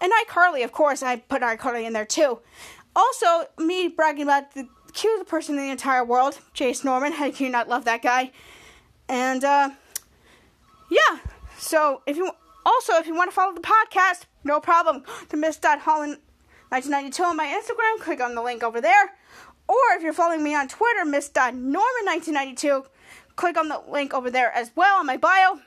And 0.00 0.12
iCarly, 0.24 0.62
of 0.62 0.70
course, 0.70 1.02
I 1.02 1.16
put 1.16 1.42
iCarly 1.42 1.84
in 1.84 1.94
there 1.94 2.06
too. 2.06 2.38
Also, 2.94 3.48
me 3.58 3.88
bragging 3.88 4.22
about 4.22 4.54
the 4.54 4.68
cutest 4.92 5.28
person 5.28 5.58
in 5.58 5.64
the 5.64 5.70
entire 5.72 6.04
world, 6.04 6.38
Chase 6.54 6.84
Norman. 6.84 7.10
How 7.10 7.28
can 7.32 7.46
you 7.46 7.52
not 7.52 7.68
love 7.68 7.84
that 7.86 8.02
guy? 8.02 8.30
And, 9.08 9.42
uh, 9.42 9.70
yeah. 10.88 11.18
So, 11.58 12.02
if 12.06 12.16
you 12.16 12.30
also, 12.70 12.94
if 12.94 13.06
you 13.06 13.14
want 13.14 13.30
to 13.30 13.34
follow 13.34 13.54
the 13.54 13.60
podcast, 13.60 14.26
no 14.44 14.60
problem. 14.60 15.04
To 15.28 15.36
Miss.Holland1992 15.36 17.20
on 17.20 17.36
my 17.36 17.46
Instagram, 17.46 18.02
click 18.02 18.20
on 18.20 18.34
the 18.34 18.42
link 18.42 18.62
over 18.62 18.80
there. 18.80 19.12
Or 19.68 19.76
if 19.92 20.02
you're 20.02 20.12
following 20.12 20.42
me 20.42 20.54
on 20.54 20.68
Twitter, 20.68 21.04
Miss 21.04 21.30
Miss.Norman1992, 21.34 22.86
click 23.36 23.56
on 23.56 23.68
the 23.68 23.82
link 23.88 24.14
over 24.14 24.30
there 24.30 24.52
as 24.52 24.70
well 24.74 24.98
on 24.98 25.06
my 25.06 25.16
bio. 25.16 25.60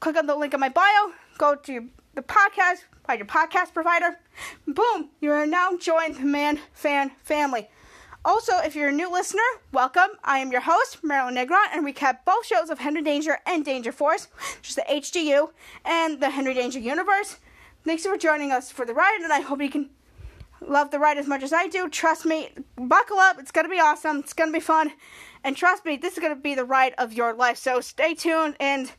Click 0.00 0.16
on 0.16 0.26
the 0.26 0.36
link 0.36 0.54
in 0.54 0.60
my 0.60 0.68
bio, 0.68 1.12
go 1.38 1.54
to 1.56 1.88
the 2.14 2.22
podcast, 2.22 2.84
find 3.04 3.18
your 3.18 3.26
podcast 3.26 3.74
provider. 3.74 4.18
Boom, 4.66 5.10
you 5.20 5.32
are 5.32 5.46
now 5.46 5.76
joined 5.76 6.16
the 6.16 6.24
Man 6.24 6.60
Fan 6.72 7.10
family. 7.22 7.68
Also, 8.24 8.58
if 8.58 8.74
you're 8.74 8.88
a 8.88 8.92
new 8.92 9.10
listener, 9.10 9.40
welcome. 9.72 10.10
I 10.24 10.38
am 10.38 10.50
your 10.50 10.62
host, 10.62 11.04
Marilyn 11.04 11.36
Negron, 11.36 11.66
and 11.72 11.84
we 11.84 11.92
recap 11.92 12.24
both 12.24 12.44
shows 12.44 12.68
of 12.68 12.80
Henry 12.80 13.00
Danger 13.00 13.38
and 13.46 13.64
Danger 13.64 13.92
Force, 13.92 14.26
which 14.58 14.70
is 14.70 14.74
the 14.74 14.84
HDU 14.90 15.50
and 15.84 16.20
the 16.20 16.30
Henry 16.30 16.52
Danger 16.52 16.80
universe. 16.80 17.36
Thanks 17.84 18.04
for 18.04 18.16
joining 18.18 18.50
us 18.50 18.72
for 18.72 18.84
the 18.84 18.92
ride, 18.92 19.20
and 19.22 19.32
I 19.32 19.40
hope 19.40 19.62
you 19.62 19.70
can 19.70 19.90
love 20.60 20.90
the 20.90 20.98
ride 20.98 21.16
as 21.16 21.28
much 21.28 21.44
as 21.44 21.52
I 21.52 21.68
do. 21.68 21.88
Trust 21.88 22.26
me, 22.26 22.50
buckle 22.76 23.18
up. 23.18 23.38
It's 23.38 23.52
going 23.52 23.66
to 23.66 23.70
be 23.70 23.80
awesome. 23.80 24.18
It's 24.18 24.32
going 24.32 24.50
to 24.50 24.58
be 24.58 24.64
fun. 24.64 24.92
And 25.44 25.56
trust 25.56 25.84
me, 25.84 25.96
this 25.96 26.14
is 26.14 26.18
going 26.18 26.34
to 26.34 26.40
be 26.40 26.56
the 26.56 26.64
ride 26.64 26.94
of 26.98 27.12
your 27.12 27.32
life. 27.32 27.56
So 27.56 27.80
stay 27.80 28.14
tuned, 28.14 28.56
and 28.58 28.90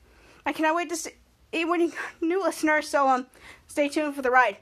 I 0.46 0.54
cannot 0.54 0.76
wait 0.76 0.90
to 0.90 0.96
see 0.96 1.12
any 1.52 1.91
new 2.22 2.41
listeners. 2.41 2.88
So 2.88 3.10
um, 3.10 3.28
stay 3.68 3.90
tuned 3.90 4.16
for 4.16 4.22
the 4.22 4.32
ride. 4.32 4.58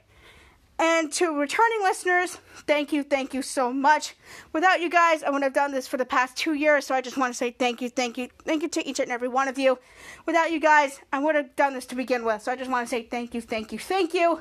And 0.80 1.12
to 1.14 1.36
returning 1.36 1.82
listeners, 1.82 2.36
thank 2.66 2.92
you, 2.92 3.02
thank 3.02 3.34
you 3.34 3.42
so 3.42 3.72
much. 3.72 4.14
Without 4.52 4.80
you 4.80 4.88
guys, 4.88 5.24
I 5.24 5.26
wouldn't 5.26 5.42
have 5.42 5.52
done 5.52 5.72
this 5.72 5.88
for 5.88 5.96
the 5.96 6.04
past 6.04 6.36
two 6.36 6.54
years, 6.54 6.86
so 6.86 6.94
I 6.94 7.00
just 7.00 7.16
want 7.16 7.32
to 7.32 7.36
say 7.36 7.50
thank 7.50 7.82
you, 7.82 7.88
thank 7.88 8.16
you, 8.16 8.28
thank 8.44 8.62
you 8.62 8.68
to 8.68 8.88
each 8.88 9.00
and 9.00 9.10
every 9.10 9.26
one 9.26 9.48
of 9.48 9.58
you. 9.58 9.78
Without 10.24 10.52
you 10.52 10.60
guys, 10.60 11.00
I 11.12 11.18
would 11.18 11.34
have 11.34 11.56
done 11.56 11.74
this 11.74 11.84
to 11.86 11.96
begin 11.96 12.24
with, 12.24 12.42
so 12.42 12.52
I 12.52 12.56
just 12.56 12.70
want 12.70 12.86
to 12.86 12.90
say 12.90 13.02
thank 13.02 13.34
you, 13.34 13.40
thank 13.40 13.72
you, 13.72 13.78
thank 13.78 14.14
you. 14.14 14.40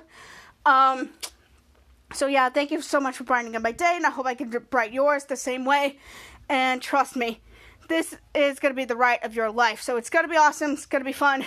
Um, 0.63 1.09
so 2.13 2.27
yeah, 2.27 2.49
thank 2.49 2.69
you 2.69 2.81
so 2.81 2.99
much 2.99 3.17
for 3.17 3.23
brightening 3.23 3.55
up 3.55 3.63
my 3.63 3.71
day, 3.71 3.93
and 3.95 4.05
I 4.05 4.11
hope 4.11 4.27
I 4.27 4.35
can 4.35 4.49
brighten 4.49 4.93
yours 4.93 5.25
the 5.25 5.35
same 5.35 5.65
way. 5.65 5.97
And 6.49 6.83
trust 6.83 7.15
me, 7.15 7.41
this 7.89 8.15
is 8.35 8.59
going 8.59 8.73
to 8.73 8.77
be 8.77 8.85
the 8.85 8.95
right 8.95 9.23
of 9.23 9.35
your 9.35 9.49
life, 9.49 9.81
so 9.81 9.97
it's 9.97 10.11
going 10.11 10.25
to 10.25 10.29
be 10.29 10.37
awesome, 10.37 10.73
it's 10.73 10.85
going 10.85 11.03
to 11.03 11.09
be 11.09 11.13
fun. 11.13 11.45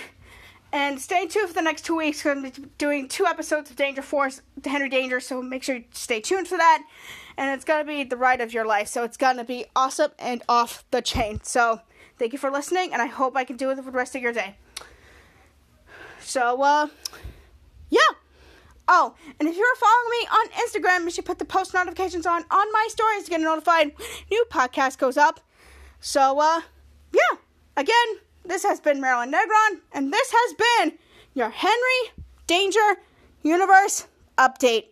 And 0.73 1.01
stay 1.01 1.27
tuned 1.27 1.49
for 1.49 1.53
the 1.53 1.61
next 1.61 1.83
two 1.83 1.97
weeks. 1.97 2.23
We're 2.23 2.35
going 2.35 2.51
to 2.51 2.61
be 2.61 2.67
doing 2.77 3.07
two 3.09 3.25
episodes 3.25 3.69
of 3.69 3.75
Danger 3.75 4.01
Force, 4.01 4.41
Henry 4.63 4.87
Danger, 4.87 5.19
so 5.19 5.41
make 5.41 5.63
sure 5.63 5.75
you 5.75 5.83
stay 5.91 6.21
tuned 6.21 6.47
for 6.47 6.57
that. 6.57 6.83
And 7.37 7.51
it's 7.51 7.65
going 7.65 7.85
to 7.85 7.87
be 7.87 8.03
the 8.03 8.15
ride 8.15 8.39
of 8.39 8.53
your 8.53 8.65
life, 8.65 8.87
so 8.87 9.03
it's 9.03 9.17
going 9.17 9.37
to 9.37 9.43
be 9.43 9.65
awesome 9.75 10.11
and 10.17 10.41
off 10.47 10.85
the 10.91 11.01
chain. 11.01 11.41
So 11.43 11.81
thank 12.17 12.31
you 12.31 12.39
for 12.39 12.49
listening, 12.49 12.93
and 12.93 13.01
I 13.01 13.07
hope 13.07 13.35
I 13.35 13.43
can 13.43 13.57
do 13.57 13.69
it 13.69 13.75
for 13.77 13.83
the 13.83 13.91
rest 13.91 14.15
of 14.15 14.21
your 14.21 14.31
day. 14.31 14.55
So, 16.21 16.61
uh, 16.61 16.87
yeah. 17.89 17.99
Oh, 18.87 19.15
and 19.39 19.47
if 19.47 19.57
you're 19.57 19.75
following 19.75 20.09
me 20.11 20.27
on 20.27 20.49
Instagram, 20.67 21.03
you 21.05 21.11
should 21.11 21.25
put 21.25 21.39
the 21.39 21.45
post 21.45 21.73
notifications 21.73 22.25
on 22.25 22.43
on 22.51 22.71
my 22.71 22.87
stories 22.89 23.23
to 23.23 23.29
get 23.29 23.41
notified 23.41 23.91
new 24.29 24.45
podcast 24.49 24.97
goes 24.97 25.17
up. 25.17 25.39
So, 25.99 26.39
uh, 26.39 26.61
yeah. 27.13 27.37
Again, 27.77 28.19
this 28.45 28.63
has 28.63 28.79
been 28.79 28.99
Marilyn 28.99 29.31
Negron, 29.31 29.79
and 29.93 30.11
this 30.11 30.31
has 30.31 30.89
been 30.89 30.97
your 31.33 31.49
Henry 31.49 32.25
Danger 32.47 32.97
Universe 33.43 34.07
update. 34.37 34.85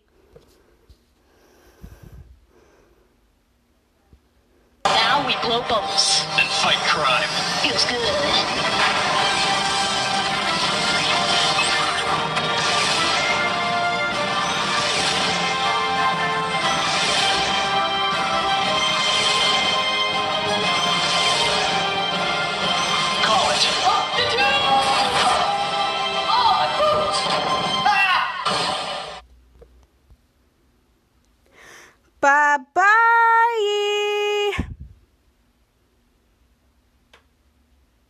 Now 4.84 5.26
we 5.26 5.34
blow 5.42 5.60
bubbles. 5.68 6.24
and 6.38 6.48
fight 6.48 6.78
crime. 6.88 7.28
Feels 7.62 7.84
good. 7.84 8.99
Bye 32.20 32.58
bye. 32.74 34.29